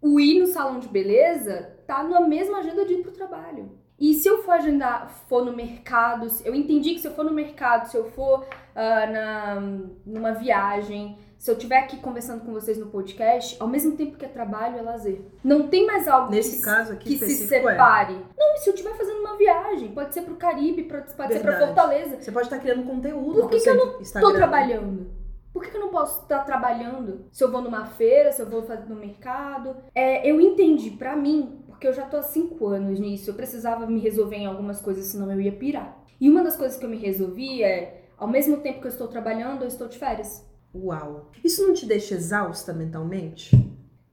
O 0.00 0.18
ir 0.18 0.40
no 0.40 0.46
salão 0.46 0.78
de 0.78 0.88
beleza 0.88 1.76
tá 1.86 2.02
na 2.02 2.20
mesma 2.20 2.58
agenda 2.58 2.84
de 2.84 2.94
ir 2.94 3.02
pro 3.02 3.12
trabalho. 3.12 3.70
E 3.98 4.14
se 4.14 4.28
eu 4.28 4.42
for 4.42 4.52
agendar, 4.52 5.08
for 5.28 5.44
no 5.44 5.54
mercado, 5.54 6.26
eu 6.44 6.54
entendi 6.54 6.94
que 6.94 7.00
se 7.00 7.06
eu 7.06 7.14
for 7.14 7.24
no 7.24 7.32
mercado, 7.32 7.86
se 7.86 7.96
eu 7.96 8.10
for 8.10 8.44
ah, 8.74 9.06
na, 9.06 9.60
numa 10.04 10.32
viagem, 10.32 11.16
se 11.44 11.50
eu 11.50 11.56
estiver 11.56 11.76
aqui 11.80 11.98
conversando 11.98 12.42
com 12.42 12.54
vocês 12.54 12.78
no 12.78 12.86
podcast, 12.86 13.54
ao 13.60 13.68
mesmo 13.68 13.94
tempo 13.98 14.16
que 14.16 14.24
é 14.24 14.28
trabalho, 14.28 14.78
é 14.78 14.80
lazer. 14.80 15.20
Não 15.44 15.68
tem 15.68 15.84
mais 15.84 16.08
algo 16.08 16.30
Nesse 16.30 16.56
que, 16.56 16.62
caso 16.62 16.94
aqui 16.94 17.18
que 17.18 17.26
se 17.26 17.44
é. 17.44 17.60
separe. 17.60 18.14
Não, 18.34 18.54
e 18.54 18.60
se 18.60 18.70
eu 18.70 18.72
estiver 18.72 18.96
fazendo 18.96 19.18
uma 19.18 19.36
viagem, 19.36 19.90
pode 19.90 20.14
ser 20.14 20.22
pro 20.22 20.36
Caribe, 20.36 20.84
pode, 20.84 21.12
pode 21.12 21.34
ser 21.34 21.40
pra 21.40 21.50
Verdade. 21.50 21.66
Fortaleza. 21.66 22.16
Você 22.18 22.32
pode 22.32 22.46
estar 22.46 22.58
criando 22.60 22.84
conteúdo 22.84 23.42
Por 23.42 23.50
que 23.50 23.60
que 23.60 23.68
eu 23.68 23.92
Tô 23.92 24.00
Instagram. 24.00 24.32
trabalhando. 24.32 25.10
Por 25.52 25.62
que 25.62 25.70
que 25.70 25.76
eu 25.76 25.82
não 25.82 25.90
posso 25.90 26.22
estar 26.22 26.38
trabalhando? 26.44 27.26
Se 27.30 27.44
eu 27.44 27.52
vou 27.52 27.60
numa 27.60 27.84
feira, 27.84 28.32
se 28.32 28.40
eu 28.40 28.48
vou 28.48 28.62
fazer 28.62 28.88
no 28.88 28.96
mercado. 28.96 29.76
É, 29.94 30.26
eu 30.26 30.40
entendi, 30.40 30.92
pra 30.92 31.14
mim, 31.14 31.62
porque 31.66 31.86
eu 31.86 31.92
já 31.92 32.06
tô 32.06 32.16
há 32.16 32.22
cinco 32.22 32.68
anos 32.68 32.98
nisso, 32.98 33.28
eu 33.28 33.34
precisava 33.34 33.86
me 33.86 34.00
resolver 34.00 34.36
em 34.36 34.46
algumas 34.46 34.80
coisas, 34.80 35.04
senão 35.04 35.30
eu 35.30 35.42
ia 35.42 35.52
pirar. 35.52 35.94
E 36.18 36.30
uma 36.30 36.42
das 36.42 36.56
coisas 36.56 36.78
que 36.78 36.86
eu 36.86 36.90
me 36.90 36.96
resolvi 36.96 37.62
é, 37.62 38.06
ao 38.16 38.28
mesmo 38.28 38.62
tempo 38.62 38.80
que 38.80 38.86
eu 38.86 38.90
estou 38.90 39.08
trabalhando, 39.08 39.60
eu 39.60 39.68
estou 39.68 39.86
de 39.88 39.98
férias. 39.98 40.53
Uau. 40.74 41.30
Isso 41.42 41.66
não 41.66 41.72
te 41.74 41.86
deixa 41.86 42.14
exausta 42.14 42.72
mentalmente? 42.72 43.50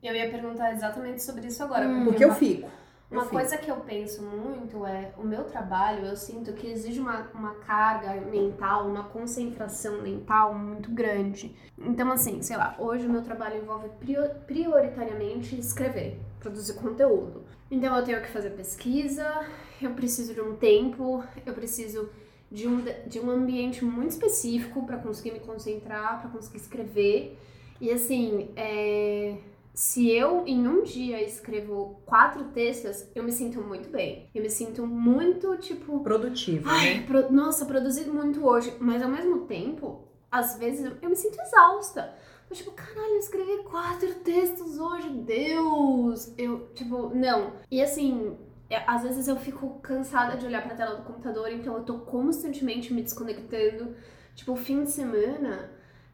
Eu 0.04 0.16
ia 0.16 0.30
perguntar 0.30 0.72
exatamente 0.74 1.24
sobre 1.24 1.48
isso 1.48 1.64
agora. 1.64 1.88
Hum. 1.88 2.06
Porque 2.06 2.24
eu 2.24 2.30
uma- 2.30 2.36
fico. 2.36 2.70
Eu 3.10 3.18
Uma 3.18 3.24
fico. 3.26 3.36
coisa 3.36 3.58
que 3.58 3.70
eu 3.70 3.76
penso 3.78 4.22
muito 4.24 4.86
é 4.86 5.12
o 5.18 5.24
meu 5.24 5.44
trabalho, 5.44 6.06
eu 6.06 6.16
sinto 6.16 6.54
que 6.54 6.66
exige 6.68 6.98
uma, 7.02 7.28
uma 7.34 7.56
carga 7.56 8.14
mental, 8.22 8.88
uma 8.88 9.04
concentração 9.04 10.02
mental 10.02 10.54
muito 10.54 10.90
grande. 10.92 11.54
Então, 11.78 12.10
assim, 12.10 12.42
sei 12.42 12.56
lá, 12.56 12.74
hoje 12.80 13.06
o 13.06 13.10
meu 13.10 13.22
trabalho 13.22 13.58
envolve 13.62 13.90
prio- 14.00 14.30
prioritariamente 14.48 15.60
escrever, 15.60 16.18
produzir 16.40 16.76
conteúdo. 16.76 17.44
Então, 17.70 17.94
eu 17.98 18.04
tenho 18.06 18.22
que 18.22 18.30
fazer 18.30 18.52
pesquisa, 18.52 19.46
eu 19.82 19.92
preciso 19.92 20.34
de 20.34 20.40
um 20.40 20.56
tempo, 20.56 21.22
eu 21.46 21.54
preciso 21.54 22.10
de 22.52 22.68
um, 22.68 22.84
de 23.08 23.20
um 23.20 23.30
ambiente 23.32 23.84
muito 23.86 24.12
específico 24.12 24.86
para 24.86 24.98
conseguir 24.98 25.32
me 25.32 25.40
concentrar, 25.40 26.20
para 26.22 26.30
conseguir 26.30 26.58
escrever. 26.58 27.38
E 27.80 27.90
assim, 27.92 28.50
é, 28.56 29.38
se 29.74 30.10
eu 30.12 30.44
em 30.46 30.68
um 30.68 30.84
dia 30.84 31.24
escrevo 31.24 32.02
quatro 32.06 32.44
textos, 32.50 33.08
eu 33.16 33.24
me 33.24 33.32
sinto 33.32 33.62
muito 33.62 33.90
bem. 33.90 34.30
Eu 34.36 34.42
me 34.44 34.50
sinto 34.50 34.86
muito, 34.86 35.58
tipo, 35.58 36.02
Produtiva, 36.02 36.70
ai, 36.70 36.96
né? 37.00 37.04
pro- 37.08 37.32
nossa, 37.32 37.66
produzi 37.66 38.06
muito 38.06 38.46
hoje. 38.46 38.74
Mas 38.80 39.02
ao 39.02 39.10
mesmo 39.10 39.46
tempo, 39.46 40.04
às 40.30 40.58
vezes 40.58 40.92
eu, 41.02 41.10
me 41.10 41.16
sinto 41.16 41.40
exausta. 41.42 42.14
Eu, 42.50 42.56
tipo, 42.56 42.72
caralho, 42.72 43.14
eu 43.14 43.20
escrevi 43.20 43.64
quatro 43.64 44.14
textos 44.16 44.78
hoje, 44.78 45.08
Deus! 45.10 46.34
Eu, 46.38 46.68
tipo, 46.76 47.10
não. 47.16 47.54
E 47.72 47.82
assim, 47.82 48.38
às 48.76 49.04
vezes 49.04 49.28
eu 49.28 49.36
fico 49.36 49.80
cansada 49.82 50.38
de 50.38 50.46
olhar 50.46 50.64
pra 50.64 50.76
tela 50.76 50.96
do 50.96 51.04
computador, 51.04 51.52
então 51.52 51.76
eu 51.76 51.84
tô 51.84 52.00
constantemente 52.00 52.94
me 52.94 53.02
desconectando. 53.02 53.96
Tipo, 54.36 54.56
fim 54.56 54.84
de 54.84 54.92
semana, 54.92 55.70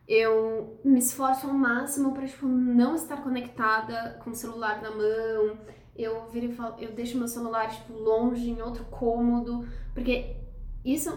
eu 0.07 0.79
me 0.83 0.99
esforço 0.99 1.47
ao 1.47 1.53
máximo 1.53 2.13
pra, 2.13 2.25
tipo, 2.25 2.47
não 2.47 2.95
estar 2.95 3.17
conectada 3.17 4.19
com 4.23 4.31
o 4.31 4.35
celular 4.35 4.81
na 4.81 4.91
mão. 4.91 5.57
Eu 5.95 6.27
viro 6.29 6.51
falo, 6.53 6.75
eu 6.79 6.91
deixo 6.93 7.17
meu 7.17 7.27
celular, 7.27 7.69
tipo, 7.69 7.93
longe, 7.93 8.49
em 8.49 8.61
outro 8.61 8.85
cômodo. 8.85 9.67
Porque 9.93 10.37
isso, 10.83 11.11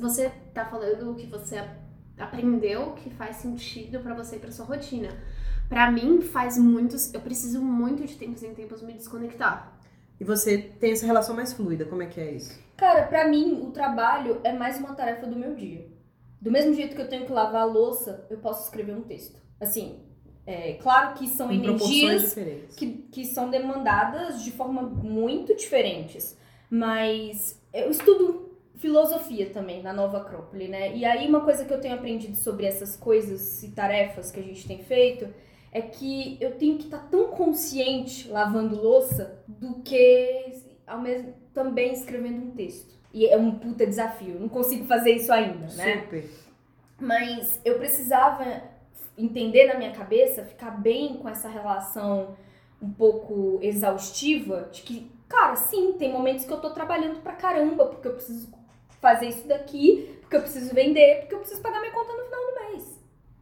você 0.00 0.30
tá 0.54 0.64
falando 0.64 1.10
o 1.10 1.14
que 1.14 1.26
você 1.26 1.62
aprendeu 2.16 2.92
que 2.92 3.10
faz 3.10 3.36
sentido 3.36 4.00
pra 4.00 4.14
você 4.14 4.36
e 4.36 4.38
pra 4.38 4.50
sua 4.50 4.64
rotina. 4.64 5.08
Pra 5.68 5.90
mim, 5.90 6.20
faz 6.20 6.56
muitos. 6.56 7.12
Eu 7.12 7.20
preciso 7.20 7.60
muito 7.60 8.06
de 8.06 8.16
tempos 8.16 8.42
em 8.42 8.54
tempos 8.54 8.82
me 8.82 8.92
desconectar. 8.92 9.75
E 10.18 10.24
você 10.24 10.58
tem 10.58 10.92
essa 10.92 11.06
relação 11.06 11.34
mais 11.36 11.52
fluida, 11.52 11.84
como 11.84 12.02
é 12.02 12.06
que 12.06 12.20
é 12.20 12.32
isso? 12.32 12.58
Cara, 12.76 13.06
pra 13.06 13.28
mim, 13.28 13.60
o 13.62 13.70
trabalho 13.70 14.40
é 14.44 14.52
mais 14.52 14.78
uma 14.78 14.94
tarefa 14.94 15.26
do 15.26 15.36
meu 15.36 15.54
dia. 15.54 15.86
Do 16.40 16.50
mesmo 16.50 16.74
jeito 16.74 16.94
que 16.94 17.02
eu 17.02 17.08
tenho 17.08 17.26
que 17.26 17.32
lavar 17.32 17.62
a 17.62 17.64
louça, 17.64 18.26
eu 18.30 18.38
posso 18.38 18.64
escrever 18.64 18.94
um 18.94 19.02
texto. 19.02 19.40
Assim, 19.60 20.00
é 20.46 20.74
claro 20.74 21.14
que 21.14 21.26
são 21.28 21.50
Em 21.50 21.58
energias 21.62 22.22
diferentes. 22.22 22.76
que, 22.76 22.86
que 23.10 23.24
são 23.24 23.50
demandadas 23.50 24.42
de 24.42 24.52
forma 24.52 24.82
muito 24.82 25.54
diferentes. 25.56 26.38
Mas 26.70 27.60
eu 27.72 27.90
estudo 27.90 28.56
filosofia 28.76 29.50
também 29.50 29.82
na 29.82 29.92
Nova 29.92 30.18
Acrópole, 30.18 30.68
né? 30.68 30.94
E 30.96 31.04
aí 31.04 31.26
uma 31.28 31.40
coisa 31.40 31.64
que 31.64 31.72
eu 31.72 31.80
tenho 31.80 31.94
aprendido 31.94 32.36
sobre 32.36 32.66
essas 32.66 32.96
coisas 32.96 33.62
e 33.62 33.70
tarefas 33.70 34.30
que 34.30 34.38
a 34.38 34.42
gente 34.42 34.66
tem 34.66 34.82
feito 34.84 35.28
é 35.76 35.82
que 35.82 36.38
eu 36.40 36.52
tenho 36.52 36.78
que 36.78 36.84
estar 36.84 37.06
tão 37.10 37.28
consciente 37.28 38.28
lavando 38.30 38.80
louça 38.80 39.44
do 39.46 39.74
que 39.82 40.54
ao 40.86 41.02
mesmo 41.02 41.34
também 41.52 41.92
escrevendo 41.92 42.46
um 42.46 42.50
texto. 42.52 42.94
E 43.12 43.26
é 43.26 43.36
um 43.36 43.58
puta 43.58 43.86
desafio. 43.86 44.40
Não 44.40 44.48
consigo 44.48 44.86
fazer 44.86 45.12
isso 45.12 45.30
ainda, 45.30 45.66
né? 45.74 46.00
Super. 46.00 46.30
Mas 46.98 47.60
eu 47.62 47.76
precisava 47.76 48.62
entender 49.18 49.66
na 49.66 49.74
minha 49.74 49.92
cabeça, 49.92 50.44
ficar 50.44 50.70
bem 50.70 51.18
com 51.18 51.28
essa 51.28 51.48
relação 51.48 52.34
um 52.80 52.90
pouco 52.90 53.58
exaustiva, 53.60 54.70
de 54.72 54.80
que, 54.80 55.10
cara, 55.28 55.56
sim, 55.56 55.92
tem 55.98 56.10
momentos 56.10 56.46
que 56.46 56.52
eu 56.52 56.60
tô 56.60 56.70
trabalhando 56.70 57.20
pra 57.20 57.34
caramba, 57.34 57.84
porque 57.84 58.08
eu 58.08 58.14
preciso 58.14 58.48
fazer 58.98 59.28
isso 59.28 59.46
daqui, 59.46 60.18
porque 60.22 60.36
eu 60.36 60.40
preciso 60.40 60.74
vender, 60.74 61.20
porque 61.20 61.34
eu 61.34 61.40
preciso 61.40 61.60
pagar 61.60 61.80
minha 61.80 61.92
conta 61.92 62.12
no 62.14 62.24
final. 62.24 62.45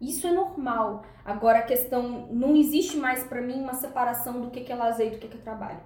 Isso 0.00 0.26
é 0.26 0.32
normal. 0.32 1.04
Agora 1.24 1.60
a 1.60 1.62
questão 1.62 2.28
não 2.30 2.54
existe 2.56 2.96
mais 2.96 3.24
pra 3.24 3.40
mim 3.40 3.60
uma 3.60 3.74
separação 3.74 4.40
do 4.40 4.50
que 4.50 4.62
que 4.62 4.72
é 4.72 4.74
lazer 4.74 5.08
e 5.08 5.10
do 5.10 5.18
que 5.18 5.28
que 5.28 5.38
é 5.38 5.40
trabalho. 5.40 5.80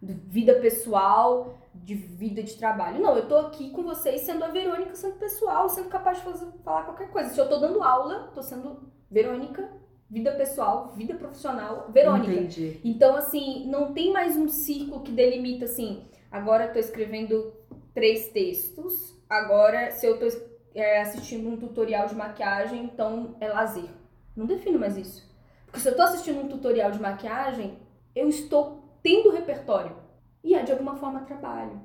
De 0.00 0.12
vida 0.12 0.54
pessoal, 0.54 1.58
de 1.74 1.94
vida 1.94 2.42
de 2.42 2.54
trabalho. 2.54 3.00
Não, 3.00 3.16
eu 3.16 3.28
tô 3.28 3.36
aqui 3.36 3.70
com 3.70 3.82
vocês 3.82 4.22
sendo 4.22 4.44
a 4.44 4.48
Verônica, 4.48 4.94
sendo 4.94 5.14
pessoal, 5.14 5.68
sendo 5.68 5.88
capaz 5.88 6.18
de 6.18 6.24
fazer, 6.24 6.46
falar 6.64 6.82
qualquer 6.82 7.10
coisa. 7.10 7.30
Se 7.30 7.40
eu 7.40 7.48
tô 7.48 7.58
dando 7.58 7.82
aula, 7.82 8.30
tô 8.34 8.42
sendo 8.42 8.90
Verônica, 9.10 9.70
vida 10.10 10.32
pessoal, 10.32 10.92
vida 10.94 11.14
profissional, 11.14 11.86
Verônica. 11.90 12.32
Entendi. 12.32 12.80
Então, 12.84 13.16
assim, 13.16 13.66
não 13.68 13.92
tem 13.94 14.12
mais 14.12 14.36
um 14.36 14.48
círculo 14.48 15.02
que 15.02 15.12
delimita 15.12 15.64
assim, 15.64 16.04
agora 16.30 16.66
eu 16.66 16.72
tô 16.72 16.78
escrevendo 16.78 17.52
três 17.94 18.28
textos, 18.28 19.18
agora 19.28 19.90
se 19.90 20.06
eu 20.06 20.18
tô 20.18 20.26
é, 20.74 21.00
assistindo 21.00 21.48
um 21.48 21.56
tutorial 21.56 22.06
de 22.06 22.14
maquiagem, 22.14 22.84
então 22.84 23.36
é 23.40 23.48
lazer. 23.48 23.90
Não 24.36 24.46
defino 24.46 24.78
mais 24.78 24.96
isso. 24.96 25.30
Porque 25.66 25.80
se 25.80 25.88
eu 25.88 25.96
tô 25.96 26.02
assistindo 26.02 26.40
um 26.40 26.48
tutorial 26.48 26.90
de 26.90 27.00
maquiagem, 27.00 27.78
eu 28.14 28.28
estou 28.28 28.98
tendo 29.02 29.30
repertório. 29.30 29.96
E 30.44 30.54
é 30.54 30.62
de 30.62 30.72
alguma 30.72 30.96
forma 30.96 31.20
trabalho. 31.20 31.80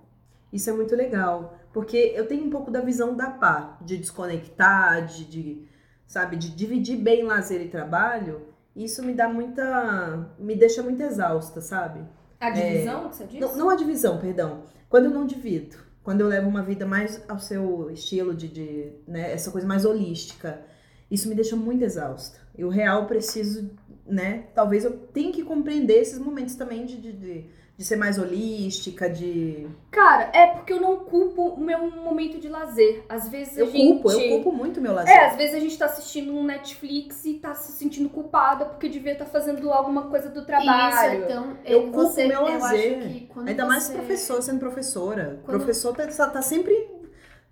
Isso 0.51 0.69
é 0.69 0.73
muito 0.73 0.95
legal, 0.95 1.57
porque 1.73 2.13
eu 2.15 2.27
tenho 2.27 2.45
um 2.45 2.49
pouco 2.49 2.71
da 2.71 2.81
visão 2.81 3.15
da 3.15 3.29
pá, 3.29 3.77
de 3.81 3.97
desconectar, 3.97 5.05
de, 5.05 5.25
de, 5.25 5.67
sabe, 6.07 6.37
de 6.37 6.49
dividir 6.49 6.97
bem 6.97 7.23
lazer 7.23 7.61
e 7.61 7.69
trabalho. 7.69 8.47
E 8.75 8.85
isso 8.85 9.03
me 9.03 9.13
dá 9.13 9.27
muita, 9.27 10.33
me 10.39 10.55
deixa 10.55 10.81
muito 10.81 11.01
exausta, 11.01 11.59
sabe? 11.61 12.01
A 12.39 12.49
divisão 12.49 13.09
que 13.09 13.15
você 13.15 13.25
disse? 13.25 13.39
Não, 13.39 13.55
não 13.55 13.69
a 13.69 13.75
divisão, 13.75 14.19
perdão. 14.19 14.63
Quando 14.89 15.05
eu 15.05 15.11
não 15.11 15.25
divido. 15.25 15.86
Quando 16.07 16.21
eu 16.21 16.27
levo 16.29 16.47
uma 16.47 16.63
vida 16.63 16.85
mais 16.85 17.21
ao 17.27 17.37
seu 17.37 17.91
estilo 17.91 18.33
de, 18.33 18.47
de 18.47 18.93
né, 19.05 19.29
essa 19.33 19.51
coisa 19.51 19.67
mais 19.67 19.83
holística, 19.83 20.61
isso 21.11 21.27
me 21.27 21.35
deixa 21.35 21.53
muito 21.53 21.83
exausta. 21.83 22.39
Eu 22.57 22.69
real 22.69 23.07
preciso, 23.07 23.69
né? 24.05 24.45
Talvez 24.55 24.85
eu 24.85 24.91
tenha 24.91 25.33
que 25.33 25.43
compreender 25.43 25.95
esses 25.95 26.17
momentos 26.17 26.55
também 26.55 26.85
de, 26.85 26.95
de, 26.95 27.11
de, 27.11 27.45
de 27.77 27.85
ser 27.85 27.95
mais 27.95 28.17
holística, 28.17 29.07
de. 29.07 29.67
Cara, 29.91 30.31
é 30.33 30.47
porque 30.47 30.73
eu 30.73 30.81
não 30.81 30.97
culpo 30.97 31.49
o 31.49 31.59
meu 31.59 31.91
momento 31.91 32.39
de 32.39 32.49
lazer. 32.49 33.05
Às 33.07 33.29
vezes 33.29 33.55
a 33.55 33.61
Eu 33.61 33.67
gente. 33.67 34.01
culpo, 34.01 34.11
eu 34.11 34.29
culpo 34.29 34.51
muito 34.51 34.79
o 34.79 34.81
meu 34.81 34.93
lazer. 34.93 35.13
É, 35.15 35.25
às 35.27 35.35
vezes 35.35 35.55
a 35.55 35.59
gente 35.59 35.77
tá 35.77 35.85
assistindo 35.85 36.33
um 36.33 36.43
Netflix 36.43 37.23
e 37.25 37.35
tá 37.35 37.53
se 37.53 37.71
sentindo 37.73 38.09
culpada 38.09 38.65
porque 38.65 38.89
devia 38.89 39.11
estar 39.13 39.25
fazendo 39.25 39.71
alguma 39.71 40.09
coisa 40.09 40.27
do 40.27 40.43
trabalho. 40.43 41.19
Isso, 41.19 41.23
então, 41.25 41.57
Eu 41.63 41.79
é, 41.79 41.83
culpo 41.83 41.97
você, 41.97 42.25
o 42.25 42.27
meu 42.27 42.47
eu 42.47 42.59
lazer. 42.59 43.27
Ainda 43.45 43.65
mais 43.67 43.83
você... 43.83 43.93
professor, 43.93 44.41
sendo 44.41 44.59
professora. 44.59 45.39
Quando- 45.45 45.57
Professor 45.57 45.95
tá, 45.95 46.07
tá 46.29 46.41
sempre. 46.41 46.73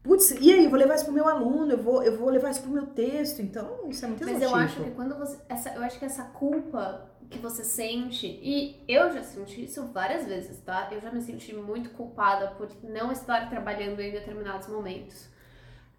Putz, 0.02 0.32
e 0.40 0.54
aí, 0.54 0.64
eu 0.66 0.70
vou 0.70 0.78
levar 0.78 0.96
isso 0.96 1.06
pro 1.06 1.14
meu 1.14 1.28
aluno, 1.28 1.72
eu 1.72 1.78
vou, 1.82 2.04
eu 2.04 2.16
vou 2.18 2.30
levar 2.30 2.50
isso 2.52 2.62
pro 2.62 2.70
meu 2.72 2.86
texto. 2.88 3.42
Então, 3.42 3.80
isso 3.90 4.06
é 4.06 4.08
muito 4.08 4.24
Mas 4.24 4.36
exaustivo. 4.42 4.60
eu 4.60 4.66
acho 4.66 4.84
que 4.84 4.92
quando 4.92 5.18
você. 5.18 5.38
Essa, 5.50 5.70
eu 5.70 5.82
acho 5.84 5.98
que 6.00 6.06
essa 6.06 6.24
culpa 6.24 7.10
que 7.30 7.38
você 7.40 7.64
sente, 7.64 8.28
e 8.28 8.84
eu 8.88 9.12
já 9.12 9.24
senti 9.24 9.64
isso 9.66 9.86
várias 9.88 10.26
vezes, 10.26 10.60
tá? 10.62 10.90
Eu 10.92 11.02
já 11.02 11.12
me 11.12 11.22
senti 11.22 11.54
muito 11.56 11.90
culpada 11.92 12.50
por 12.50 12.70
não 12.84 13.12
estar 13.12 13.50
trabalhando 13.50 14.00
em 14.02 14.12
determinados 14.12 14.68
momentos. 14.68 15.30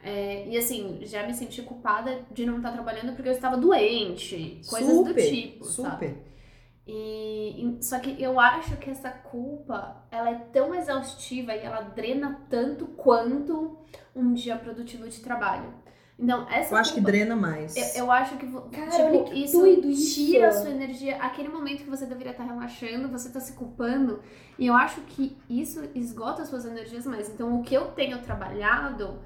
É, 0.02 0.46
e 0.48 0.56
assim, 0.56 1.00
já 1.02 1.26
me 1.26 1.34
senti 1.34 1.62
culpada 1.62 2.20
de 2.30 2.46
não 2.46 2.58
estar 2.58 2.72
trabalhando 2.72 3.14
porque 3.14 3.28
eu 3.28 3.32
estava 3.32 3.56
doente, 3.56 4.62
coisas 4.68 4.94
super, 4.96 5.14
do 5.14 5.20
tipo, 5.20 5.64
super. 5.64 5.90
sabe? 5.90 6.14
E, 6.86 7.64
e- 7.78 7.82
só 7.84 7.98
que 7.98 8.22
eu 8.22 8.38
acho 8.38 8.76
que 8.76 8.90
essa 8.90 9.10
culpa, 9.10 10.04
ela 10.10 10.30
é 10.30 10.34
tão 10.52 10.74
exaustiva 10.74 11.54
e 11.54 11.58
ela 11.60 11.80
drena 11.80 12.40
tanto 12.48 12.86
quanto 12.88 13.78
um 14.14 14.32
dia 14.32 14.56
produtivo 14.56 15.08
de 15.08 15.20
trabalho. 15.20 15.74
Então, 16.18 16.46
essa 16.50 16.72
Eu 16.74 16.78
acho 16.78 16.90
que 16.94 17.00
culpa- 17.00 17.10
drena 17.12 17.36
mais. 17.36 17.76
eu, 17.76 18.04
eu 18.04 18.10
acho 18.10 18.36
que 18.38 18.46
vo- 18.46 18.62
Cara, 18.72 18.90
tipo, 18.90 19.02
olha 19.02 19.24
que 19.24 19.44
isso 19.44 19.58
doido 19.58 19.88
isso. 19.90 20.14
tira 20.14 20.48
a 20.48 20.52
sua 20.52 20.70
energia. 20.70 21.16
Aquele 21.16 21.48
momento 21.50 21.84
que 21.84 21.90
você 21.90 22.06
deveria 22.06 22.30
estar 22.32 22.44
relaxando, 22.44 23.08
você 23.08 23.28
tá 23.30 23.38
se 23.38 23.52
culpando. 23.52 24.20
E 24.58 24.66
eu 24.66 24.74
acho 24.74 25.02
que 25.02 25.36
isso 25.48 25.84
esgota 25.94 26.40
as 26.42 26.48
suas 26.48 26.64
energias 26.64 27.04
mais. 27.06 27.28
Então, 27.28 27.60
o 27.60 27.62
que 27.62 27.74
eu 27.74 27.88
tenho 27.88 28.18
trabalhado, 28.22 29.18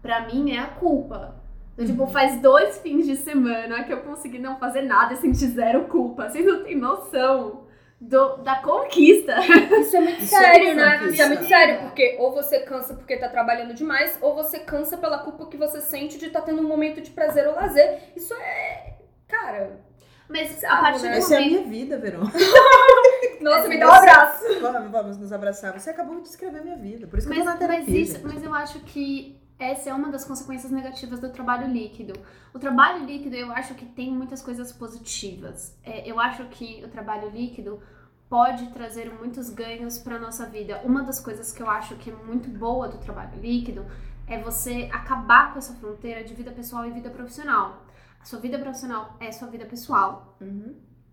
pra 0.00 0.24
mim, 0.26 0.52
é 0.52 0.58
a 0.60 0.68
culpa. 0.68 1.34
Uhum. 1.76 1.84
Tipo, 1.84 2.06
faz 2.06 2.40
dois 2.40 2.78
fins 2.78 3.04
de 3.06 3.16
semana 3.16 3.82
que 3.84 3.92
eu 3.92 4.00
consegui 4.02 4.38
não 4.38 4.56
fazer 4.56 4.82
nada 4.82 5.14
e 5.14 5.16
sentir 5.16 5.48
zero 5.48 5.86
culpa. 5.88 6.28
Vocês 6.30 6.46
não 6.46 6.62
têm 6.62 6.76
noção 6.76 7.65
do, 8.00 8.36
da 8.38 8.56
conquista. 8.56 9.36
Isso 9.80 9.96
é 9.96 10.00
muito 10.00 10.22
Isso 10.22 10.34
é 10.34 10.38
sério, 10.38 10.72
uma 10.72 10.74
né? 10.74 10.92
conquista. 10.98 11.12
Isso 11.14 11.22
é 11.22 11.26
muito 11.28 11.48
sério, 11.48 11.80
porque 11.82 12.16
ou 12.18 12.32
você 12.32 12.60
cansa 12.60 12.94
porque 12.94 13.16
tá 13.16 13.28
trabalhando 13.28 13.74
demais, 13.74 14.18
ou 14.20 14.34
você 14.34 14.58
cansa 14.60 14.96
pela 14.96 15.18
culpa 15.18 15.46
que 15.46 15.56
você 15.56 15.80
sente 15.80 16.18
de 16.18 16.26
estar 16.26 16.42
tendo 16.42 16.60
um 16.60 16.68
momento 16.68 17.00
de 17.00 17.10
prazer 17.10 17.46
ou 17.46 17.54
lazer. 17.54 18.00
Isso 18.14 18.34
é. 18.34 18.96
Cara. 19.28 19.80
Mas 20.28 20.62
a 20.64 20.76
partir 20.78 21.04
né? 21.04 21.12
do 21.12 21.16
Essa 21.18 21.34
é 21.34 21.38
a 21.38 21.40
momento. 21.40 21.68
minha 21.68 21.70
vida, 21.84 21.98
Verão. 21.98 22.22
Nossa, 23.40 23.66
É, 23.66 23.68
me 23.68 23.78
dá 23.78 23.86
um 23.88 23.92
abraço. 23.92 24.44
Vamos, 24.60 24.90
vamos 24.90 25.18
nos 25.18 25.32
abraçar. 25.32 25.72
Você 25.78 25.90
acabou 25.90 26.16
de 26.16 26.22
descrever 26.22 26.58
a 26.58 26.62
minha 26.62 26.76
vida. 26.76 27.06
Por 27.06 27.18
isso 27.18 27.28
que 27.28 27.32
eu 27.32 27.36
Mas, 27.36 27.44
tô 27.44 27.50
na 27.52 27.56
terapia. 27.56 27.84
mas, 27.86 28.08
isso, 28.10 28.20
mas 28.24 28.42
eu 28.42 28.52
acho 28.52 28.80
que 28.80 29.40
essa 29.58 29.90
é 29.90 29.94
uma 29.94 30.10
das 30.10 30.24
consequências 30.24 30.70
negativas 30.70 31.18
do 31.18 31.30
trabalho 31.30 31.66
líquido. 31.66 32.12
O 32.52 32.58
trabalho 32.58 33.04
líquido, 33.04 33.34
eu 33.34 33.50
acho 33.52 33.74
que 33.74 33.86
tem 33.86 34.12
muitas 34.12 34.42
coisas 34.42 34.72
positivas. 34.72 35.76
É, 35.82 36.08
eu 36.08 36.20
acho 36.20 36.44
que 36.46 36.84
o 36.84 36.88
trabalho 36.88 37.30
líquido 37.30 37.80
pode 38.28 38.68
trazer 38.70 39.12
muitos 39.14 39.48
ganhos 39.50 39.98
para 39.98 40.18
nossa 40.18 40.46
vida. 40.46 40.82
Uma 40.84 41.02
das 41.02 41.20
coisas 41.20 41.52
que 41.52 41.62
eu 41.62 41.70
acho 41.70 41.96
que 41.96 42.10
é 42.10 42.14
muito 42.14 42.50
boa 42.50 42.88
do 42.88 42.98
trabalho 42.98 43.40
líquido 43.40 43.86
é 44.26 44.38
você 44.38 44.90
acabar 44.92 45.52
com 45.52 45.58
essa 45.58 45.74
fronteira 45.74 46.22
de 46.24 46.34
vida 46.34 46.50
pessoal 46.50 46.84
e 46.84 46.90
vida 46.90 47.08
profissional. 47.08 47.84
A 48.20 48.24
sua 48.24 48.40
vida 48.40 48.58
profissional 48.58 49.16
é 49.20 49.30
sua 49.30 49.48
vida 49.48 49.64
pessoal 49.64 50.36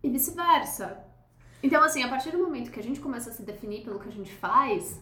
e 0.02 0.10
vice-versa. 0.10 0.98
Então, 1.62 1.82
assim, 1.82 2.04
a 2.04 2.10
partir 2.10 2.32
do 2.32 2.40
momento 2.40 2.72
que 2.72 2.80
a 2.80 2.84
gente 2.84 3.00
começa 3.00 3.30
a 3.30 3.34
se 3.34 3.44
definir 3.44 3.86
pelo 3.86 4.00
que 4.00 4.10
a 4.10 4.12
gente 4.12 4.34
faz, 4.34 5.02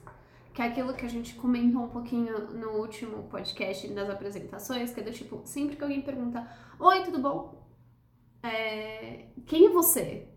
que 0.54 0.62
é 0.62 0.66
aquilo 0.66 0.93
que 0.93 1.06
a 1.06 1.10
gente 1.10 1.36
comentou 1.36 1.84
um 1.84 1.89
pouquinho 1.89 2.47
no 2.54 2.72
último 2.80 3.24
podcast 3.24 3.88
das 3.89 4.10
apresentações, 4.10 4.93
que 4.93 4.99
é 4.99 5.04
do 5.04 5.12
tipo, 5.12 5.41
sempre 5.45 5.76
que 5.76 5.84
alguém 5.84 6.02
pergunta, 6.02 6.45
oi, 6.80 7.04
tudo 7.04 7.20
bom? 7.20 7.68
É, 8.43 9.28
Quem 9.45 9.68
é 9.68 9.70
você? 9.70 10.28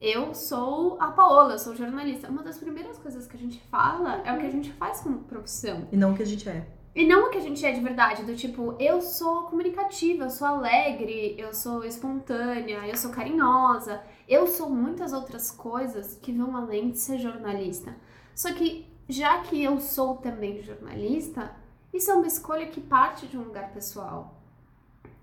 Eu 0.00 0.34
sou 0.34 0.96
a 0.98 1.08
Paola, 1.08 1.54
eu 1.54 1.58
sou 1.58 1.76
jornalista. 1.76 2.30
Uma 2.30 2.42
das 2.42 2.56
primeiras 2.56 2.98
coisas 2.98 3.26
que 3.26 3.36
a 3.36 3.38
gente 3.38 3.60
fala 3.70 4.22
é 4.24 4.32
o 4.32 4.38
que 4.40 4.46
a 4.46 4.50
gente 4.50 4.72
faz 4.72 5.00
como 5.00 5.24
profissão. 5.24 5.86
E 5.92 5.96
não 5.96 6.12
o 6.12 6.16
que 6.16 6.22
a 6.22 6.26
gente 6.26 6.48
é. 6.48 6.66
E 6.94 7.06
não 7.06 7.26
o 7.26 7.30
que 7.30 7.38
a 7.38 7.40
gente 7.40 7.64
é 7.64 7.70
de 7.70 7.80
verdade, 7.80 8.24
do 8.24 8.34
tipo, 8.34 8.74
eu 8.80 9.00
sou 9.00 9.42
comunicativa, 9.42 10.24
eu 10.24 10.30
sou 10.30 10.46
alegre, 10.46 11.36
eu 11.38 11.54
sou 11.54 11.84
espontânea, 11.84 12.84
eu 12.84 12.96
sou 12.96 13.12
carinhosa, 13.12 14.02
eu 14.26 14.46
sou 14.48 14.68
muitas 14.68 15.12
outras 15.12 15.52
coisas 15.52 16.16
que 16.16 16.32
vão 16.32 16.56
além 16.56 16.90
de 16.90 16.98
ser 16.98 17.18
jornalista. 17.18 17.94
Só 18.34 18.52
que, 18.52 18.89
já 19.10 19.40
que 19.40 19.62
eu 19.62 19.80
sou 19.80 20.16
também 20.16 20.62
jornalista, 20.62 21.54
isso 21.92 22.10
é 22.10 22.14
uma 22.14 22.26
escolha 22.26 22.66
que 22.66 22.80
parte 22.80 23.26
de 23.26 23.36
um 23.36 23.42
lugar 23.42 23.72
pessoal. 23.72 24.40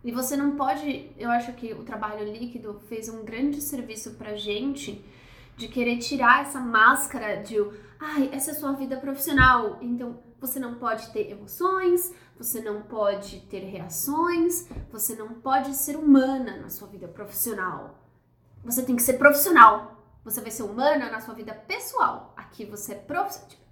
E 0.04 0.12
você 0.12 0.38
não 0.38 0.56
pode, 0.56 1.12
eu 1.18 1.30
acho 1.30 1.54
que 1.54 1.74
o 1.74 1.84
trabalho 1.84 2.32
líquido 2.32 2.80
fez 2.88 3.10
um 3.10 3.24
grande 3.24 3.62
serviço 3.62 4.12
pra 4.12 4.36
gente 4.36 5.04
de 5.56 5.68
querer 5.68 5.98
tirar 5.98 6.42
essa 6.42 6.60
máscara 6.60 7.42
de, 7.42 7.58
ai, 8.00 8.30
essa 8.32 8.52
é 8.52 8.54
sua 8.54 8.74
vida 8.74 8.98
profissional, 8.98 9.80
então 9.82 10.20
você 10.40 10.60
não 10.60 10.76
pode 10.76 11.12
ter 11.12 11.32
emoções, 11.32 12.14
você 12.38 12.62
não 12.62 12.84
pode 12.84 13.42
ter 13.50 13.62
reações, 13.62 14.68
você 14.92 15.16
não 15.16 15.30
pode 15.30 15.74
ser 15.74 15.96
humana 15.96 16.58
na 16.58 16.70
sua 16.70 16.88
vida 16.88 17.08
profissional. 17.08 17.98
Você 18.64 18.84
tem 18.84 18.96
que 18.96 19.02
ser 19.02 19.14
profissional. 19.14 19.98
Você 20.24 20.42
vai 20.42 20.52
ser 20.52 20.64
humana 20.64 21.10
na 21.10 21.22
sua 21.22 21.34
vida 21.34 21.54
pessoal. 21.54 22.34
Aqui 22.36 22.66
você 22.66 22.94
é 22.94 22.96
profissional. 22.96 23.67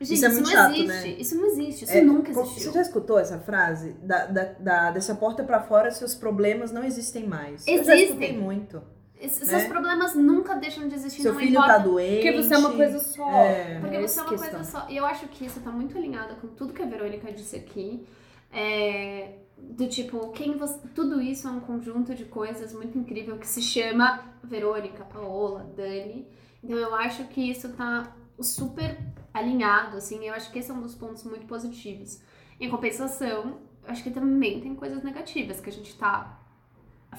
Gente, 0.00 0.14
Isso 0.14 0.14
isso, 0.14 0.24
é 0.24 0.28
muito 0.30 0.44
não 0.46 0.50
chato, 0.52 0.70
existe. 0.72 0.86
né? 0.88 1.08
Isso 1.18 1.34
não 1.36 1.46
existe. 1.46 1.84
Isso 1.84 1.92
É, 1.92 2.00
nunca 2.00 2.30
existiu. 2.30 2.62
Você 2.62 2.72
já 2.72 2.80
escutou 2.82 3.18
essa 3.18 3.38
frase? 3.38 3.92
Da, 4.02 4.24
da, 4.26 4.44
da- 4.58 4.90
dessa 4.92 5.14
porta 5.14 5.44
pra 5.44 5.60
fora, 5.60 5.90
seus 5.90 6.14
problemas 6.14 6.72
não 6.72 6.82
existem 6.82 7.26
mais. 7.26 7.66
Eu 7.68 7.84
já 7.84 7.94
Existem. 7.94 8.04
escutei 8.04 8.36
muito. 8.38 8.82
Es- 9.20 9.38
né? 9.40 9.44
Seus 9.44 9.64
problemas 9.64 10.14
nunca 10.14 10.54
deixam 10.54 10.88
de 10.88 10.94
existir. 10.94 11.20
Seu 11.20 11.34
não 11.34 11.38
filho 11.40 11.50
importa 11.52 11.72
tá 11.74 11.78
doente. 11.78 12.14
Porque 12.14 12.42
você 12.42 12.54
é 12.54 12.58
uma 12.58 12.72
coisa 12.72 12.98
só. 12.98 13.30
É. 13.30 13.78
Porque 13.80 13.96
É 13.96 13.98
você 14.00 14.04
essa 14.04 14.20
é 14.20 14.22
uma 14.22 14.30
questão. 14.30 14.50
coisa 14.50 14.64
só. 14.70 14.86
E 14.88 14.96
eu 14.96 15.04
acho 15.04 15.28
que 15.28 15.44
isso 15.44 15.60
tá 15.60 15.70
muito 15.70 15.98
alinhado 15.98 16.34
com 16.36 16.48
tudo 16.48 16.72
que 16.72 16.82
a 16.82 16.86
Verônica 16.86 17.30
disse 17.30 17.56
aqui. 17.56 18.06
É, 18.50 19.34
do 19.58 19.86
tipo, 19.86 20.28
quem 20.30 20.56
você. 20.56 20.78
Tudo 20.94 21.20
isso 21.20 21.46
é 21.46 21.50
um 21.50 21.60
conjunto 21.60 22.14
de 22.14 22.24
coisas 22.24 22.72
muito 22.72 22.96
incrível 22.96 23.36
que 23.36 23.46
se 23.46 23.60
chama 23.60 24.20
Verônica, 24.42 25.04
Paola, 25.04 25.70
Dani. 25.76 26.26
Então 26.64 26.78
eu 26.78 26.94
acho 26.94 27.24
que 27.24 27.50
isso 27.50 27.68
tá 27.70 28.10
super 28.40 28.98
alinhado, 29.32 29.96
assim. 29.96 30.26
Eu 30.26 30.34
acho 30.34 30.50
que 30.50 30.58
esse 30.58 30.70
é 30.70 30.74
um 30.74 30.80
dos 30.80 30.94
pontos 30.94 31.24
muito 31.24 31.46
positivos. 31.46 32.20
Em 32.60 32.68
compensação, 32.68 33.58
eu 33.84 33.88
acho 33.90 34.02
que 34.02 34.10
também 34.10 34.60
tem 34.60 34.74
coisas 34.74 35.02
negativas 35.02 35.60
que 35.60 35.70
a 35.70 35.72
gente 35.72 35.96
tá 35.96 36.38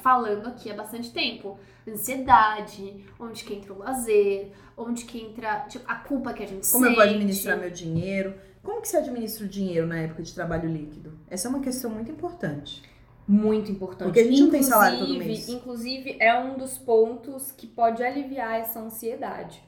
falando 0.02 0.48
aqui 0.48 0.72
há 0.72 0.74
bastante 0.76 1.12
tempo. 1.12 1.58
Ansiedade, 1.88 3.06
onde 3.20 3.44
que 3.44 3.54
entra 3.54 3.74
o 3.74 3.80
lazer, 3.80 4.52
onde 4.78 5.06
que 5.06 5.20
entra 5.22 5.62
tipo, 5.62 5.84
a 5.88 5.96
culpa 5.96 6.34
que 6.34 6.44
a 6.44 6.48
gente 6.48 6.70
Como 6.72 6.86
sente. 6.86 6.88
eu 6.90 6.96
vou 6.96 7.04
administrar 7.04 7.58
meu 7.58 7.70
dinheiro? 7.72 8.36
Como 8.64 8.82
que 8.82 8.88
você 8.88 8.98
administra 8.98 9.46
o 9.46 9.50
dinheiro 9.50 9.88
na 9.88 9.98
época 9.98 10.22
de 10.22 10.34
trabalho 10.34 10.70
líquido? 10.72 11.18
Essa 11.30 11.48
é 11.48 11.50
uma 11.50 11.60
questão 11.62 11.90
muito 11.90 12.12
importante. 12.12 12.84
Muito 13.28 13.72
importante. 13.72 14.08
Porque 14.08 14.20
a 14.20 14.24
gente 14.26 14.42
não 14.42 14.50
tem 14.52 14.62
salário 14.64 15.00
todo 15.00 15.10
Inclusive- 15.14 15.26
mês. 15.34 15.50
Inclusive, 15.50 16.18
é 16.20 16.38
um 16.40 16.58
dos 16.58 16.78
pontos 16.78 17.52
que 17.52 17.66
pode 17.66 18.04
aliviar 18.04 18.60
essa 18.60 18.80
ansiedade. 18.80 19.64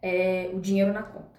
É 0.00 0.50
o 0.54 0.60
dinheiro 0.60 0.92
na 0.92 1.02
conta. 1.02 1.37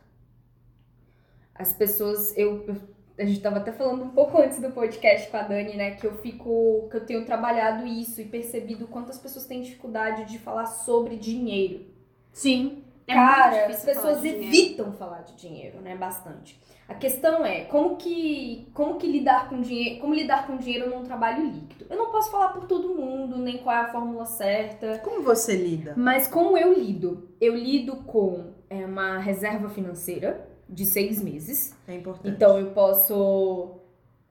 As 1.60 1.74
pessoas, 1.74 2.36
eu, 2.38 2.64
eu- 2.68 2.76
a 3.18 3.26
gente 3.26 3.41
tava 3.41 3.57
até 3.57 3.72
falando 3.74 4.01
um 4.05 4.10
pouco 4.10 4.41
antes 4.41 4.62
do 4.62 4.72
podcast 4.72 5.30
com 5.30 5.36
a 5.38 5.41
Dani, 5.41 5.76
né, 5.76 5.91
que 5.91 6.07
eu 6.07 6.14
fico, 6.16 6.88
que 6.89 6.95
eu 6.97 7.05
tenho 7.05 7.26
trabalhado 7.26 7.86
isso 7.86 8.22
e 8.22 8.26
percebido 8.26 8.88
quantas 8.88 9.18
pessoas 9.20 9.45
têm 9.45 9.62
dificuldade 9.62 10.24
de 10.32 10.39
falar 10.39 10.66
sobre 10.66 11.18
dinheiro. 11.18 11.86
Sim. 12.32 12.84
É 13.05 13.14
Cara, 13.14 13.66
as 13.68 13.84
falar 13.84 13.93
pessoas 13.95 14.22
dinheiro. 14.22 14.43
evitam 14.45 14.93
falar 14.93 15.22
de 15.24 15.36
dinheiro, 15.36 15.82
né? 15.82 15.95
Bastante. 15.97 16.60
A 16.88 16.93
questão 16.93 17.45
é 17.45 17.66
como 17.66 17.97
que, 17.97 18.68
como 18.74 18.95
que 18.97 19.05
lidar 19.07 19.49
com 19.49 19.60
dinheiro, 19.62 19.99
como 19.99 20.14
lidar 20.14 20.47
com 20.47 20.57
dinheiro 20.57 20.89
num 20.89 21.03
trabalho 21.03 21.43
líquido. 21.45 21.86
Eu 21.89 21.97
não 21.97 22.12
posso 22.12 22.32
falar 22.32 22.49
por 22.49 22.66
todo 22.68 22.95
mundo, 22.95 23.38
nem 23.38 23.57
qual 23.60 23.76
é 23.76 23.80
a 23.82 23.91
fórmula 23.91 24.26
certa, 24.26 24.99
Como 24.99 25.22
você 25.24 25.55
lida? 25.55 25.93
mas 25.97 26.28
como 26.28 26.57
eu 26.57 26.72
lido? 26.74 27.30
Eu 27.41 27.55
lido 27.55 27.97
com 27.97 28.53
é, 28.70 28.86
uma 28.86 29.18
reserva 29.18 29.70
financeira 29.70 30.47
de 30.70 30.86
seis 30.86 31.22
meses. 31.22 31.76
É 31.88 31.95
importante. 31.95 32.34
Então 32.34 32.59
eu 32.59 32.72
posso, 32.72 33.80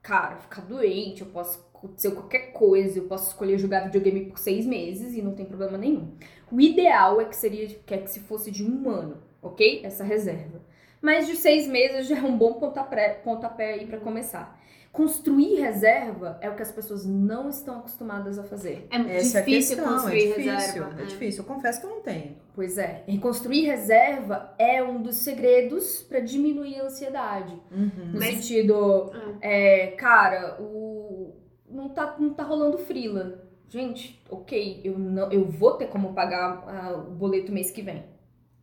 cara, 0.01 0.37
ficar 0.37 0.61
doente, 0.61 1.21
eu 1.21 1.27
posso 1.27 1.67
acontecer 1.73 2.11
qualquer 2.11 2.51
coisa, 2.51 2.99
eu 2.99 3.05
posso 3.05 3.29
escolher 3.29 3.57
jogar 3.57 3.85
videogame 3.85 4.25
por 4.25 4.39
seis 4.39 4.65
meses 4.65 5.15
e 5.15 5.21
não 5.21 5.33
tem 5.33 5.45
problema 5.45 5.77
nenhum. 5.77 6.13
O 6.51 6.59
ideal 6.59 7.21
é 7.21 7.25
que 7.25 7.35
seria 7.35 7.67
que, 7.67 7.93
é 7.93 7.97
que 7.97 8.09
se 8.09 8.21
fosse 8.21 8.51
de 8.51 8.63
um 8.63 8.89
ano, 8.89 9.17
ok? 9.41 9.81
Essa 9.83 10.03
reserva. 10.03 10.61
mais 11.01 11.27
de 11.27 11.35
seis 11.35 11.67
meses 11.67 12.07
já 12.07 12.17
é 12.17 12.21
um 12.21 12.37
bom 12.37 12.53
pontapé, 12.53 13.09
pontapé 13.23 13.73
aí 13.73 13.85
para 13.85 13.99
começar. 13.99 14.58
Construir 14.99 15.55
reserva 15.61 16.37
é 16.41 16.49
o 16.49 16.57
que 16.57 16.61
as 16.61 16.73
pessoas 16.73 17.05
não 17.05 17.47
estão 17.47 17.79
acostumadas 17.79 18.37
a 18.37 18.43
fazer. 18.43 18.85
É 18.91 18.97
Essa 19.15 19.37
é 19.37 19.41
a 19.41 19.45
difícil 19.45 19.77
questão, 19.77 19.93
construir 19.93 20.23
é 20.23 20.27
difícil, 20.27 20.51
reserva. 20.83 21.01
é 21.01 21.05
difícil. 21.05 21.41
Eu 21.43 21.47
confesso 21.47 21.79
que 21.79 21.85
eu 21.85 21.89
não 21.89 22.01
tenho. 22.01 22.35
Pois 22.53 22.77
é, 22.77 23.05
e 23.07 23.17
construir 23.17 23.61
reserva 23.65 24.53
é 24.59 24.83
um 24.83 25.01
dos 25.01 25.15
segredos 25.15 26.01
para 26.03 26.19
diminuir 26.19 26.81
a 26.81 26.83
ansiedade. 26.83 27.53
Uhum. 27.71 28.11
No 28.11 28.19
Mas- 28.19 28.35
sentido, 28.35 29.09
é, 29.39 29.87
cara, 29.97 30.57
o 30.59 31.33
não 31.69 31.87
tá, 31.87 32.17
não 32.19 32.33
tá 32.33 32.43
rolando 32.43 32.77
frila. 32.77 33.47
Gente, 33.69 34.21
ok, 34.29 34.81
eu, 34.83 34.99
não, 34.99 35.31
eu 35.31 35.45
vou 35.45 35.77
ter 35.77 35.87
como 35.87 36.13
pagar 36.13 36.61
ah, 36.67 36.93
o 37.07 37.11
boleto 37.11 37.53
mês 37.53 37.71
que 37.71 37.81
vem. 37.81 38.03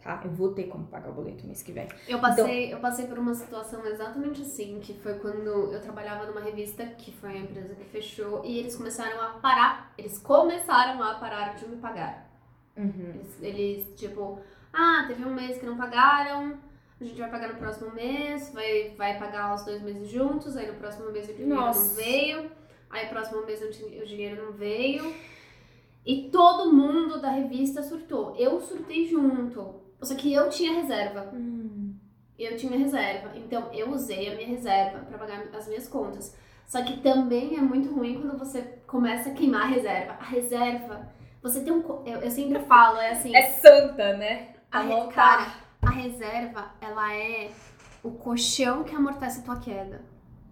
Tá? 0.06 0.20
Eu 0.24 0.30
vou 0.30 0.52
ter 0.52 0.68
como 0.68 0.86
pagar 0.86 1.10
o 1.10 1.14
boleto 1.14 1.44
mês 1.44 1.64
que 1.64 1.72
vem. 1.72 1.88
Eu 2.06 2.18
Então 2.18 2.20
passei, 2.20 2.72
eu 2.72 2.78
passei 2.78 3.06
por 3.08 3.18
uma 3.18 3.34
situação 3.34 3.84
exatamente 3.84 4.42
assim, 4.42 4.78
que 4.78 4.94
foi 4.94 5.14
quando 5.14 5.72
eu 5.72 5.80
trabalhava 5.80 6.26
numa 6.26 6.40
revista, 6.40 6.86
que 6.86 7.10
foi 7.10 7.30
a 7.30 7.38
empresa 7.38 7.74
que 7.74 7.84
fechou, 7.86 8.44
e 8.44 8.60
eles 8.60 8.76
começaram 8.76 9.20
a 9.20 9.30
parar, 9.30 9.92
eles 9.98 10.16
começaram 10.18 11.02
a 11.02 11.14
parar 11.14 11.56
de 11.56 11.66
me 11.66 11.76
pagar. 11.78 12.30
Eles, 12.76 13.42
eles, 13.42 13.94
tipo, 13.96 14.38
ah, 14.72 15.04
teve 15.08 15.24
um 15.24 15.34
mês 15.34 15.58
que 15.58 15.66
não 15.66 15.76
pagaram, 15.76 16.56
a 17.00 17.04
gente 17.04 17.18
vai 17.18 17.28
pagar 17.28 17.48
no 17.48 17.58
próximo 17.58 17.90
mês, 17.92 18.52
vai, 18.54 18.94
vai 18.96 19.18
pagar 19.18 19.56
os 19.56 19.64
dois 19.64 19.82
meses 19.82 20.08
juntos, 20.08 20.56
aí 20.56 20.68
no 20.68 20.74
próximo 20.74 21.10
mês 21.10 21.28
o 21.28 21.32
dinheiro 21.32 21.56
Nossa. 21.56 21.80
não 21.80 21.94
veio, 21.96 22.50
aí 22.90 23.06
no 23.06 23.10
próximo 23.10 23.44
mês 23.44 23.60
o 23.60 24.06
dinheiro 24.06 24.44
não 24.44 24.52
veio. 24.52 25.12
E 26.06 26.30
todo 26.30 26.72
mundo 26.72 27.20
da 27.20 27.30
revista 27.30 27.82
surtou. 27.82 28.36
Eu 28.36 28.60
surtei 28.60 29.08
junto. 29.08 29.84
Só 30.02 30.14
que 30.14 30.32
eu 30.32 30.48
tinha 30.48 30.72
reserva. 30.74 31.32
Eu 32.38 32.56
tinha 32.56 32.78
reserva. 32.78 33.32
Então 33.34 33.72
eu 33.72 33.90
usei 33.90 34.32
a 34.32 34.36
minha 34.36 34.48
reserva 34.48 34.98
pra 35.00 35.18
pagar 35.18 35.42
as 35.54 35.66
minhas 35.66 35.88
contas. 35.88 36.36
Só 36.66 36.82
que 36.82 37.00
também 37.00 37.56
é 37.56 37.60
muito 37.60 37.94
ruim 37.94 38.20
quando 38.20 38.38
você 38.38 38.60
começa 38.86 39.30
a 39.30 39.32
queimar 39.32 39.62
a 39.62 39.66
reserva. 39.66 40.12
A 40.20 40.24
reserva, 40.24 41.08
você 41.42 41.60
tem 41.62 41.72
um. 41.72 41.82
Eu, 42.04 42.20
eu 42.20 42.30
sempre 42.30 42.58
falo, 42.64 42.98
é 42.98 43.12
assim. 43.12 43.34
É 43.34 43.50
santa, 43.50 44.16
né? 44.16 44.54
A, 44.70 44.82
voltar. 44.82 45.14
cara, 45.14 45.52
a 45.82 45.90
reserva, 45.90 46.72
ela 46.80 47.14
é 47.14 47.50
o 48.02 48.10
colchão 48.10 48.84
que 48.84 48.94
amortece 48.94 49.40
a 49.40 49.42
tua 49.44 49.56
queda. 49.58 50.04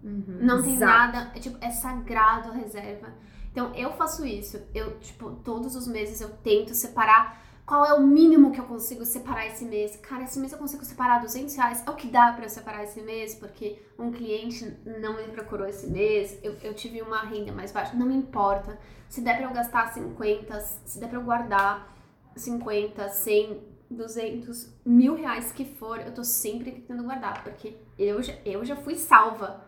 Não 0.03 0.63
tem 0.63 0.75
Exato. 0.75 0.93
nada, 0.93 1.33
é 1.35 1.41
tipo, 1.41 1.57
é 1.65 1.71
sagrado 1.71 2.51
a 2.51 2.55
reserva. 2.55 3.09
Então 3.51 3.75
eu 3.75 3.93
faço 3.93 4.27
isso. 4.27 4.61
Eu, 4.75 4.99
tipo, 4.99 5.31
todos 5.37 5.75
os 5.75 5.89
meses 5.89 6.21
eu 6.21 6.29
tento 6.29 6.75
separar 6.75 7.44
qual 7.67 7.85
é 7.87 7.95
o 7.95 8.07
mínimo 8.07 8.53
que 8.53 8.61
eu 8.61 8.65
consigo 8.65 9.05
separar 9.07 9.47
esse 9.47 9.65
mês. 9.65 9.97
Cara, 9.97 10.25
esse 10.25 10.39
mês 10.39 10.53
eu 10.53 10.59
consigo 10.59 10.85
separar 10.85 11.21
200 11.21 11.55
reais. 11.57 11.83
É 11.87 11.91
o 11.91 11.95
que 11.95 12.09
dá 12.09 12.33
pra 12.33 12.45
eu 12.45 12.51
separar 12.51 12.85
esse 12.85 13.01
mês, 13.01 13.35
porque 13.35 13.81
um 13.99 14.13
cliente 14.13 14.77
não 14.85 15.17
me 15.17 15.25
procurou 15.29 15.67
esse 15.67 15.87
mês. 15.87 16.39
Eu, 16.43 16.57
eu 16.63 16.75
tive 16.75 17.01
uma 17.01 17.23
renda 17.23 17.53
mais 17.53 17.73
baixa. 17.73 17.97
Não 17.97 18.11
importa. 18.11 18.79
Se 19.09 19.23
der 19.23 19.39
pra 19.39 19.47
eu 19.47 19.53
gastar 19.53 19.93
50, 19.95 20.61
se 20.61 21.01
der 21.01 21.09
pra 21.09 21.19
eu 21.19 21.23
guardar 21.23 21.97
50, 22.37 23.09
100, 23.09 23.63
200, 23.91 24.69
mil 24.85 25.15
reais 25.15 25.51
que 25.51 25.65
for, 25.65 26.01
eu 26.01 26.13
tô 26.13 26.23
sempre 26.23 26.71
tentando 26.71 27.05
guardar. 27.05 27.43
Porque 27.43 27.77
eu 27.99 28.23
já, 28.23 28.35
eu 28.45 28.63
já 28.63 28.77
fui 28.77 28.95
salva 28.95 29.65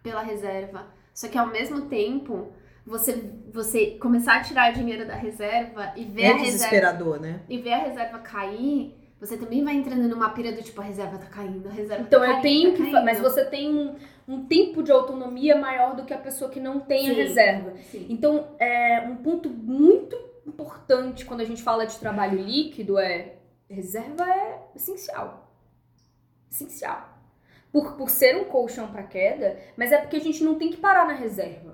pela 0.00 0.22
reserva. 0.22 0.86
Só 1.12 1.26
que 1.26 1.36
ao 1.36 1.48
mesmo 1.48 1.82
tempo, 1.82 2.52
você, 2.86 3.30
você 3.52 3.92
começar 3.92 4.36
a 4.36 4.40
tirar 4.42 4.72
dinheiro 4.72 5.06
da 5.06 5.14
reserva 5.14 5.92
e 5.96 6.04
ver 6.04 6.22
É 6.22 6.26
a 6.26 6.32
reserva 6.32 6.44
desesperador, 6.52 7.20
né? 7.20 7.40
e 7.48 7.58
ver 7.58 7.72
a 7.74 7.78
reserva 7.78 8.18
cair, 8.18 8.94
você 9.20 9.36
também 9.36 9.62
vai 9.62 9.74
entrando 9.74 10.08
numa 10.08 10.30
pira 10.30 10.50
do 10.52 10.62
tipo, 10.62 10.80
a 10.80 10.84
reserva 10.84 11.16
tá 11.18 11.26
caindo, 11.26 11.68
a 11.68 11.72
reserva 11.72 12.02
Então 12.02 12.20
tá 12.20 12.26
eu 12.26 12.30
caindo, 12.32 12.42
tenho 12.42 12.70
tá 12.72 12.76
que. 12.76 12.84
fa- 12.84 12.90
caindo. 12.92 13.04
Mas 13.04 13.20
você 13.20 13.44
tem 13.44 13.72
um, 13.72 13.94
um 14.26 14.46
tempo 14.46 14.82
de 14.82 14.90
autonomia 14.90 15.54
maior 15.56 15.94
do 15.94 16.04
que 16.04 16.12
a 16.12 16.18
pessoa 16.18 16.50
que 16.50 16.58
não 16.58 16.80
tem 16.80 17.08
a 17.08 17.14
Sim. 17.14 17.20
reserva. 17.20 17.72
Sim. 17.90 18.06
Então, 18.08 18.48
é 18.58 19.00
um 19.08 19.16
ponto 19.16 19.48
muito 19.48 20.16
importante 20.44 21.24
quando 21.24 21.40
a 21.40 21.44
gente 21.44 21.62
fala 21.62 21.86
de 21.86 21.96
trabalho 21.98 22.36
líquido 22.42 22.98
é 22.98 23.34
reserva 23.70 24.24
é 24.28 24.58
essencial. 24.74 25.48
Essencial. 26.50 27.08
Por, 27.72 27.92
por 27.96 28.10
ser 28.10 28.36
um 28.36 28.44
colchão 28.44 28.88
para 28.88 29.04
queda, 29.04 29.56
mas 29.76 29.92
é 29.92 29.98
porque 29.98 30.16
a 30.16 30.20
gente 30.20 30.42
não 30.44 30.56
tem 30.56 30.68
que 30.70 30.76
parar 30.76 31.06
na 31.06 31.14
reserva. 31.14 31.71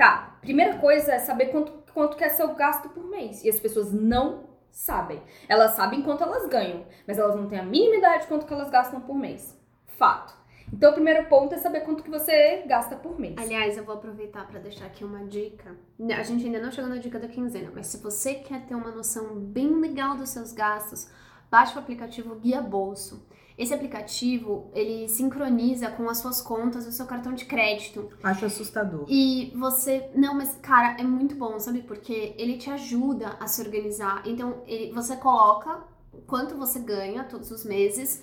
Tá, 0.00 0.38
primeira 0.40 0.78
coisa 0.78 1.12
é 1.12 1.18
saber 1.18 1.48
quanto, 1.48 1.72
quanto 1.92 2.16
que 2.16 2.24
é 2.24 2.30
seu 2.30 2.54
gasto 2.54 2.88
por 2.88 3.04
mês. 3.04 3.44
E 3.44 3.50
as 3.50 3.60
pessoas 3.60 3.92
não 3.92 4.44
sabem. 4.70 5.22
Elas 5.46 5.72
sabem 5.72 6.00
quanto 6.00 6.24
elas 6.24 6.48
ganham, 6.48 6.86
mas 7.06 7.18
elas 7.18 7.36
não 7.36 7.46
têm 7.46 7.58
a 7.58 7.62
mínima 7.62 7.96
ideia 7.96 8.18
de 8.18 8.26
quanto 8.26 8.46
que 8.46 8.54
elas 8.54 8.70
gastam 8.70 9.02
por 9.02 9.14
mês. 9.14 9.54
Fato. 9.98 10.34
Então, 10.72 10.92
o 10.92 10.94
primeiro 10.94 11.28
ponto 11.28 11.54
é 11.54 11.58
saber 11.58 11.80
quanto 11.80 12.02
que 12.02 12.08
você 12.08 12.62
gasta 12.66 12.96
por 12.96 13.20
mês. 13.20 13.34
Aliás, 13.36 13.76
eu 13.76 13.84
vou 13.84 13.94
aproveitar 13.94 14.46
para 14.46 14.58
deixar 14.58 14.86
aqui 14.86 15.04
uma 15.04 15.26
dica. 15.26 15.76
A 16.18 16.22
gente 16.22 16.46
ainda 16.46 16.62
não 16.62 16.72
chegou 16.72 16.88
na 16.88 16.96
dica 16.96 17.18
da 17.18 17.28
quinzena, 17.28 17.70
mas 17.74 17.88
se 17.88 17.98
você 17.98 18.36
quer 18.36 18.64
ter 18.64 18.74
uma 18.74 18.90
noção 18.90 19.38
bem 19.38 19.78
legal 19.78 20.16
dos 20.16 20.30
seus 20.30 20.50
gastos, 20.50 21.10
baixe 21.50 21.76
o 21.76 21.78
aplicativo 21.78 22.36
Guia 22.36 22.62
Bolso. 22.62 23.28
Esse 23.60 23.74
aplicativo, 23.74 24.70
ele 24.72 25.06
sincroniza 25.06 25.90
com 25.90 26.08
as 26.08 26.16
suas 26.16 26.40
contas 26.40 26.86
do 26.86 26.92
seu 26.92 27.04
cartão 27.04 27.34
de 27.34 27.44
crédito. 27.44 28.08
Acho 28.22 28.46
assustador. 28.46 29.04
E 29.06 29.52
você. 29.54 30.08
Não, 30.14 30.34
mas, 30.34 30.56
cara, 30.62 30.96
é 30.98 31.02
muito 31.02 31.34
bom, 31.34 31.60
sabe? 31.60 31.82
Porque 31.82 32.34
ele 32.38 32.56
te 32.56 32.70
ajuda 32.70 33.36
a 33.38 33.46
se 33.46 33.60
organizar. 33.60 34.22
Então, 34.24 34.62
ele, 34.66 34.90
você 34.94 35.14
coloca 35.14 35.84
quanto 36.26 36.56
você 36.56 36.78
ganha 36.78 37.22
todos 37.22 37.50
os 37.50 37.62
meses. 37.62 38.22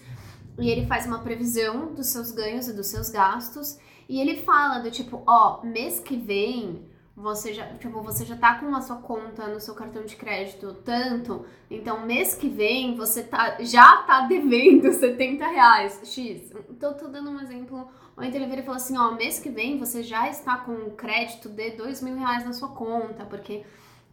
E 0.58 0.72
ele 0.72 0.88
faz 0.88 1.06
uma 1.06 1.20
previsão 1.20 1.94
dos 1.94 2.08
seus 2.08 2.32
ganhos 2.32 2.68
e 2.68 2.74
dos 2.74 2.88
seus 2.88 3.12
gastos. 3.12 3.78
E 4.10 4.20
ele 4.20 4.38
fala 4.42 4.80
do 4.80 4.90
tipo, 4.90 5.22
ó, 5.28 5.64
mês 5.64 6.00
que 6.00 6.18
vem. 6.18 6.84
Você 7.18 7.52
já, 7.52 7.66
tipo, 7.78 8.00
você 8.00 8.24
já 8.24 8.38
tá 8.38 8.60
com 8.60 8.76
a 8.76 8.80
sua 8.80 8.98
conta 8.98 9.48
no 9.48 9.60
seu 9.60 9.74
cartão 9.74 10.06
de 10.06 10.16
crédito 10.16 10.72
tanto, 10.86 11.48
então 11.70 12.06
mês 12.06 12.36
que 12.36 12.48
vem 12.48 12.96
você 12.96 13.24
tá, 13.24 13.58
já 13.60 14.04
tá 14.04 14.28
devendo 14.28 14.94
70 14.94 15.48
reais, 15.48 16.00
X. 16.04 16.54
Então, 16.70 16.94
tô 16.94 17.08
dando 17.08 17.32
um 17.32 17.40
exemplo 17.42 17.90
ou 18.16 18.24
então 18.24 18.40
ele 18.40 18.46
vira 18.48 18.62
e 18.62 18.64
fala 18.64 18.78
assim, 18.78 18.96
ó, 18.96 19.16
mês 19.16 19.40
que 19.40 19.50
vem 19.50 19.80
você 19.80 20.04
já 20.04 20.30
está 20.30 20.58
com 20.58 20.92
crédito 20.92 21.50
de 21.50 21.72
dois 21.72 22.04
mil 22.04 22.16
reais 22.16 22.46
na 22.46 22.54
sua 22.54 22.70
conta, 22.70 23.26
porque... 23.26 23.64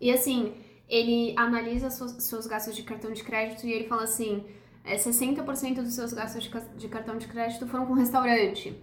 E 0.01 0.11
assim, 0.11 0.55
ele 0.89 1.35
analisa 1.37 1.91
seus, 1.91 2.13
seus 2.25 2.47
gastos 2.47 2.75
de 2.75 2.85
cartão 2.85 3.13
de 3.13 3.23
crédito 3.23 3.67
e 3.67 3.73
ele 3.73 3.87
fala 3.87 4.05
assim, 4.05 4.47
é, 4.83 4.97
60% 4.97 5.75
dos 5.75 5.93
seus 5.93 6.15
gastos 6.15 6.43
de, 6.43 6.51
de 6.77 6.89
cartão 6.89 7.19
de 7.19 7.29
crédito 7.29 7.67
foram 7.67 7.85
com 7.85 7.93
restaurante, 7.93 8.75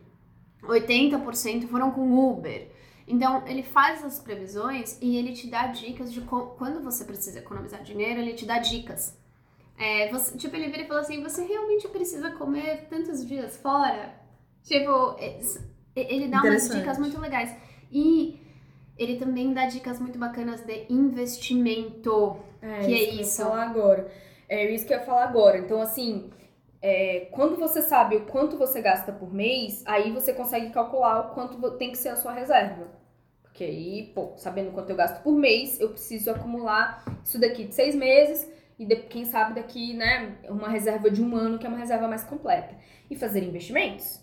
80% 0.63 1.67
foram 1.67 1.89
com 1.89 2.31
Uber. 2.31 2.69
Então, 3.11 3.45
ele 3.47 3.63
faz 3.63 4.03
as 4.05 4.19
previsões 4.19 4.97
e 5.01 5.17
ele 5.17 5.33
te 5.33 5.47
dá 5.49 5.67
dicas 5.67 6.13
de 6.13 6.21
co- 6.21 6.55
quando 6.57 6.81
você 6.83 7.03
precisa 7.05 7.39
economizar 7.39 7.83
dinheiro, 7.83 8.21
ele 8.21 8.33
te 8.33 8.45
dá 8.45 8.59
dicas. 8.59 9.17
É, 9.77 10.09
você, 10.11 10.37
tipo, 10.37 10.55
ele 10.55 10.67
vira 10.69 10.83
e 10.83 10.87
fala 10.87 11.01
assim, 11.01 11.21
você 11.23 11.43
realmente 11.43 11.87
precisa 11.89 12.31
comer 12.31 12.87
tantos 12.89 13.25
dias 13.27 13.57
fora? 13.57 14.13
Tipo, 14.63 15.15
é, 15.19 15.39
ele 15.95 16.27
dá 16.27 16.43
umas 16.43 16.69
dicas 16.71 16.97
muito 16.99 17.19
legais. 17.19 17.55
E 17.91 18.39
ele 18.97 19.17
também 19.17 19.53
dá 19.53 19.65
dicas 19.67 19.99
muito 19.99 20.19
bacanas 20.19 20.61
de 20.65 20.85
investimento. 20.89 22.37
É, 22.61 22.85
Que 22.85 22.93
é 22.93 23.03
eu 23.09 23.15
ia 23.15 23.21
isso? 23.21 23.37
falar 23.37 23.63
agora. 23.63 24.11
É 24.47 24.69
isso 24.71 24.85
que 24.85 24.93
eu 24.93 24.99
ia 24.99 25.05
falar 25.05 25.25
agora. 25.25 25.57
Então, 25.57 25.81
assim, 25.81 26.29
é, 26.81 27.27
quando 27.31 27.57
você 27.57 27.81
sabe 27.81 28.15
o 28.17 28.25
quanto 28.25 28.57
você 28.57 28.81
gasta 28.81 29.11
por 29.11 29.33
mês, 29.33 29.83
aí 29.85 30.11
você 30.11 30.33
consegue 30.33 30.71
calcular 30.71 31.19
o 31.31 31.33
quanto 31.33 31.71
tem 31.77 31.91
que 31.91 31.97
ser 31.97 32.09
a 32.09 32.15
sua 32.15 32.33
reserva. 32.33 32.87
Porque 33.51 33.65
aí, 33.65 34.11
pô, 34.15 34.31
sabendo 34.37 34.71
quanto 34.71 34.89
eu 34.91 34.95
gasto 34.95 35.21
por 35.21 35.33
mês, 35.33 35.77
eu 35.79 35.89
preciso 35.89 36.31
acumular 36.31 37.03
isso 37.23 37.37
daqui 37.37 37.65
de 37.65 37.75
seis 37.75 37.93
meses 37.93 38.49
e 38.79 38.85
de- 38.85 38.95
quem 38.95 39.25
sabe 39.25 39.55
daqui, 39.55 39.93
né, 39.93 40.37
uma 40.49 40.69
reserva 40.69 41.11
de 41.11 41.21
um 41.21 41.35
ano, 41.35 41.59
que 41.59 41.65
é 41.65 41.69
uma 41.69 41.77
reserva 41.77 42.07
mais 42.07 42.23
completa. 42.23 42.73
E 43.09 43.15
fazer 43.15 43.43
investimentos. 43.43 44.21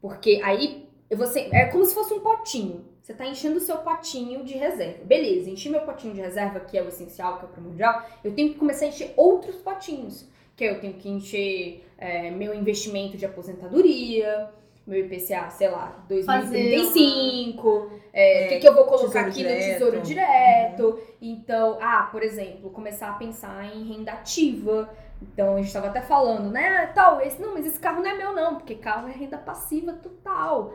Porque 0.00 0.40
aí 0.42 0.88
você 1.14 1.50
é 1.52 1.66
como 1.66 1.84
se 1.84 1.94
fosse 1.94 2.14
um 2.14 2.20
potinho. 2.20 2.86
Você 3.02 3.12
tá 3.12 3.26
enchendo 3.26 3.58
o 3.58 3.60
seu 3.60 3.78
potinho 3.78 4.42
de 4.44 4.54
reserva. 4.54 5.04
Beleza, 5.04 5.50
enchi 5.50 5.68
meu 5.68 5.82
potinho 5.82 6.14
de 6.14 6.20
reserva, 6.20 6.60
que 6.60 6.76
é 6.76 6.82
o 6.82 6.88
essencial, 6.88 7.38
que 7.38 7.44
é 7.44 7.48
o 7.48 7.52
primordial. 7.52 8.02
Eu 8.24 8.34
tenho 8.34 8.50
que 8.50 8.58
começar 8.58 8.86
a 8.86 8.88
encher 8.88 9.12
outros 9.16 9.56
potinhos. 9.56 10.26
Que 10.56 10.64
eu 10.64 10.80
tenho 10.80 10.94
que 10.94 11.08
encher 11.08 11.86
é, 11.98 12.30
meu 12.30 12.54
investimento 12.54 13.16
de 13.16 13.24
aposentadoria, 13.26 14.50
meu 14.88 15.00
IPCA, 15.04 15.50
sei 15.50 15.68
lá, 15.68 16.04
2035. 16.08 17.68
O 17.68 17.90
É, 18.12 18.46
que, 18.48 18.58
que 18.58 18.68
eu 18.68 18.74
vou 18.74 18.84
colocar 18.86 19.20
aqui 19.20 19.32
direto. 19.32 19.54
no 19.66 19.72
tesouro 19.74 20.00
direto. 20.00 20.98
Então, 21.20 21.78
ah, 21.80 22.08
por 22.10 22.22
exemplo, 22.22 22.70
começar 22.70 23.10
a 23.10 23.14
pensar 23.14 23.64
em 23.66 23.84
renda 23.84 24.12
ativa. 24.12 24.88
Então, 25.20 25.56
a 25.56 25.58
gente 25.62 25.72
tava 25.72 25.88
até 25.88 26.00
falando, 26.00 26.50
né? 26.50 26.86
Tal, 26.94 27.20
esse, 27.20 27.40
não, 27.40 27.52
mas 27.54 27.66
esse 27.66 27.78
carro 27.78 28.02
não 28.02 28.10
é 28.10 28.14
meu, 28.14 28.32
não, 28.32 28.56
porque 28.56 28.74
carro 28.76 29.08
é 29.08 29.12
renda 29.12 29.36
passiva 29.36 29.92
total. 29.92 30.72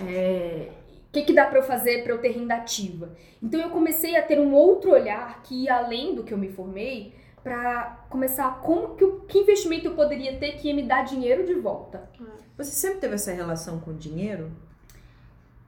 É, 0.00 0.68
o 1.08 1.12
que, 1.12 1.22
que 1.22 1.32
dá 1.32 1.46
pra 1.46 1.58
eu 1.58 1.62
fazer 1.62 2.02
pra 2.04 2.12
eu 2.12 2.20
ter 2.20 2.30
renda 2.32 2.54
ativa? 2.54 3.10
Então, 3.42 3.60
eu 3.60 3.70
comecei 3.70 4.16
a 4.16 4.22
ter 4.22 4.38
um 4.38 4.52
outro 4.52 4.90
olhar 4.92 5.42
que 5.42 5.68
além 5.68 6.14
do 6.14 6.24
que 6.24 6.32
eu 6.34 6.38
me 6.38 6.48
formei 6.48 7.14
pra 7.42 8.04
começar 8.10 8.60
como 8.60 8.94
que, 8.96 9.04
o- 9.04 9.20
que 9.20 9.38
investimento 9.38 9.86
eu 9.86 9.94
poderia 9.94 10.36
ter 10.38 10.52
que 10.52 10.68
ia 10.68 10.74
me 10.74 10.82
dar 10.82 11.04
dinheiro 11.04 11.46
de 11.46 11.54
volta. 11.54 12.08
Você 12.56 12.70
sempre 12.72 12.98
teve 13.00 13.14
essa 13.14 13.32
relação 13.32 13.80
com 13.80 13.94
dinheiro? 13.94 14.50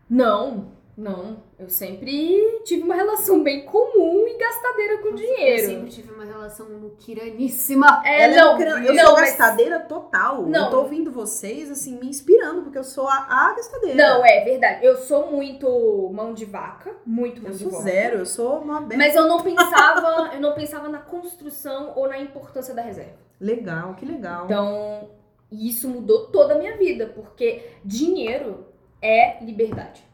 Não, 0.09 0.69
não. 0.97 1.43
Eu 1.59 1.69
sempre 1.71 2.61
tive 2.65 2.83
uma 2.83 2.95
relação 2.95 3.43
bem 3.43 3.65
comum 3.65 4.27
e 4.29 4.37
gastadeira 4.37 4.99
com 4.99 5.09
Eu 5.09 5.15
dinheiro. 5.15 5.67
sempre 5.67 5.91
tive 5.91 6.13
uma 6.13 6.25
relação 6.25 6.69
muquiraníssima. 6.71 8.03
É, 8.05 8.25
Ela 8.25 8.37
não, 8.37 8.59
é. 8.61 8.89
Eu 8.89 8.95
não, 8.95 9.05
sou 9.07 9.13
mas- 9.15 9.31
gastadeira 9.31 9.81
total. 9.81 10.43
Não. 10.43 10.65
Eu 10.67 10.71
tô 10.71 10.79
ouvindo 10.81 11.11
vocês, 11.11 11.71
assim, 11.71 11.99
me 11.99 12.09
inspirando, 12.09 12.63
porque 12.63 12.79
eu 12.79 12.85
sou 12.85 13.09
a, 13.09 13.27
a 13.29 13.55
gastadeira. 13.55 13.95
Não, 13.97 14.25
é 14.25 14.45
verdade. 14.45 14.85
Eu 14.85 14.97
sou 14.97 15.31
muito 15.31 16.11
mão 16.13 16.35
de 16.35 16.45
vaca, 16.45 16.95
muito 17.07 17.41
mão 17.43 17.51
Eu 17.51 17.57
de 17.57 17.63
sou 17.63 17.73
vaca. 17.73 17.85
zero, 17.85 18.19
eu 18.19 18.27
sou 18.27 18.59
uma 18.59 18.79
aberta. 18.79 18.97
Mas 19.05 19.15
eu 19.15 19.27
não 19.27 19.41
pensava, 19.43 20.31
eu 20.35 20.41
não 20.41 20.53
pensava 20.55 20.89
na 20.89 20.99
construção 20.99 21.93
ou 21.97 22.09
na 22.09 22.19
importância 22.19 22.75
da 22.75 22.83
reserva. 22.83 23.15
Legal, 23.41 23.95
que 23.95 24.05
legal. 24.07 24.45
Então, 24.45 25.11
isso 25.51 25.89
mudou 25.89 26.27
toda 26.29 26.55
a 26.55 26.59
minha 26.59 26.77
vida, 26.77 27.07
porque 27.15 27.63
dinheiro 27.85 28.67
é 29.01 29.43
liberdade. 29.45 30.05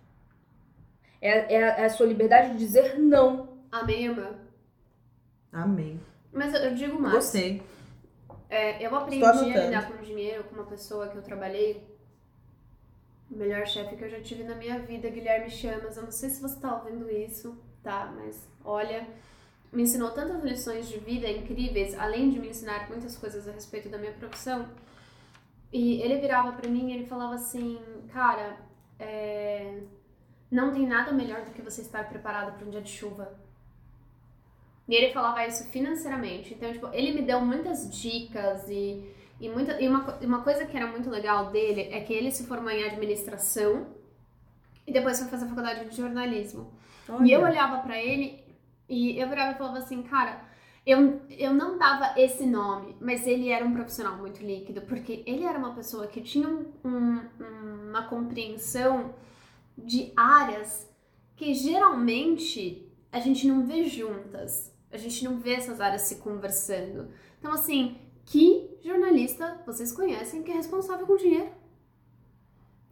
É, 1.21 1.55
é, 1.55 1.63
a- 1.65 1.77
é 1.79 1.85
a 1.87 1.91
sua 1.91 2.07
liberdade 2.07 2.53
de 2.53 2.59
dizer 2.59 2.99
não. 2.99 3.59
Amém, 3.71 4.05
irmã. 4.07 4.35
Amém. 5.53 6.01
Mas 6.33 6.55
eu, 6.55 6.61
eu 6.61 6.75
digo 6.75 7.01
mais. 7.01 7.15
Gostei. 7.15 7.63
É, 8.51 8.85
eu 8.85 8.95
aprendi 8.97 9.25
a 9.25 9.33
lidar 9.67 9.89
com 9.91 10.03
dinheiro 10.03 10.45
com 10.45 10.55
uma 10.55 10.65
pessoa 10.65 11.09
que 11.09 11.17
eu 11.17 11.23
trabalhei. 11.23 11.87
O 13.31 13.37
melhor 13.37 13.67
chefe 13.67 13.97
que 13.97 14.05
eu 14.05 14.09
já 14.09 14.21
tive 14.21 14.43
na 14.45 14.55
minha 14.55 14.79
vida, 14.79 15.09
Guilherme 15.11 15.51
Chamas. 15.51 15.97
Eu 15.97 16.05
não 16.05 16.11
sei 16.13 16.31
se 16.31 16.41
você 16.41 16.59
tá 16.59 16.77
ouvindo 16.77 17.11
isso, 17.11 17.59
tá? 17.83 18.11
Mas 18.17 18.49
olha, 18.65 19.07
me 19.71 19.83
ensinou 19.83 20.11
tantas 20.13 20.43
lições 20.43 20.89
de 20.89 20.99
vida 20.99 21.29
incríveis, 21.29 21.95
além 21.99 22.31
de 22.31 22.39
me 22.39 22.49
ensinar 22.49 22.89
muitas 22.89 23.19
coisas 23.19 23.47
a 23.47 23.53
respeito 23.53 23.89
da 23.91 23.99
minha 23.99 24.13
profissão. 24.13 24.67
E 25.71 26.01
ele 26.01 26.19
virava 26.19 26.53
pra 26.53 26.71
mim 26.71 26.91
e 26.91 26.95
ele 26.95 27.07
falava 27.07 27.35
assim, 27.35 27.79
cara, 28.11 28.57
é, 28.99 29.81
não 30.51 30.73
tem 30.73 30.87
nada 30.87 31.13
melhor 31.13 31.43
do 31.45 31.53
que 31.53 31.63
você 31.63 31.83
estar 31.83 32.09
preparado 32.09 32.57
para 32.57 32.67
um 32.67 32.71
dia 32.71 32.81
de 32.81 32.91
chuva. 32.91 33.33
E 34.89 34.95
ele 34.95 35.13
falava 35.13 35.47
isso 35.47 35.65
financeiramente. 35.69 36.55
Então, 36.55 36.73
tipo, 36.73 36.89
ele 36.93 37.13
me 37.13 37.23
deu 37.23 37.41
muitas 37.41 37.91
dicas 37.91 38.67
e, 38.69 39.05
e, 39.39 39.49
muita, 39.49 39.81
e 39.81 39.87
uma, 39.89 40.15
uma 40.23 40.43
coisa 40.43 40.65
que 40.65 40.77
era 40.77 40.87
muito 40.87 41.11
legal 41.11 41.51
dele 41.51 41.83
é 41.93 42.01
que 42.01 42.13
ele 42.13 42.31
se 42.31 42.47
formou 42.47 42.71
em 42.71 42.85
administração 42.85 43.87
e 44.87 44.93
depois 44.93 45.19
foi 45.21 45.29
fazer 45.29 45.45
a 45.45 45.49
faculdade 45.49 45.89
de 45.91 45.95
jornalismo. 45.97 46.73
E 47.25 47.31
eu 47.31 47.41
Olha. 47.41 47.51
olhava 47.51 47.79
pra 47.83 47.99
ele 48.03 48.43
e 48.89 49.19
eu 49.19 49.29
virava 49.29 49.53
e 49.53 49.59
falava 49.59 49.79
assim, 49.79 50.03
cara, 50.03 50.41
eu, 50.87 51.21
eu 51.29 51.53
não 51.53 51.77
dava 51.77 52.19
esse 52.19 52.47
nome, 52.47 52.97
mas 52.99 53.27
ele 53.27 53.51
era 53.51 53.63
um 53.67 53.75
profissional 53.75 54.17
muito 54.17 54.43
líquido, 54.43 54.81
porque 54.83 55.23
ele 55.27 55.45
era 55.45 55.59
uma 55.59 55.75
pessoa 55.75 56.07
que 56.07 56.23
tinha 56.23 56.49
um- 56.49 56.73
um- 56.83 57.21
uma 57.91 58.05
compreensão 58.09 59.13
de 59.85 60.13
áreas 60.17 60.89
que 61.37 61.55
geralmente 61.55 62.91
a 63.13 63.21
gente 63.21 63.47
não 63.47 63.65
vê 63.67 63.85
juntas. 63.85 64.75
A 64.91 64.97
gente 64.97 65.25
não 65.25 65.39
vê 65.39 65.55
essas 65.55 65.81
áreas 65.81 66.03
se 66.03 66.17
conversando. 66.17 67.09
Então, 67.39 67.53
assim, 67.53 67.97
que 68.25 68.79
jornalista 68.83 69.61
vocês 69.67 69.93
conhecem 69.93 70.43
que 70.43 70.51
é 70.51 70.55
responsável 70.55 71.07
com 71.07 71.17
dinheiro? 71.17 71.51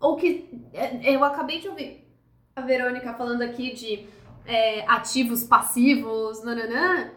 Ou 0.01 0.17
que. 0.17 0.49
é, 0.73 1.15
Eu 1.15 1.25
acabei 1.25 1.61
de 1.61 1.69
ouvir 1.69 2.07
a 2.55 2.61
Verônica 2.61 3.13
falando 3.15 3.43
aqui 3.43 3.73
de 3.75 4.07
é, 4.47 4.87
ativos 4.87 5.45
passivos, 5.45 6.43
nananã. 6.45 7.11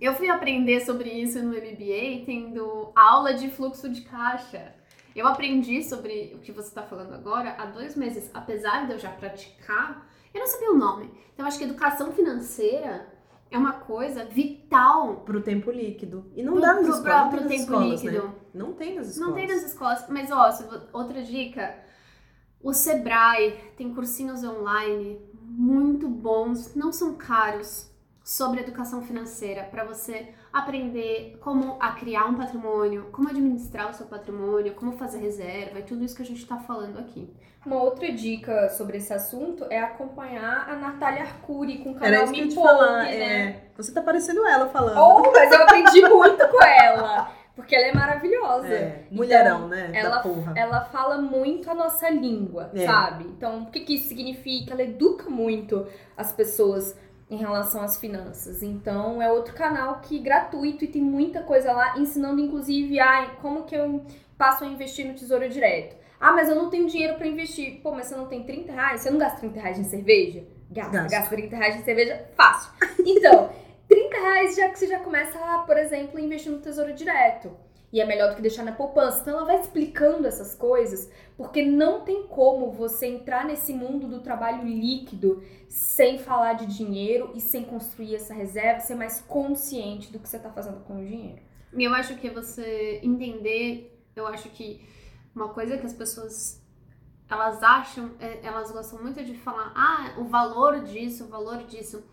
Eu 0.00 0.14
fui 0.14 0.28
aprender 0.28 0.80
sobre 0.80 1.10
isso 1.10 1.40
no 1.42 1.50
MBA 1.50 2.24
tendo 2.26 2.92
aula 2.94 3.34
de 3.34 3.48
fluxo 3.50 3.88
de 3.88 4.02
caixa. 4.02 4.74
Eu 5.16 5.26
aprendi 5.26 5.82
sobre 5.82 6.32
o 6.34 6.40
que 6.40 6.52
você 6.52 6.68
está 6.68 6.82
falando 6.82 7.14
agora 7.14 7.54
há 7.58 7.64
dois 7.64 7.96
meses. 7.96 8.30
Apesar 8.34 8.86
de 8.86 8.92
eu 8.92 8.98
já 8.98 9.10
praticar, 9.10 10.06
eu 10.34 10.40
não 10.40 10.46
sabia 10.46 10.70
o 10.70 10.76
nome. 10.76 11.10
Então, 11.32 11.46
acho 11.46 11.56
que 11.56 11.64
educação 11.64 12.12
financeira 12.12 13.08
é 13.50 13.56
uma 13.56 13.72
coisa 13.72 14.26
vital 14.26 15.22
Pro 15.24 15.40
tempo 15.42 15.70
líquido. 15.70 16.30
E 16.36 16.42
não 16.42 16.52
pro, 16.52 16.60
dá 16.62 16.74
nas 16.74 16.84
pro, 16.84 16.94
escolas. 16.96 17.04
pra- 17.04 17.22
não 17.22 17.30
tem 17.30 17.38
pro 17.38 17.40
nas 17.40 17.48
tempo 17.48 17.62
escolas, 17.62 18.02
líquido. 18.02 18.24
Né? 18.28 18.34
Não 18.52 18.72
tem 18.74 18.94
nas 18.94 19.06
escolas. 19.08 19.28
Não 19.28 19.34
tem 19.34 19.48
nas 19.48 19.62
escolas, 19.64 20.04
mas 20.10 20.30
ó, 20.30 20.88
outra 20.92 21.22
dica, 21.22 21.78
o 22.62 22.74
Sebrae 22.74 23.52
tem 23.76 23.94
cursinhos 23.94 24.44
online 24.44 25.18
muito 25.40 26.08
bons, 26.08 26.74
não 26.74 26.92
são 26.92 27.14
caros, 27.14 27.90
sobre 28.22 28.60
educação 28.60 29.02
financeira 29.02 29.62
para 29.64 29.84
você 29.84 30.34
aprender 30.58 31.36
como 31.40 31.76
a 31.80 31.92
criar 31.92 32.26
um 32.26 32.34
patrimônio, 32.34 33.08
como 33.12 33.28
administrar 33.28 33.90
o 33.90 33.94
seu 33.94 34.06
patrimônio, 34.06 34.74
como 34.74 34.92
fazer 34.92 35.18
reserva 35.18 35.78
e 35.78 35.82
tudo 35.82 36.04
isso 36.04 36.16
que 36.16 36.22
a 36.22 36.26
gente 36.26 36.46
tá 36.46 36.56
falando 36.58 36.98
aqui. 36.98 37.28
Uma 37.64 37.82
outra 37.82 38.10
dica 38.12 38.68
sobre 38.70 38.98
esse 38.98 39.12
assunto 39.12 39.66
é 39.70 39.80
acompanhar 39.80 40.68
a 40.68 40.76
Natália 40.76 41.22
Arcuri 41.22 41.78
com 41.78 41.90
o 41.92 41.96
Era 41.96 42.18
canal 42.18 42.24
isso 42.24 42.32
que 42.32 42.38
eu 42.40 42.44
ia 42.44 42.48
Me 42.48 42.54
Poupe, 42.54 42.68
falar. 42.68 43.02
né? 43.02 43.16
É, 43.16 43.60
você 43.76 43.92
tá 43.92 44.00
parecendo 44.02 44.46
ela 44.46 44.68
falando. 44.68 44.98
Oh, 44.98 45.32
mas 45.32 45.50
eu 45.50 45.62
aprendi 45.62 46.00
muito 46.02 46.48
com 46.48 46.62
ela. 46.62 47.32
Porque 47.56 47.74
ela 47.74 47.86
é 47.86 47.92
maravilhosa. 47.94 48.68
É, 48.68 49.04
mulherão, 49.10 49.66
né? 49.66 49.90
ela- 49.94 50.16
da 50.16 50.20
porra. 50.20 50.52
Ela 50.54 50.84
fala 50.84 51.16
muito 51.18 51.70
a 51.70 51.74
nossa 51.74 52.08
língua, 52.10 52.70
É. 52.74 52.84
sabe? 52.86 53.24
Então, 53.24 53.62
o 53.62 53.70
que, 53.70 53.80
que 53.80 53.94
isso 53.94 54.08
significa? 54.08 54.72
Ela 54.74 54.82
educa 54.82 55.28
muito 55.30 55.86
as 56.16 56.32
pessoas 56.34 56.94
em 57.28 57.36
relação 57.36 57.82
às 57.82 57.96
finanças. 57.98 58.62
Então, 58.62 59.20
é 59.20 59.30
outro 59.30 59.54
canal 59.54 60.00
que 60.00 60.18
gratuito 60.18 60.84
e 60.84 60.88
tem 60.88 61.02
muita 61.02 61.42
coisa 61.42 61.72
lá, 61.72 61.98
ensinando 61.98 62.40
inclusive 62.40 62.98
ai, 63.00 63.36
como 63.42 63.64
que 63.64 63.74
eu 63.74 64.04
passo 64.38 64.64
a 64.64 64.66
investir 64.66 65.06
no 65.06 65.14
Tesouro 65.14 65.48
Direto. 65.48 65.96
Ah, 66.20 66.32
mas 66.32 66.48
eu 66.48 66.54
não 66.54 66.70
tenho 66.70 66.86
dinheiro 66.88 67.16
pra 67.16 67.26
investir. 67.26 67.80
Pô, 67.82 67.90
mas 67.92 68.06
você 68.06 68.16
não 68.16 68.26
tem 68.26 68.44
30 68.44 68.72
reais? 68.72 69.00
Você 69.00 69.10
não 69.10 69.18
gasta 69.18 69.38
30 69.40 69.60
reais 69.60 69.78
em 69.78 69.84
cerveja? 69.84 70.44
Gasta, 70.70 70.92
Gasto. 70.92 71.10
gasta 71.10 71.36
30 71.36 71.56
reais 71.56 71.76
em 71.76 71.84
cerveja? 71.84 72.26
Fácil. 72.36 72.70
Então, 73.04 73.50
30 73.88 74.16
reais 74.16 74.56
já 74.56 74.68
que 74.68 74.78
você 74.78 74.86
já 74.86 74.98
começa, 75.00 75.38
a, 75.38 75.58
por 75.58 75.76
exemplo, 75.76 76.18
investir 76.18 76.50
no 76.50 76.58
Tesouro 76.58 76.94
Direto. 76.94 77.56
E 77.92 78.00
é 78.00 78.04
melhor 78.04 78.30
do 78.30 78.36
que 78.36 78.42
deixar 78.42 78.64
na 78.64 78.72
poupança. 78.72 79.20
Então 79.20 79.34
ela 79.34 79.44
vai 79.44 79.60
explicando 79.60 80.26
essas 80.26 80.54
coisas, 80.54 81.10
porque 81.36 81.64
não 81.64 82.00
tem 82.00 82.26
como 82.26 82.72
você 82.72 83.06
entrar 83.06 83.44
nesse 83.44 83.72
mundo 83.72 84.08
do 84.08 84.20
trabalho 84.20 84.64
líquido 84.64 85.42
sem 85.68 86.18
falar 86.18 86.54
de 86.54 86.66
dinheiro 86.66 87.30
e 87.34 87.40
sem 87.40 87.64
construir 87.64 88.16
essa 88.16 88.34
reserva, 88.34 88.80
ser 88.80 88.96
mais 88.96 89.20
consciente 89.20 90.12
do 90.12 90.18
que 90.18 90.28
você 90.28 90.38
tá 90.38 90.50
fazendo 90.50 90.84
com 90.84 91.00
o 91.00 91.04
dinheiro. 91.04 91.40
E 91.76 91.84
eu 91.84 91.94
acho 91.94 92.16
que 92.16 92.28
você 92.28 93.00
entender, 93.02 94.02
eu 94.14 94.26
acho 94.26 94.48
que 94.50 94.86
uma 95.34 95.50
coisa 95.50 95.76
que 95.76 95.86
as 95.86 95.92
pessoas 95.92 96.62
elas 97.28 97.62
acham, 97.62 98.12
é, 98.20 98.40
elas 98.42 98.70
gostam 98.70 99.02
muito 99.02 99.22
de 99.24 99.34
falar, 99.34 99.72
ah, 99.74 100.14
o 100.18 100.24
valor 100.24 100.80
disso, 100.80 101.24
o 101.24 101.28
valor 101.28 101.64
disso. 101.64 102.04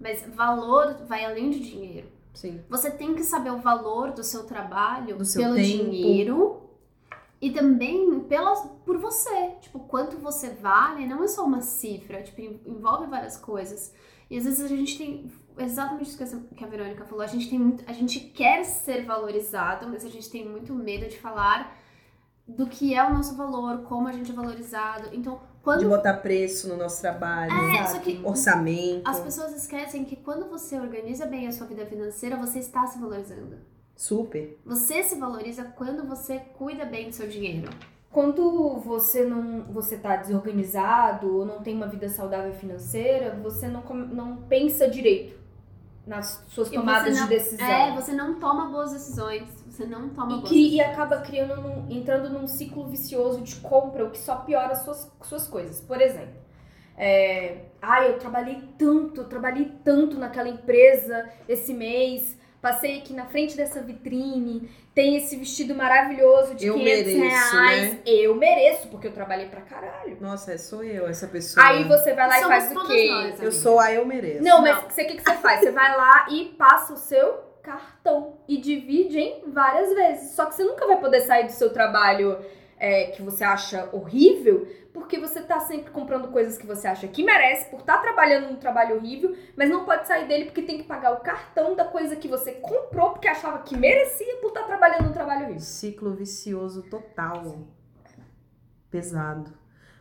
Mas 0.00 0.26
valor 0.34 1.04
vai 1.06 1.24
além 1.24 1.50
de 1.50 1.60
dinheiro. 1.60 2.08
Sim. 2.34 2.60
Você 2.68 2.90
tem 2.90 3.14
que 3.14 3.22
saber 3.24 3.50
o 3.50 3.58
valor 3.58 4.12
do 4.12 4.22
seu 4.24 4.44
trabalho 4.44 5.16
Do 5.18 5.24
seu 5.24 5.42
pelo 5.42 5.54
tempo. 5.54 5.66
dinheiro 5.90 6.62
e 7.40 7.50
também 7.50 8.20
pelas, 8.20 8.60
por 8.84 8.98
você. 8.98 9.50
Tipo, 9.60 9.80
quanto 9.80 10.16
você 10.18 10.50
vale 10.50 11.06
não 11.06 11.22
é 11.22 11.28
só 11.28 11.44
uma 11.44 11.60
cifra, 11.60 12.22
tipo, 12.22 12.40
en- 12.40 12.60
envolve 12.66 13.06
várias 13.06 13.36
coisas. 13.36 13.92
E 14.30 14.36
às 14.38 14.44
vezes 14.44 14.62
a 14.64 14.68
gente 14.68 14.96
tem 14.96 15.30
exatamente 15.58 16.08
isso 16.08 16.38
que 16.54 16.64
a 16.64 16.66
Verônica 16.68 17.04
falou, 17.04 17.22
a 17.22 17.26
gente 17.26 17.50
tem 17.50 17.58
muito, 17.58 17.84
a 17.86 17.92
gente 17.92 18.18
quer 18.20 18.64
ser 18.64 19.04
valorizado, 19.04 19.86
mas 19.88 20.04
a 20.04 20.08
gente 20.08 20.30
tem 20.30 20.48
muito 20.48 20.72
medo 20.74 21.06
de 21.08 21.18
falar 21.18 21.76
do 22.48 22.66
que 22.66 22.94
é 22.94 23.04
o 23.06 23.12
nosso 23.12 23.36
valor, 23.36 23.82
como 23.82 24.08
a 24.08 24.12
gente 24.12 24.30
é 24.30 24.34
valorizado. 24.34 25.10
Então, 25.12 25.40
De 25.62 25.64
quando 25.64 25.88
botar 25.88 26.14
preço 26.14 26.68
no 26.68 26.76
nosso 26.76 27.00
trabalho. 27.00 27.52
É, 27.52 27.86
só 27.86 28.00
que 28.00 28.20
Orçamento. 28.24 29.08
as 29.08 29.20
pessoas 29.20 29.54
esquecem 29.54 30.04
que 30.04 30.16
quando 30.16 30.50
você 30.50 30.76
organiza 30.76 31.24
bem 31.24 31.46
a 31.46 31.52
sua 31.52 31.68
vida 31.68 31.86
financeira, 31.86 32.36
você 32.36 32.58
está 32.58 32.84
se 32.88 32.98
valorizando. 32.98 33.58
Super. 33.94 34.58
Você 34.66 35.04
se 35.04 35.14
valoriza 35.14 35.64
quando 35.76 36.04
você 36.04 36.40
cuida 36.58 36.84
bem 36.84 37.08
do 37.08 37.14
seu 37.14 37.28
dinheiro. 37.28 37.70
Quando 38.10 38.76
você 38.80 39.24
não 39.24 39.62
você 39.72 39.96
tá 39.96 40.16
desorganizado 40.16 41.32
ou 41.32 41.46
não 41.46 41.62
tem 41.62 41.76
uma 41.76 41.86
vida 41.86 42.08
saudável 42.08 42.52
financeira, 42.52 43.38
você 43.40 43.68
não, 43.68 43.82
não 43.82 44.36
pensa 44.48 44.88
direito 44.88 45.42
nas 46.06 46.44
suas 46.48 46.68
E 46.68 46.72
tomadas 46.74 47.16
não- 47.16 47.24
de 47.24 47.28
decisão. 47.30 47.66
É, 47.66 47.94
você 47.94 48.12
não 48.12 48.34
toma 48.40 48.66
boas 48.66 48.92
decisões. 48.92 49.44
Você 49.68 49.86
não 49.86 50.08
toma 50.10 50.32
E, 50.32 50.36
boas 50.36 50.48
cri- 50.48 50.58
e 50.58 50.70
decisões. 50.78 50.88
acaba 50.92 51.20
criando 51.20 51.60
num- 51.62 51.86
entrando 51.90 52.28
num 52.30 52.46
ciclo 52.46 52.86
vicioso 52.88 53.40
de 53.40 53.56
compra, 53.56 54.04
o 54.04 54.10
que 54.10 54.18
só 54.18 54.36
piora 54.36 54.72
as 54.72 54.82
suas, 54.84 55.10
suas 55.22 55.46
coisas. 55.46 55.80
Por 55.80 56.00
exemplo, 56.00 56.34
é, 56.96 57.66
ah, 57.80 58.04
eu 58.04 58.18
trabalhei 58.18 58.62
tanto, 58.78 59.22
eu 59.22 59.28
trabalhei 59.28 59.72
tanto 59.84 60.18
naquela 60.18 60.48
empresa 60.48 61.28
esse 61.48 61.72
mês, 61.72 62.36
passei 62.62 62.98
aqui 62.98 63.12
na 63.12 63.26
frente 63.26 63.56
dessa 63.56 63.82
vitrine, 63.82 64.70
tem 64.94 65.16
esse 65.16 65.36
vestido 65.36 65.74
maravilhoso 65.74 66.54
de 66.54 66.68
Eu 66.68 66.74
500 66.74 67.12
mereço, 67.12 67.20
reais. 67.56 67.92
né? 67.94 67.98
Eu 68.06 68.34
mereço, 68.36 68.86
porque 68.88 69.08
eu 69.08 69.12
trabalhei 69.12 69.48
pra 69.48 69.60
caralho. 69.62 70.16
Nossa, 70.20 70.52
é, 70.52 70.58
sou 70.58 70.84
eu, 70.84 71.08
essa 71.08 71.26
pessoa. 71.26 71.66
Aí 71.66 71.82
você 71.82 72.14
vai 72.14 72.28
lá 72.28 72.38
e 72.38 72.42
faz 72.44 72.70
o 72.70 72.86
quê? 72.86 73.08
nós, 73.10 73.42
Eu 73.42 73.50
sou 73.50 73.80
a 73.80 73.92
eu 73.92 74.06
mereço. 74.06 74.44
Não, 74.44 74.62
mas 74.62 74.78
o 74.78 74.86
que, 74.86 75.04
que 75.04 75.20
você 75.22 75.34
faz? 75.38 75.60
Você 75.60 75.72
vai 75.72 75.96
lá 75.96 76.26
e 76.30 76.54
passa 76.56 76.94
o 76.94 76.96
seu 76.96 77.40
cartão 77.62 78.34
e 78.48 78.58
divide 78.58 79.18
em 79.18 79.50
várias 79.50 79.92
vezes. 79.92 80.30
Só 80.36 80.46
que 80.46 80.54
você 80.54 80.62
nunca 80.62 80.86
vai 80.86 80.98
poder 81.00 81.22
sair 81.22 81.46
do 81.46 81.52
seu 81.52 81.72
trabalho 81.72 82.38
é, 82.82 83.12
que 83.12 83.22
você 83.22 83.44
acha 83.44 83.88
horrível, 83.92 84.66
porque 84.92 85.16
você 85.16 85.40
tá 85.40 85.60
sempre 85.60 85.92
comprando 85.92 86.32
coisas 86.32 86.58
que 86.58 86.66
você 86.66 86.88
acha 86.88 87.06
que 87.06 87.22
merece, 87.22 87.70
por 87.70 87.78
estar 87.78 87.98
tá 87.98 88.02
trabalhando 88.02 88.50
num 88.50 88.56
trabalho 88.56 88.96
horrível, 88.96 89.36
mas 89.56 89.70
não 89.70 89.84
pode 89.84 90.08
sair 90.08 90.26
dele 90.26 90.46
porque 90.46 90.62
tem 90.62 90.78
que 90.78 90.82
pagar 90.82 91.12
o 91.12 91.20
cartão 91.20 91.76
da 91.76 91.84
coisa 91.84 92.16
que 92.16 92.26
você 92.26 92.50
comprou 92.54 93.10
porque 93.10 93.28
achava 93.28 93.60
que 93.60 93.76
merecia 93.76 94.36
por 94.38 94.48
estar 94.48 94.62
tá 94.62 94.66
trabalhando 94.66 95.04
num 95.04 95.12
trabalho 95.12 95.44
horrível. 95.44 95.60
Ciclo 95.60 96.12
vicioso 96.12 96.82
total. 96.82 97.68
Pesado. 98.90 99.52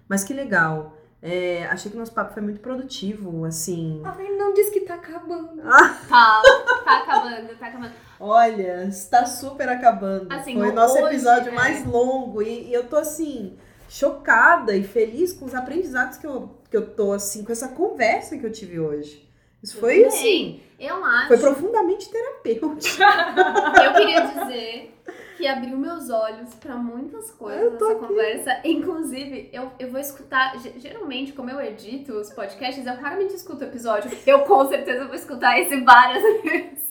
Mas 0.09 0.23
que 0.23 0.34
legal. 0.34 0.97
É, 1.24 1.65
achei 1.65 1.91
que 1.91 1.97
nosso 1.97 2.13
papo 2.13 2.34
foi 2.34 2.41
muito 2.41 2.59
produtivo, 2.59 3.45
assim. 3.45 4.01
Ah, 4.03 4.15
ele 4.17 4.38
não 4.38 4.53
disse 4.53 4.72
que 4.72 4.82
tá 4.82 4.95
acabando. 4.95 5.61
Ah. 5.63 5.95
Tá, 6.09 6.41
tá 6.84 6.97
acabando, 6.97 7.55
tá 7.59 7.67
acabando. 7.67 7.93
Olha, 8.19 8.86
está 8.86 9.26
super 9.28 9.69
acabando. 9.69 10.34
Assim, 10.34 10.57
foi 10.57 10.69
o 10.69 10.74
nosso 10.74 10.95
hoje, 10.95 11.05
episódio 11.05 11.49
é... 11.49 11.55
mais 11.55 11.86
longo 11.86 12.41
e, 12.41 12.69
e, 12.69 12.74
eu 12.74 12.88
tô 12.88 12.97
assim 12.97 13.55
chocada 13.88 14.76
e 14.76 14.84
feliz 14.84 15.32
com 15.34 15.45
os 15.45 15.53
aprendizados 15.53 16.17
que 16.17 16.26
eu, 16.26 16.57
que 16.69 16.78
eu 16.78 16.89
tô 16.89 17.11
assim 17.11 17.43
com 17.43 17.51
essa 17.51 17.67
conversa 17.67 18.38
que 18.38 18.45
eu 18.45 18.51
tive 18.51 18.80
hoje. 18.80 19.30
Isso 19.61 19.80
foi 19.80 20.03
Também. 20.03 20.07
assim. 20.07 20.63
Eu 20.80 21.05
acho. 21.05 21.28
Foi 21.28 21.38
profundamente 21.38 22.09
terapêutico. 22.09 23.03
eu 23.84 23.93
queria 23.93 24.22
dizer 24.22 24.95
que 25.41 25.47
abriu 25.47 25.75
meus 25.75 26.11
olhos 26.11 26.53
para 26.53 26.75
muitas 26.75 27.31
coisas 27.31 27.73
nessa 27.73 27.91
aqui. 27.91 28.07
conversa. 28.07 28.61
Inclusive, 28.63 29.49
eu, 29.51 29.71
eu 29.79 29.89
vou 29.89 29.99
escutar. 29.99 30.55
Geralmente, 30.77 31.33
como 31.33 31.49
eu 31.49 31.59
edito 31.59 32.13
os 32.13 32.31
podcasts, 32.31 32.85
eu 32.85 32.93
raramente 32.93 33.33
escuto 33.33 33.63
o 33.63 33.67
episódio. 33.67 34.11
Eu 34.25 34.41
com 34.41 34.67
certeza 34.67 35.05
vou 35.05 35.15
escutar 35.15 35.59
esse 35.59 35.81
várias 35.81 36.21
vezes. 36.43 36.81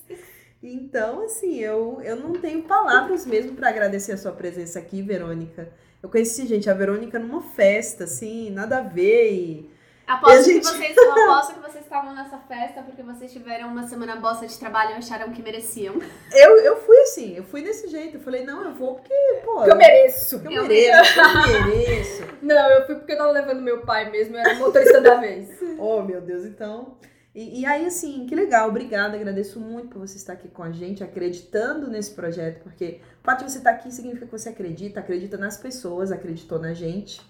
Então, 0.61 1.23
assim, 1.23 1.59
eu, 1.61 2.01
eu 2.03 2.17
não 2.17 2.33
tenho 2.33 2.63
palavras 2.65 3.25
mesmo 3.25 3.53
para 3.53 3.69
agradecer 3.69 4.13
a 4.13 4.19
sua 4.19 4.33
presença 4.33 4.81
aqui, 4.81 5.01
Verônica. 5.01 5.73
Eu 6.03 6.09
conheci, 6.09 6.45
gente, 6.47 6.69
a 6.69 6.75
Verônica 6.75 7.19
numa 7.19 7.41
festa, 7.41 8.05
assim, 8.05 8.51
nada 8.51 8.79
a 8.79 8.83
ver 8.83 9.33
e 9.33 9.71
Aposto, 10.11 10.43
gente... 10.43 10.67
que 10.67 10.77
vocês, 10.77 10.99
aposto 10.99 11.55
que 11.55 11.61
vocês 11.61 11.85
estavam 11.85 12.13
nessa 12.13 12.37
festa 12.39 12.83
porque 12.83 13.01
vocês 13.01 13.33
tiveram 13.33 13.69
uma 13.69 13.87
semana 13.87 14.17
bosta 14.17 14.45
de 14.45 14.59
trabalho 14.59 14.91
e 14.91 14.95
acharam 14.95 15.31
que 15.33 15.41
mereciam. 15.41 15.95
Eu, 16.33 16.59
eu 16.59 16.77
fui 16.79 16.97
assim, 17.03 17.37
eu 17.37 17.45
fui 17.45 17.63
desse 17.63 17.87
jeito. 17.87 18.17
Eu 18.17 18.21
falei, 18.21 18.45
não, 18.45 18.65
eu 18.65 18.75
vou 18.75 18.97
porque, 18.97 19.15
pô. 19.45 19.65
eu 19.65 19.77
mereço. 19.77 20.43
eu, 20.45 20.51
eu 20.51 20.67
mereço, 20.67 21.21
eu 21.21 21.67
mereço. 21.67 22.23
Não, 22.43 22.71
eu 22.71 22.87
fui 22.87 22.97
porque 22.97 23.13
eu 23.13 23.19
tava 23.19 23.31
levando 23.31 23.61
meu 23.61 23.83
pai 23.83 24.11
mesmo, 24.11 24.35
eu 24.35 24.41
era 24.41 24.55
motorista 24.55 25.01
da 25.01 25.17
vez. 25.17 25.49
Oh, 25.79 26.03
meu 26.03 26.21
Deus, 26.21 26.45
então. 26.45 26.97
E, 27.35 27.61
e, 27.61 27.67
aí, 27.67 27.87
assim, 27.87 28.27
que 28.27 28.35
legal, 28.35 28.69
obrigada, 28.69 29.17
agradeço 29.17 29.61
muito 29.61 29.89
por 29.89 30.01
você 30.01 30.17
estar 30.17 30.33
aqui 30.33 30.49
com 30.49 30.63
a 30.63 30.73
gente, 30.73 31.05
acreditando 31.05 31.89
nesse 31.89 32.13
projeto, 32.13 32.61
porque 32.63 33.01
o 33.21 33.25
fato 33.25 33.45
de 33.45 33.53
você 33.53 33.59
estar 33.59 33.71
aqui 33.71 33.91
significa 33.93 34.27
que 34.27 34.33
você 34.33 34.49
acredita, 34.49 34.99
acredita 34.99 35.39
nas 35.39 35.57
pessoas, 35.57 36.11
acreditou 36.11 36.59
na 36.59 36.75
gente. 36.75 37.21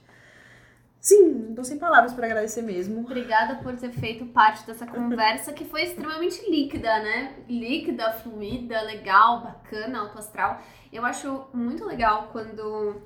Sim, 1.00 1.54
tô 1.54 1.64
sem 1.64 1.78
palavras 1.78 2.12
para 2.12 2.26
agradecer 2.26 2.60
mesmo. 2.60 3.00
Obrigada 3.00 3.56
por 3.62 3.74
ter 3.74 3.90
feito 3.90 4.26
parte 4.26 4.66
dessa 4.66 4.86
conversa 4.86 5.50
que 5.52 5.64
foi 5.64 5.84
extremamente 5.84 6.48
líquida, 6.50 6.98
né? 7.02 7.36
Líquida, 7.48 8.12
fluida, 8.12 8.82
legal, 8.82 9.40
bacana, 9.42 10.00
alto 10.00 10.18
astral. 10.18 10.60
Eu 10.92 11.04
acho 11.06 11.46
muito 11.54 11.86
legal 11.86 12.28
quando 12.30 13.00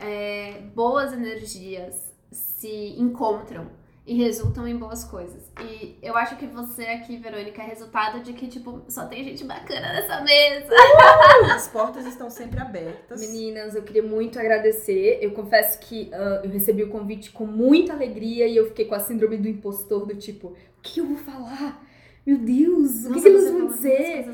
é, 0.00 0.62
boas 0.74 1.12
energias 1.12 2.12
se 2.32 2.94
encontram 2.98 3.68
e 4.08 4.14
resultam 4.14 4.66
em 4.66 4.74
boas 4.74 5.04
coisas. 5.04 5.52
E 5.60 5.98
eu 6.02 6.16
acho 6.16 6.36
que 6.36 6.46
você 6.46 6.84
aqui, 6.84 7.18
Verônica, 7.18 7.60
é 7.60 7.66
resultado 7.66 8.20
de 8.20 8.32
que, 8.32 8.48
tipo, 8.48 8.82
só 8.88 9.04
tem 9.04 9.22
gente 9.22 9.44
bacana 9.44 9.92
nessa 9.92 10.22
mesa. 10.22 10.72
Uh, 10.72 11.52
as 11.52 11.68
portas 11.68 12.06
estão 12.06 12.30
sempre 12.30 12.58
abertas. 12.58 13.20
Meninas, 13.20 13.74
eu 13.74 13.82
queria 13.82 14.02
muito 14.02 14.40
agradecer. 14.40 15.18
Eu 15.20 15.32
confesso 15.32 15.78
que 15.80 16.10
uh, 16.14 16.42
eu 16.42 16.50
recebi 16.50 16.82
o 16.82 16.88
convite 16.88 17.30
com 17.30 17.44
muita 17.44 17.92
alegria 17.92 18.48
e 18.48 18.56
eu 18.56 18.68
fiquei 18.68 18.86
com 18.86 18.94
a 18.94 19.00
síndrome 19.00 19.36
do 19.36 19.46
impostor, 19.46 20.06
do 20.06 20.16
tipo, 20.16 20.48
o 20.48 20.56
que 20.82 21.00
eu 21.00 21.06
vou 21.06 21.18
falar? 21.18 21.86
Meu 22.28 22.36
Deus, 22.36 23.06
o 23.06 23.14
que, 23.14 23.22
que 23.22 23.28
eles 23.28 23.50
vão 23.50 23.68
dizer? 23.68 24.26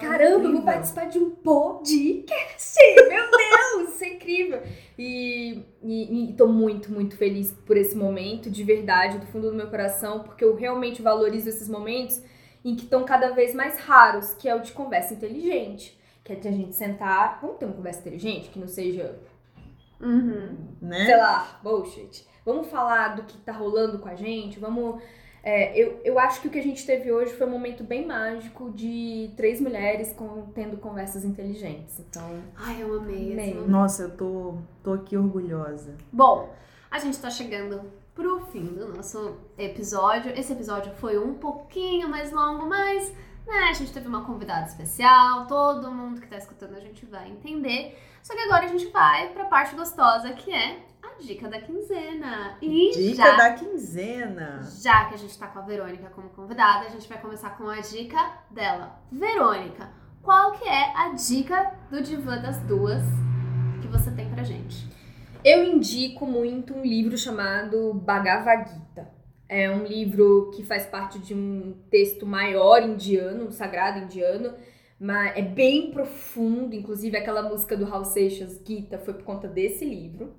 Caramba, 0.00 0.44
eu 0.46 0.52
vou 0.52 0.62
participar 0.62 1.10
de 1.10 1.18
um 1.18 1.28
podcast! 1.28 2.78
Meu 3.06 3.30
Deus, 3.30 3.94
isso 3.94 4.02
é 4.02 4.08
incrível! 4.14 4.62
E, 4.98 5.62
e, 5.82 6.30
e 6.30 6.32
tô 6.32 6.46
muito, 6.46 6.90
muito 6.90 7.18
feliz 7.18 7.52
por 7.66 7.76
esse 7.76 7.94
momento, 7.94 8.50
de 8.50 8.64
verdade, 8.64 9.18
do 9.18 9.26
fundo 9.26 9.50
do 9.50 9.56
meu 9.56 9.68
coração, 9.68 10.20
porque 10.20 10.42
eu 10.42 10.56
realmente 10.56 11.02
valorizo 11.02 11.50
esses 11.50 11.68
momentos 11.68 12.22
em 12.64 12.74
que 12.74 12.84
estão 12.84 13.04
cada 13.04 13.32
vez 13.32 13.54
mais 13.54 13.78
raros, 13.78 14.32
que 14.32 14.48
é 14.48 14.54
o 14.54 14.62
de 14.62 14.72
conversa 14.72 15.12
inteligente. 15.12 16.00
Que 16.24 16.32
é 16.32 16.36
de 16.36 16.48
a 16.48 16.50
gente 16.50 16.74
sentar, 16.74 17.40
vamos 17.42 17.58
ter 17.58 17.66
uma 17.66 17.74
conversa 17.74 18.00
inteligente, 18.00 18.48
que 18.48 18.58
não 18.58 18.68
seja, 18.68 19.18
uhum. 20.00 20.56
né? 20.80 21.04
sei 21.04 21.16
lá, 21.18 21.60
bullshit. 21.62 22.26
Vamos 22.42 22.68
falar 22.68 23.16
do 23.16 23.24
que 23.24 23.36
tá 23.36 23.52
rolando 23.52 23.98
com 23.98 24.08
a 24.08 24.14
gente, 24.14 24.58
vamos 24.58 25.02
é, 25.44 25.78
eu, 25.78 26.00
eu 26.02 26.18
acho 26.18 26.40
que 26.40 26.48
o 26.48 26.50
que 26.50 26.58
a 26.58 26.62
gente 26.62 26.86
teve 26.86 27.12
hoje 27.12 27.34
foi 27.34 27.46
um 27.46 27.50
momento 27.50 27.84
bem 27.84 28.06
mágico 28.06 28.70
de 28.70 29.30
três 29.36 29.60
mulheres 29.60 30.10
com, 30.14 30.46
tendo 30.54 30.78
conversas 30.78 31.22
inteligentes. 31.22 32.00
Então. 32.00 32.42
Ai, 32.56 32.82
eu 32.82 32.96
amei. 32.96 33.34
amei. 33.34 33.54
Nossa, 33.54 34.04
eu 34.04 34.16
tô, 34.16 34.54
tô 34.82 34.94
aqui 34.94 35.18
orgulhosa. 35.18 35.94
Bom, 36.10 36.50
a 36.90 36.98
gente 36.98 37.18
tá 37.18 37.28
chegando 37.28 37.82
pro 38.14 38.40
fim 38.46 38.64
do 38.64 38.88
nosso 38.94 39.36
episódio. 39.58 40.32
Esse 40.34 40.54
episódio 40.54 40.94
foi 40.94 41.18
um 41.18 41.34
pouquinho 41.34 42.08
mais 42.08 42.32
longo, 42.32 42.66
mas 42.66 43.12
né, 43.46 43.68
a 43.68 43.72
gente 43.74 43.92
teve 43.92 44.08
uma 44.08 44.24
convidada 44.24 44.66
especial, 44.66 45.46
todo 45.46 45.92
mundo 45.92 46.22
que 46.22 46.26
tá 46.26 46.38
escutando 46.38 46.74
a 46.74 46.80
gente 46.80 47.04
vai 47.04 47.28
entender. 47.28 47.98
Só 48.22 48.34
que 48.34 48.40
agora 48.40 48.64
a 48.64 48.68
gente 48.68 48.86
vai 48.86 49.28
pra 49.34 49.44
parte 49.44 49.74
gostosa, 49.74 50.32
que 50.32 50.50
é 50.50 50.78
dica 51.20 51.48
da 51.48 51.60
quinzena. 51.60 52.56
E 52.60 52.90
dica 52.92 53.22
já, 53.22 53.36
da 53.36 53.52
quinzena. 53.54 54.60
Já 54.82 55.04
que 55.06 55.14
a 55.14 55.18
gente 55.18 55.38
tá 55.38 55.46
com 55.46 55.58
a 55.58 55.62
Verônica 55.62 56.10
como 56.10 56.28
convidada, 56.30 56.86
a 56.86 56.90
gente 56.90 57.08
vai 57.08 57.20
começar 57.20 57.50
com 57.50 57.68
a 57.68 57.80
dica 57.80 58.38
dela. 58.50 59.02
Verônica, 59.10 59.90
qual 60.22 60.52
que 60.52 60.68
é 60.68 60.96
a 60.96 61.10
dica 61.10 61.74
do 61.90 62.02
Divã 62.02 62.38
das 62.38 62.58
Duas 62.60 63.02
que 63.80 63.88
você 63.88 64.10
tem 64.10 64.30
pra 64.30 64.42
gente? 64.42 64.88
Eu 65.44 65.62
indico 65.62 66.26
muito 66.26 66.72
um 66.72 66.82
livro 66.82 67.18
chamado 67.18 67.92
Bhagavad 67.92 68.70
Gita. 68.70 69.12
É 69.46 69.70
um 69.70 69.84
livro 69.84 70.50
que 70.56 70.64
faz 70.64 70.86
parte 70.86 71.18
de 71.18 71.34
um 71.34 71.76
texto 71.90 72.24
maior 72.24 72.82
indiano, 72.82 73.48
um 73.48 73.52
sagrado 73.52 73.98
indiano, 73.98 74.54
mas 74.98 75.36
é 75.36 75.42
bem 75.42 75.90
profundo, 75.90 76.74
inclusive 76.74 77.16
aquela 77.16 77.42
música 77.42 77.76
do 77.76 77.84
Raul 77.84 78.06
Seixas, 78.06 78.58
Gita, 78.66 78.98
foi 78.98 79.12
por 79.12 79.24
conta 79.24 79.46
desse 79.46 79.84
livro. 79.84 80.32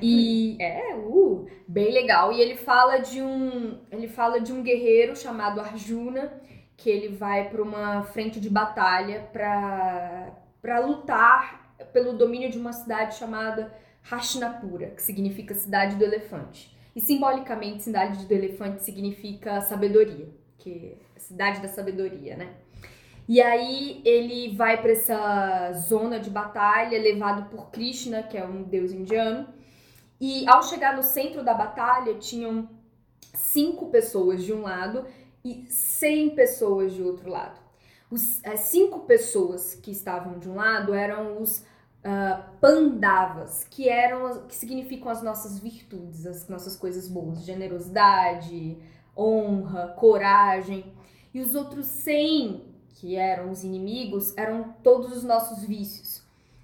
E 0.00 0.56
é, 0.60 0.94
uh, 0.96 1.46
bem 1.66 1.92
legal. 1.92 2.32
E 2.32 2.40
ele 2.40 2.56
fala 2.56 2.98
de 2.98 3.20
um, 3.22 3.78
ele 3.90 4.08
fala 4.08 4.40
de 4.40 4.52
um 4.52 4.62
guerreiro 4.62 5.16
chamado 5.16 5.60
Arjuna, 5.60 6.32
que 6.76 6.90
ele 6.90 7.08
vai 7.08 7.48
para 7.48 7.62
uma 7.62 8.02
frente 8.02 8.40
de 8.40 8.50
batalha 8.50 9.28
para 9.32 10.32
para 10.60 10.80
lutar 10.80 11.76
pelo 11.92 12.14
domínio 12.14 12.50
de 12.50 12.58
uma 12.58 12.72
cidade 12.72 13.14
chamada 13.14 13.72
Hastinapura, 14.10 14.88
que 14.88 15.02
significa 15.02 15.54
cidade 15.54 15.94
do 15.94 16.04
elefante. 16.04 16.76
E 16.94 17.00
simbolicamente, 17.00 17.84
cidade 17.84 18.26
do 18.26 18.32
elefante 18.32 18.82
significa 18.82 19.60
sabedoria, 19.60 20.28
que 20.58 20.96
é 21.14 21.20
cidade 21.20 21.60
da 21.60 21.68
sabedoria, 21.68 22.36
né? 22.36 22.54
E 23.28 23.42
aí 23.42 24.00
ele 24.04 24.56
vai 24.56 24.80
para 24.80 24.92
essa 24.92 25.72
zona 25.72 26.18
de 26.18 26.30
batalha 26.30 26.98
levado 26.98 27.50
por 27.50 27.70
Krishna, 27.70 28.22
que 28.22 28.38
é 28.38 28.44
um 28.44 28.62
deus 28.62 28.92
indiano, 28.92 29.46
e 30.20 30.48
ao 30.48 30.62
chegar 30.62 30.96
no 30.96 31.02
centro 31.02 31.44
da 31.44 31.54
batalha, 31.54 32.14
tinham 32.14 32.68
cinco 33.34 33.86
pessoas 33.86 34.42
de 34.42 34.52
um 34.52 34.62
lado 34.62 35.04
e 35.44 35.66
cem 35.68 36.30
pessoas 36.30 36.92
de 36.92 37.02
outro 37.02 37.30
lado. 37.30 37.60
Os, 38.10 38.44
as 38.44 38.60
cinco 38.60 39.00
pessoas 39.00 39.74
que 39.74 39.90
estavam 39.90 40.38
de 40.38 40.48
um 40.48 40.54
lado 40.54 40.94
eram 40.94 41.42
os 41.42 41.58
uh, 41.58 42.42
pandavas, 42.60 43.66
que 43.68 43.88
eram 43.88 44.46
que 44.46 44.54
significam 44.54 45.10
as 45.10 45.22
nossas 45.22 45.58
virtudes, 45.58 46.26
as 46.26 46.48
nossas 46.48 46.76
coisas 46.76 47.08
boas, 47.08 47.44
generosidade, 47.44 48.78
honra, 49.16 49.88
coragem. 49.98 50.92
E 51.34 51.40
os 51.40 51.54
outros 51.54 51.86
cem, 51.86 52.64
que 52.90 53.16
eram 53.16 53.50
os 53.50 53.62
inimigos, 53.64 54.36
eram 54.36 54.74
todos 54.82 55.14
os 55.14 55.22
nossos 55.22 55.64
vícios, 55.64 56.22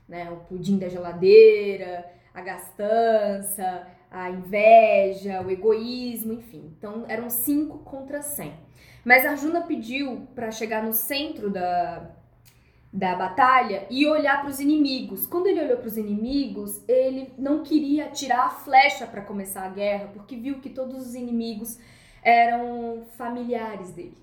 né? 0.09 0.31
O 0.31 0.37
pudim 0.37 0.79
da 0.79 0.89
geladeira, 0.89 2.11
a 2.35 2.41
gastança, 2.41 3.87
a 4.11 4.31
inveja, 4.31 5.43
o 5.43 5.51
egoísmo, 5.51 6.33
enfim. 6.35 6.73
Então 6.77 7.05
eram 7.09 7.31
cinco 7.31 7.79
contra 7.79 8.23
cem. 8.23 8.55
Mas 9.05 9.27
Arjuna 9.27 9.63
pediu 9.63 10.29
para 10.35 10.51
chegar 10.51 10.83
no 10.83 10.93
centro 10.93 11.51
da, 11.51 12.11
da 12.93 13.17
batalha 13.17 13.87
e 13.91 14.07
olhar 14.07 14.41
para 14.41 14.51
os 14.51 14.61
inimigos. 14.61 15.27
Quando 15.27 15.47
ele 15.47 15.61
olhou 15.61 15.79
para 15.79 15.89
os 15.89 15.97
inimigos, 15.97 16.83
ele 16.87 17.33
não 17.37 17.63
queria 17.63 18.09
tirar 18.11 18.47
a 18.47 18.51
flecha 18.51 19.07
para 19.07 19.23
começar 19.23 19.65
a 19.65 19.71
guerra, 19.71 20.11
porque 20.13 20.37
viu 20.37 20.61
que 20.61 20.71
todos 20.71 21.07
os 21.07 21.15
inimigos 21.15 21.79
eram 22.23 23.05
familiares 23.17 23.91
dele. 23.93 24.17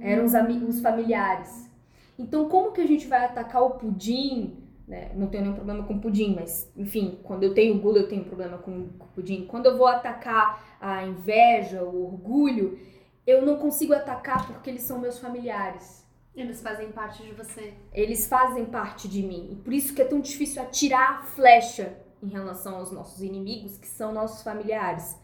Eram 0.00 0.24
os, 0.24 0.32
os 0.68 0.80
familiares. 0.80 1.70
Então, 2.18 2.48
como 2.48 2.72
que 2.72 2.80
a 2.80 2.86
gente 2.86 3.06
vai 3.06 3.24
atacar 3.24 3.62
o 3.62 3.70
pudim? 3.70 4.63
Né? 4.86 5.12
Não 5.14 5.28
tenho 5.28 5.44
nenhum 5.44 5.56
problema 5.56 5.84
com 5.84 5.98
pudim, 5.98 6.34
mas, 6.34 6.70
enfim, 6.76 7.18
quando 7.22 7.42
eu 7.42 7.54
tenho 7.54 7.80
gula, 7.80 7.98
eu 7.98 8.08
tenho 8.08 8.24
problema 8.24 8.58
com, 8.58 8.88
com 8.90 9.06
pudim. 9.08 9.46
Quando 9.46 9.66
eu 9.66 9.78
vou 9.78 9.86
atacar 9.86 10.76
a 10.80 11.06
inveja, 11.06 11.82
o 11.82 12.04
orgulho, 12.04 12.78
eu 13.26 13.44
não 13.44 13.56
consigo 13.56 13.94
atacar 13.94 14.46
porque 14.46 14.68
eles 14.68 14.82
são 14.82 14.98
meus 14.98 15.18
familiares. 15.18 16.04
Eles 16.34 16.60
fazem 16.60 16.90
parte 16.90 17.22
de 17.22 17.32
você. 17.32 17.74
Eles 17.92 18.26
fazem 18.26 18.66
parte 18.66 19.08
de 19.08 19.22
mim. 19.22 19.50
E 19.52 19.56
por 19.56 19.72
isso 19.72 19.94
que 19.94 20.02
é 20.02 20.04
tão 20.04 20.20
difícil 20.20 20.60
atirar 20.60 21.20
a 21.20 21.22
flecha 21.22 21.96
em 22.22 22.28
relação 22.28 22.76
aos 22.76 22.90
nossos 22.90 23.22
inimigos, 23.22 23.78
que 23.78 23.86
são 23.86 24.12
nossos 24.12 24.42
familiares. 24.42 25.16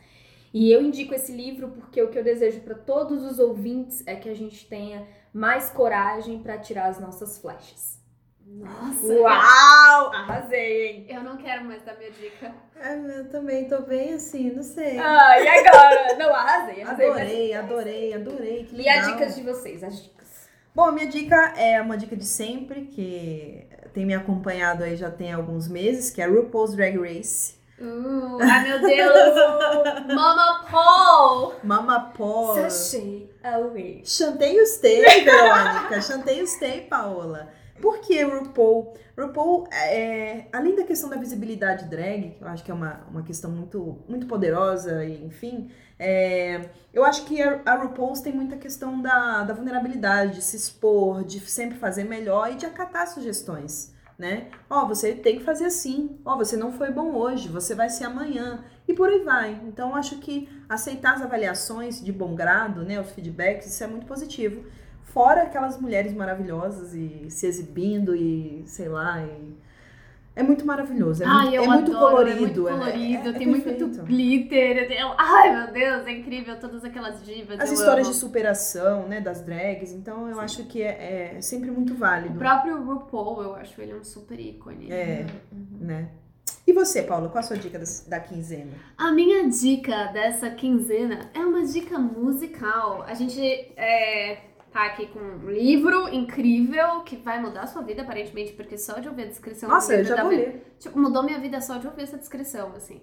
E 0.53 0.71
eu 0.71 0.83
indico 0.83 1.15
esse 1.15 1.33
livro 1.33 1.69
porque 1.69 2.03
o 2.03 2.11
que 2.11 2.19
eu 2.19 2.25
desejo 2.25 2.61
para 2.61 2.75
todos 2.75 3.25
os 3.25 3.39
ouvintes 3.39 4.03
é 4.07 4.17
que 4.17 4.29
a 4.29 4.35
gente 4.35 4.67
tenha 4.67 5.07
mais 5.33 5.71
coragem 5.71 6.41
para 6.41 6.59
tirar 6.59 6.87
as 6.87 7.01
nossas 7.01 7.39
flechas. 7.39 8.00
Nossa! 8.51 9.07
Uau! 9.07 10.13
Arrasei, 10.13 10.87
hein? 10.87 11.07
Eu 11.09 11.23
não 11.23 11.37
quero 11.37 11.65
mais 11.65 11.83
dar 11.85 11.97
minha 11.97 12.11
dica. 12.11 12.53
É, 12.77 12.97
eu 12.97 13.29
também 13.31 13.69
tô 13.69 13.83
bem 13.83 14.15
assim, 14.15 14.51
não 14.51 14.63
sei. 14.63 14.99
Ah, 14.99 15.41
e 15.41 15.47
agora? 15.47 16.17
Não, 16.19 16.35
arrasei, 16.35 16.83
arrasei. 16.83 17.11
adorei, 17.11 17.55
adorei, 17.55 18.15
adorei. 18.15 18.65
Que 18.65 18.77
E 18.83 18.89
as 18.89 19.07
dicas 19.07 19.37
de 19.37 19.43
vocês, 19.43 19.85
as 19.85 20.03
dicas. 20.03 20.49
Bom, 20.75 20.85
a 20.85 20.93
minha 20.93 21.07
dica 21.07 21.55
é 21.57 21.81
uma 21.81 21.97
dica 21.97 22.17
de 22.17 22.27
sempre, 22.27 22.87
que 22.87 23.67
tem 23.93 24.05
me 24.05 24.15
acompanhado 24.15 24.83
aí 24.83 24.97
já 24.97 25.11
tem 25.11 25.33
alguns 25.33 25.69
meses, 25.69 26.11
que 26.11 26.21
é 26.21 26.27
RuPaul's 26.27 26.75
Drag 26.75 26.99
Race. 26.99 27.59
Uh, 27.81 28.39
ai 28.43 28.69
meu 28.69 28.81
Deus! 28.81 29.35
Mama 30.15 30.67
Paul! 30.71 31.55
Mama 31.63 32.13
Paul. 32.17 32.57
Sachê 32.57 33.31
away. 33.43 34.03
Chantei 34.05 34.61
os 34.61 34.71
stay, 34.71 35.25
Verônica. 35.25 36.03
Chantei 36.03 36.43
os 36.43 36.51
stay, 36.51 36.83
Paola. 36.83 37.60
Por 37.81 38.01
que 38.01 38.23
RuPaul? 38.23 38.95
RuPaul, 39.19 39.67
é, 39.73 40.47
além 40.53 40.77
da 40.77 40.85
questão 40.85 41.09
da 41.09 41.17
visibilidade 41.17 41.87
drag, 41.87 42.37
que 42.37 42.43
eu 42.43 42.49
acho 42.49 42.63
que 42.63 42.71
é 42.71 42.75
uma, 42.75 43.01
uma 43.11 43.23
questão 43.23 43.51
muito, 43.51 43.99
muito 44.09 44.27
poderosa, 44.27 45.05
e 45.05 45.25
enfim, 45.25 45.71
é, 45.99 46.69
eu 46.93 47.05
acho 47.05 47.25
que 47.25 47.41
a, 47.41 47.61
a 47.65 47.75
RuPaul 47.77 48.13
tem 48.23 48.33
muita 48.33 48.57
questão 48.57 49.01
da, 49.01 49.45
da 49.45 49.55
vulnerabilidade, 49.55 50.37
de 50.37 50.43
se 50.43 50.57
expor, 50.57 51.25
de 51.25 51.41
sempre 51.41 51.79
fazer 51.79 52.05
melhor 52.05 52.53
e 52.53 52.57
de 52.57 52.67
acatar 52.67 53.07
sugestões, 53.07 53.95
né? 54.19 54.49
Ó, 54.69 54.87
você 54.87 55.15
tem 55.15 55.39
que 55.39 55.45
fazer 55.45 55.67
assim. 55.67 56.19
Ó, 56.25 56.37
você 56.37 56.57
não 56.57 56.73
foi 56.73 56.91
bom 56.91 57.15
hoje, 57.15 57.49
você 57.49 57.75
vai 57.75 57.89
ser 57.89 58.05
amanhã. 58.05 58.63
E 58.87 58.93
por 58.93 59.09
aí 59.09 59.21
vai. 59.21 59.61
Então, 59.67 59.95
acho 59.95 60.19
que 60.19 60.49
aceitar 60.69 61.15
as 61.15 61.23
avaliações 61.23 62.03
de 62.03 62.13
bom 62.13 62.35
grado, 62.35 62.83
né, 62.83 63.01
os 63.01 63.11
feedbacks, 63.13 63.67
isso 63.67 63.85
é 63.85 63.87
muito 63.87 64.07
positivo. 64.07 64.65
Fora 65.13 65.43
aquelas 65.43 65.81
mulheres 65.81 66.13
maravilhosas 66.13 66.95
e 66.95 67.27
se 67.31 67.47
exibindo 67.47 68.15
e 68.15 68.63
sei 68.67 68.89
lá. 68.89 69.23
e- 69.23 69.59
É 70.37 70.43
muito 70.45 70.65
maravilhoso. 70.65 71.25
É, 71.25 71.27
Ai, 71.27 71.49
muito, 71.51 71.55
é 71.57 71.67
muito 71.67 71.91
adoro, 71.97 72.11
colorido. 72.17 72.37
é 72.37 72.41
muito 72.41 72.69
é- 72.69 72.73
colorido, 72.73 73.29
é- 73.29 73.31
é 73.31 73.35
tem 73.39 73.47
muito 73.49 73.65
perfeito. 73.65 74.03
glitter. 74.05 74.89
tem- 74.89 74.99
Ai, 75.19 75.57
meu 75.57 75.73
Deus, 75.73 76.07
é 76.07 76.13
incrível 76.13 76.59
todas 76.59 76.85
aquelas 76.85 77.25
divas. 77.27 77.59
As 77.59 77.73
histórias 77.73 78.07
amo. 78.07 78.15
de 78.15 78.21
superação, 78.21 79.09
né, 79.09 79.21
das 79.21 79.43
drags. 79.43 79.91
Então 79.93 80.29
eu 80.29 80.41
acho 80.41 80.65
que 80.67 80.81
é, 80.83 81.35
é 81.37 81.41
sempre 81.41 81.71
muito 81.73 81.93
O 81.95 81.97
válido, 81.97 82.39
próprio 82.39 82.81
RuPaul, 82.83 83.43
eu 83.43 83.55
acho 83.57 83.81
ele 83.83 83.93
um 83.95 84.05
super 84.05 84.39
ícone. 84.39 84.91
É. 84.91 85.27
né? 85.81 86.09
E 86.67 86.73
você, 86.73 87.03
Paula, 87.03 87.29
qual 87.29 87.41
a 87.41 87.43
sua 87.43 87.57
dica 87.57 87.81
da 88.07 88.21
quinzena? 88.21 88.71
A 88.97 89.11
minha 89.11 89.49
dica 89.49 90.07
dessa 90.13 90.49
quinzena 90.51 91.29
é 91.35 91.41
uma 91.41 91.65
dica 91.67 91.99
musical. 91.99 93.03
A 93.03 93.15
gente 93.15 93.41
é, 93.77 94.39
tá 94.71 94.87
aqui 94.87 95.07
com 95.09 95.19
um 95.19 95.51
livro 95.51 96.09
incrível 96.09 97.01
que 97.01 97.17
vai 97.17 97.41
mudar 97.41 97.63
a 97.63 97.67
sua 97.67 97.83
vida, 97.83 98.03
aparentemente, 98.03 98.53
porque 98.53 98.79
só 98.79 98.99
de 99.01 99.09
ouvir 99.09 99.25
a 99.25 99.27
descrição 99.27 99.69
do 99.69 99.75
Nossa, 99.75 99.95
eu 99.95 100.05
já 100.05 100.15
dá 100.15 100.23
vou 100.23 100.31
ler. 100.31 100.75
Tipo, 100.79 100.99
mudou 100.99 101.23
minha 101.23 101.39
vida 101.39 101.61
só 101.61 101.79
de 101.79 101.87
ouvir 101.87 102.03
essa 102.03 102.17
descrição, 102.17 102.73
assim. 102.77 103.03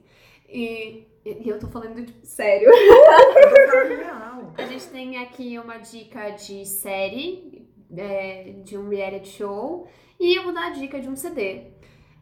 E, 0.49 1.05
e 1.26 1.49
eu 1.49 1.59
tô 1.59 1.68
falando 1.68 2.05
tipo, 2.05 2.26
sério. 2.26 2.70
A 4.57 4.65
gente 4.65 4.88
tem 4.88 5.18
aqui 5.18 5.59
uma 5.59 5.78
dica 5.78 6.32
de 6.32 6.65
série, 6.65 7.70
é, 7.95 8.55
de 8.63 8.78
um 8.78 8.89
reality 8.89 9.30
show, 9.30 9.88
e 10.20 10.38
eu 10.38 10.43
vou 10.43 10.53
dar 10.53 10.68
a 10.68 10.70
dica 10.72 10.99
de 10.99 11.07
um 11.07 11.15
CD. 11.15 11.74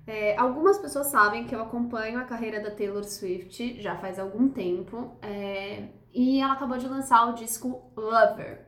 É, 0.07 0.35
algumas 0.37 0.77
pessoas 0.77 1.07
sabem 1.07 1.45
que 1.45 1.55
eu 1.55 1.61
acompanho 1.61 2.19
a 2.19 2.23
carreira 2.23 2.59
da 2.59 2.71
Taylor 2.71 3.03
Swift 3.03 3.81
já 3.81 3.95
faz 3.95 4.19
algum 4.19 4.49
tempo, 4.49 5.17
é, 5.21 5.87
e 6.13 6.41
ela 6.41 6.53
acabou 6.53 6.77
de 6.77 6.87
lançar 6.87 7.29
o 7.29 7.33
disco 7.33 7.91
Lover. 7.95 8.65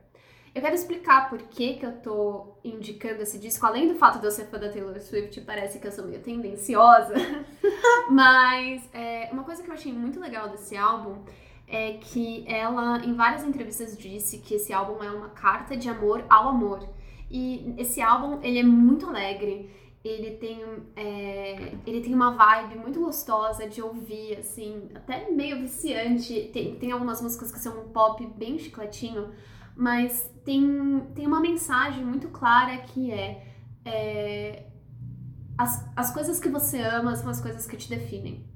Eu 0.54 0.62
quero 0.62 0.74
explicar 0.74 1.28
por 1.28 1.38
que, 1.42 1.74
que 1.74 1.86
eu 1.86 1.92
tô 2.00 2.54
indicando 2.64 3.22
esse 3.22 3.38
disco, 3.38 3.64
além 3.64 3.86
do 3.88 3.94
fato 3.94 4.18
de 4.18 4.26
eu 4.26 4.30
ser 4.30 4.46
fã 4.46 4.58
da 4.58 4.70
Taylor 4.70 4.98
Swift, 5.00 5.40
parece 5.42 5.78
que 5.78 5.86
eu 5.86 5.92
sou 5.92 6.06
meio 6.06 6.20
tendenciosa. 6.20 7.14
Mas 8.10 8.88
é, 8.92 9.28
uma 9.32 9.44
coisa 9.44 9.62
que 9.62 9.70
eu 9.70 9.74
achei 9.74 9.92
muito 9.92 10.18
legal 10.18 10.48
desse 10.48 10.76
álbum 10.76 11.22
é 11.66 11.98
que 11.98 12.44
ela, 12.48 12.98
em 13.04 13.14
várias 13.14 13.44
entrevistas, 13.44 13.96
disse 13.96 14.38
que 14.38 14.54
esse 14.54 14.72
álbum 14.72 15.02
é 15.04 15.10
uma 15.10 15.28
carta 15.28 15.76
de 15.76 15.88
amor 15.88 16.24
ao 16.28 16.48
amor. 16.48 16.88
E 17.30 17.74
esse 17.76 18.00
álbum, 18.00 18.40
ele 18.42 18.58
é 18.58 18.62
muito 18.62 19.06
alegre, 19.06 19.70
ele 20.02 20.36
tem, 20.36 20.62
é, 20.96 21.74
ele 21.86 22.00
tem 22.00 22.14
uma 22.14 22.30
vibe 22.30 22.78
muito 22.78 23.00
gostosa 23.00 23.68
de 23.68 23.82
ouvir, 23.82 24.38
assim, 24.38 24.88
até 24.94 25.30
meio 25.30 25.60
viciante. 25.60 26.50
Tem, 26.52 26.76
tem 26.76 26.92
algumas 26.92 27.20
músicas 27.20 27.52
que 27.52 27.58
são 27.58 27.78
um 27.80 27.88
pop 27.88 28.24
bem 28.36 28.58
chicletinho, 28.58 29.30
mas 29.76 30.32
tem, 30.48 31.00
tem 31.14 31.26
uma 31.26 31.40
mensagem 31.40 32.02
muito 32.02 32.28
clara 32.28 32.78
que 32.78 33.10
é, 33.12 33.46
é 33.84 34.66
as, 35.58 35.86
as 35.94 36.10
coisas 36.10 36.40
que 36.40 36.48
você 36.48 36.80
ama 36.80 37.14
são 37.14 37.28
as 37.28 37.38
coisas 37.38 37.66
que 37.66 37.76
te 37.76 37.86
definem. 37.86 38.46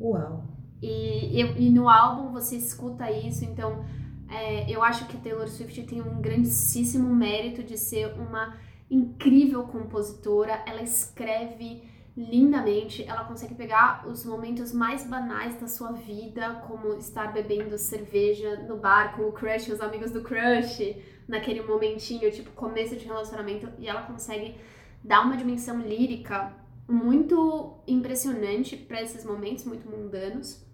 Uau. 0.00 0.48
E, 0.80 1.42
e, 1.42 1.66
e 1.66 1.70
no 1.70 1.90
álbum 1.90 2.32
você 2.32 2.56
escuta 2.56 3.10
isso, 3.10 3.44
então 3.44 3.84
é, 4.30 4.70
eu 4.70 4.82
acho 4.82 5.06
que 5.06 5.18
Taylor 5.18 5.46
Swift 5.46 5.82
tem 5.82 6.00
um 6.00 6.22
grandíssimo 6.22 7.14
mérito 7.14 7.62
de 7.62 7.76
ser 7.76 8.14
uma 8.18 8.56
incrível 8.90 9.64
compositora. 9.64 10.64
Ela 10.66 10.82
escreve 10.82 11.82
lindamente, 12.16 13.02
ela 13.02 13.24
consegue 13.24 13.54
pegar 13.54 14.06
os 14.06 14.24
momentos 14.24 14.72
mais 14.72 15.04
banais 15.04 15.60
da 15.60 15.66
sua 15.66 15.92
vida, 15.92 16.62
como 16.66 16.94
estar 16.94 17.32
bebendo 17.32 17.76
cerveja 17.76 18.64
no 18.68 18.76
bar 18.76 19.16
com 19.16 19.22
o 19.22 19.32
crush, 19.32 19.72
os 19.72 19.80
amigos 19.80 20.12
do 20.12 20.22
crush, 20.22 20.96
naquele 21.26 21.62
momentinho, 21.62 22.30
tipo 22.30 22.50
começo 22.52 22.96
de 22.96 23.04
relacionamento, 23.04 23.68
e 23.78 23.88
ela 23.88 24.02
consegue 24.02 24.54
dar 25.02 25.22
uma 25.22 25.36
dimensão 25.36 25.80
lírica 25.80 26.52
muito 26.88 27.78
impressionante 27.86 28.76
para 28.76 29.02
esses 29.02 29.24
momentos 29.24 29.64
muito 29.64 29.88
mundanos. 29.88 30.64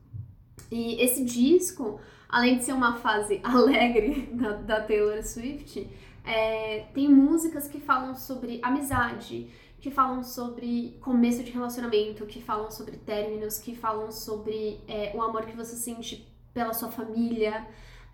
E 0.71 1.03
esse 1.03 1.25
disco, 1.25 2.01
além 2.29 2.59
de 2.59 2.65
ser 2.65 2.73
uma 2.73 2.97
fase 2.97 3.41
alegre 3.45 4.29
da, 4.33 4.53
da 4.53 4.81
Taylor 4.83 5.23
Swift, 5.23 5.89
é, 6.25 6.87
tem 6.93 7.09
músicas 7.09 7.67
que 7.67 7.81
falam 7.81 8.15
sobre 8.15 8.61
amizade, 8.63 9.49
que 9.81 9.91
falam 9.91 10.23
sobre 10.23 10.99
começo 11.01 11.43
de 11.43 11.51
relacionamento, 11.51 12.27
que 12.27 12.41
falam 12.41 12.71
sobre 12.71 12.99
términos, 12.99 13.59
que 13.59 13.75
falam 13.75 14.13
sobre 14.13 14.81
é, 14.87 15.13
o 15.15 15.23
amor 15.23 15.47
que 15.47 15.57
você 15.57 15.75
sente 15.75 16.29
pela 16.53 16.75
sua 16.75 16.91
família. 16.91 17.67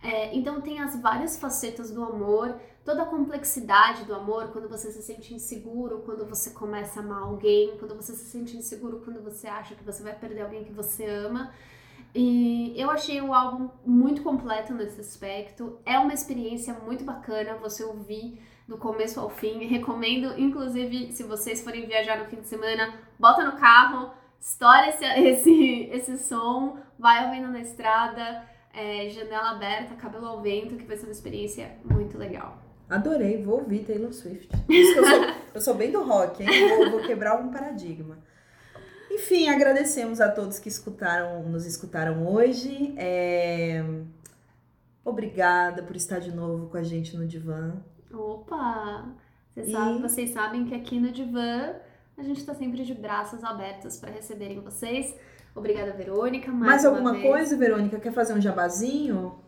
É, 0.03 0.35
então 0.37 0.61
tem 0.61 0.79
as 0.79 1.01
várias 1.01 1.37
facetas 1.37 1.91
do 1.91 2.05
amor, 2.05 2.55
toda 2.85 3.03
a 3.03 3.07
complexidade 3.07 4.05
do 4.05 4.14
amor, 4.14 4.53
quando 4.53 4.69
você 4.69 4.93
se 4.93 5.03
sente 5.03 5.35
inseguro, 5.35 6.03
quando 6.05 6.25
você 6.25 6.51
começa 6.51 7.01
a 7.01 7.03
amar 7.03 7.23
alguém, 7.23 7.77
quando 7.79 7.97
você 7.97 8.14
se 8.14 8.27
sente 8.27 8.57
inseguro, 8.57 9.01
quando 9.05 9.21
você 9.21 9.49
acha 9.49 9.75
que 9.75 9.83
você 9.83 10.03
vai 10.03 10.14
perder 10.14 10.43
alguém 10.43 10.62
que 10.62 10.73
você 10.73 11.05
ama. 11.05 11.53
E 12.14 12.73
eu 12.77 12.91
achei 12.91 13.21
o 13.21 13.35
álbum 13.35 13.69
muito 13.85 14.23
completo 14.23 14.73
nesse 14.73 15.01
aspecto. 15.01 15.79
É 15.85 15.99
uma 15.99 16.14
experiência 16.14 16.73
muito 16.75 17.05
bacana 17.05 17.57
você 17.57 17.83
ouvir 17.83 18.41
do 18.67 18.77
começo 18.77 19.21
ao 19.21 19.31
fim. 19.31 19.64
Recomendo, 19.67 20.39
inclusive, 20.39 21.12
se 21.12 21.23
vocês 21.23 21.62
forem 21.62 21.87
viajar 21.87 22.19
no 22.19 22.27
fim 22.27 22.37
de 22.37 22.49
semana, 22.49 22.95
bota 23.19 23.45
no 23.45 23.59
carro, 23.59 24.11
estoura 24.41 24.89
esse, 24.89 25.05
esse, 25.21 25.89
esse 25.93 26.19
som, 26.19 26.79
vai 26.99 27.27
ouvindo 27.27 27.49
na 27.49 27.61
estrada, 27.61 28.45
é, 28.73 29.09
janela 29.09 29.51
aberta, 29.51 29.95
cabelo 29.95 30.27
ao 30.27 30.43
vento, 30.43 30.77
que 30.77 30.85
vai 30.85 30.97
ser 30.97 31.07
uma 31.07 31.12
experiência 31.12 31.77
muito 31.85 32.19
legal. 32.19 32.62
Adorei, 32.89 33.43
vou 33.43 33.59
ouvir 33.61 33.85
Taylor 33.85 34.12
Swift. 34.12 34.49
Eu, 34.69 34.95
sou, 34.95 35.05
eu 35.55 35.61
sou 35.61 35.75
bem 35.75 35.91
do 35.91 36.05
rock, 36.05 36.43
hein? 36.43 36.77
Vou, 36.77 36.91
vou 36.93 37.01
quebrar 37.01 37.41
um 37.41 37.51
paradigma. 37.51 38.19
Enfim, 39.11 39.49
agradecemos 39.49 40.21
a 40.21 40.31
todos 40.31 40.59
que 40.59 40.69
escutaram, 40.69 41.43
nos 41.45 41.67
escutaram 41.67 42.27
hoje. 42.27 42.95
É, 42.97 43.83
Obrigada 45.07 45.85
por 45.85 45.95
estar 45.95 46.19
de 46.19 46.35
novo 46.35 46.67
com 46.67 46.77
a 46.77 46.83
gente 46.83 47.17
no 47.17 47.29
divã. 47.29 47.77
Opa! 48.13 49.07
Vocês, 49.55 49.69
E- 49.69 49.73
sabem, 49.73 50.01
vocês 50.03 50.31
sabem 50.31 50.65
que 50.67 50.75
aqui 50.75 50.99
no 51.01 51.11
Divã 51.11 51.75
a 52.17 52.23
gente 52.23 52.45
tá 52.45 52.55
sempre 52.55 52.85
de 52.85 52.95
braços 52.95 53.43
abertos 53.45 53.97
para 53.99 54.11
receberem 54.11 54.61
vocês. 54.61 55.15
Obrigada, 55.55 55.93
Verônica. 55.93 56.51
Mais, 56.51 56.67
Mais 56.67 56.85
uma 56.85 56.91
alguma 56.93 57.13
vez. 57.13 57.25
coisa, 57.25 57.57
Verônica? 57.57 57.99
Quer 57.99 58.13
fazer 58.13 58.35
um 58.35 58.41
jabazinho? 58.41 59.39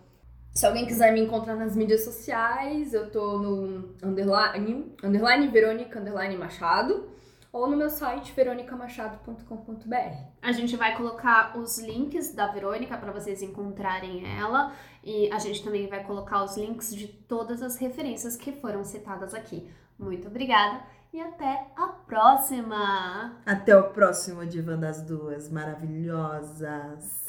Se 0.55 0.67
alguém 0.67 0.87
quiser 0.87 1.13
me 1.13 1.21
encontrar 1.21 1.55
nas 1.55 1.77
mídias 1.77 2.05
sociais, 2.05 2.93
eu 2.95 3.11
tô 3.11 3.39
no 3.39 3.95
underline, 4.03 4.93
underline 5.05 5.47
Verônica 5.49 5.99
underline 6.01 6.37
Machado 6.37 7.09
ou 7.53 7.69
no 7.69 7.77
meu 7.77 7.89
site 7.91 8.33
veronicamachado.com.br. 8.33 10.17
A 10.43 10.53
gente 10.53 10.77
vai 10.77 10.97
colocar 10.97 11.57
os 11.59 11.79
links 11.79 12.35
da 12.35 12.47
Verônica 12.49 12.97
para 12.97 13.13
vocês 13.13 13.43
encontrarem 13.43 14.25
ela 14.39 14.73
e 15.03 15.31
a 15.33 15.39
gente 15.39 15.63
também 15.63 15.87
vai 15.87 16.05
colocar 16.05 16.43
os 16.43 16.57
links 16.57 16.95
de 16.95 17.09
todas 17.09 17.63
as 17.63 17.77
referências 17.77 18.37
que 18.37 18.53
foram 18.53 18.85
citadas 18.85 19.35
aqui. 19.35 19.71
Muito 19.99 20.29
obrigada 20.29 20.83
e 21.13 21.21
até 21.21 21.67
a 21.77 21.89
próxima! 21.89 23.41
Até 23.45 23.77
o 23.77 23.91
próximo 23.91 24.45
Divan 24.47 24.79
das 24.79 25.03
Duas 25.03 25.51
maravilhosas! 25.51 27.27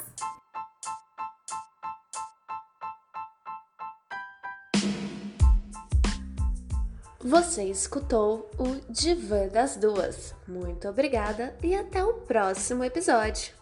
Você 7.22 7.64
escutou 7.64 8.50
o 8.58 8.80
Divã 8.90 9.46
das 9.48 9.76
Duas. 9.76 10.34
Muito 10.48 10.88
obrigada 10.88 11.54
e 11.62 11.74
até 11.74 12.02
o 12.02 12.14
próximo 12.14 12.82
episódio. 12.82 13.59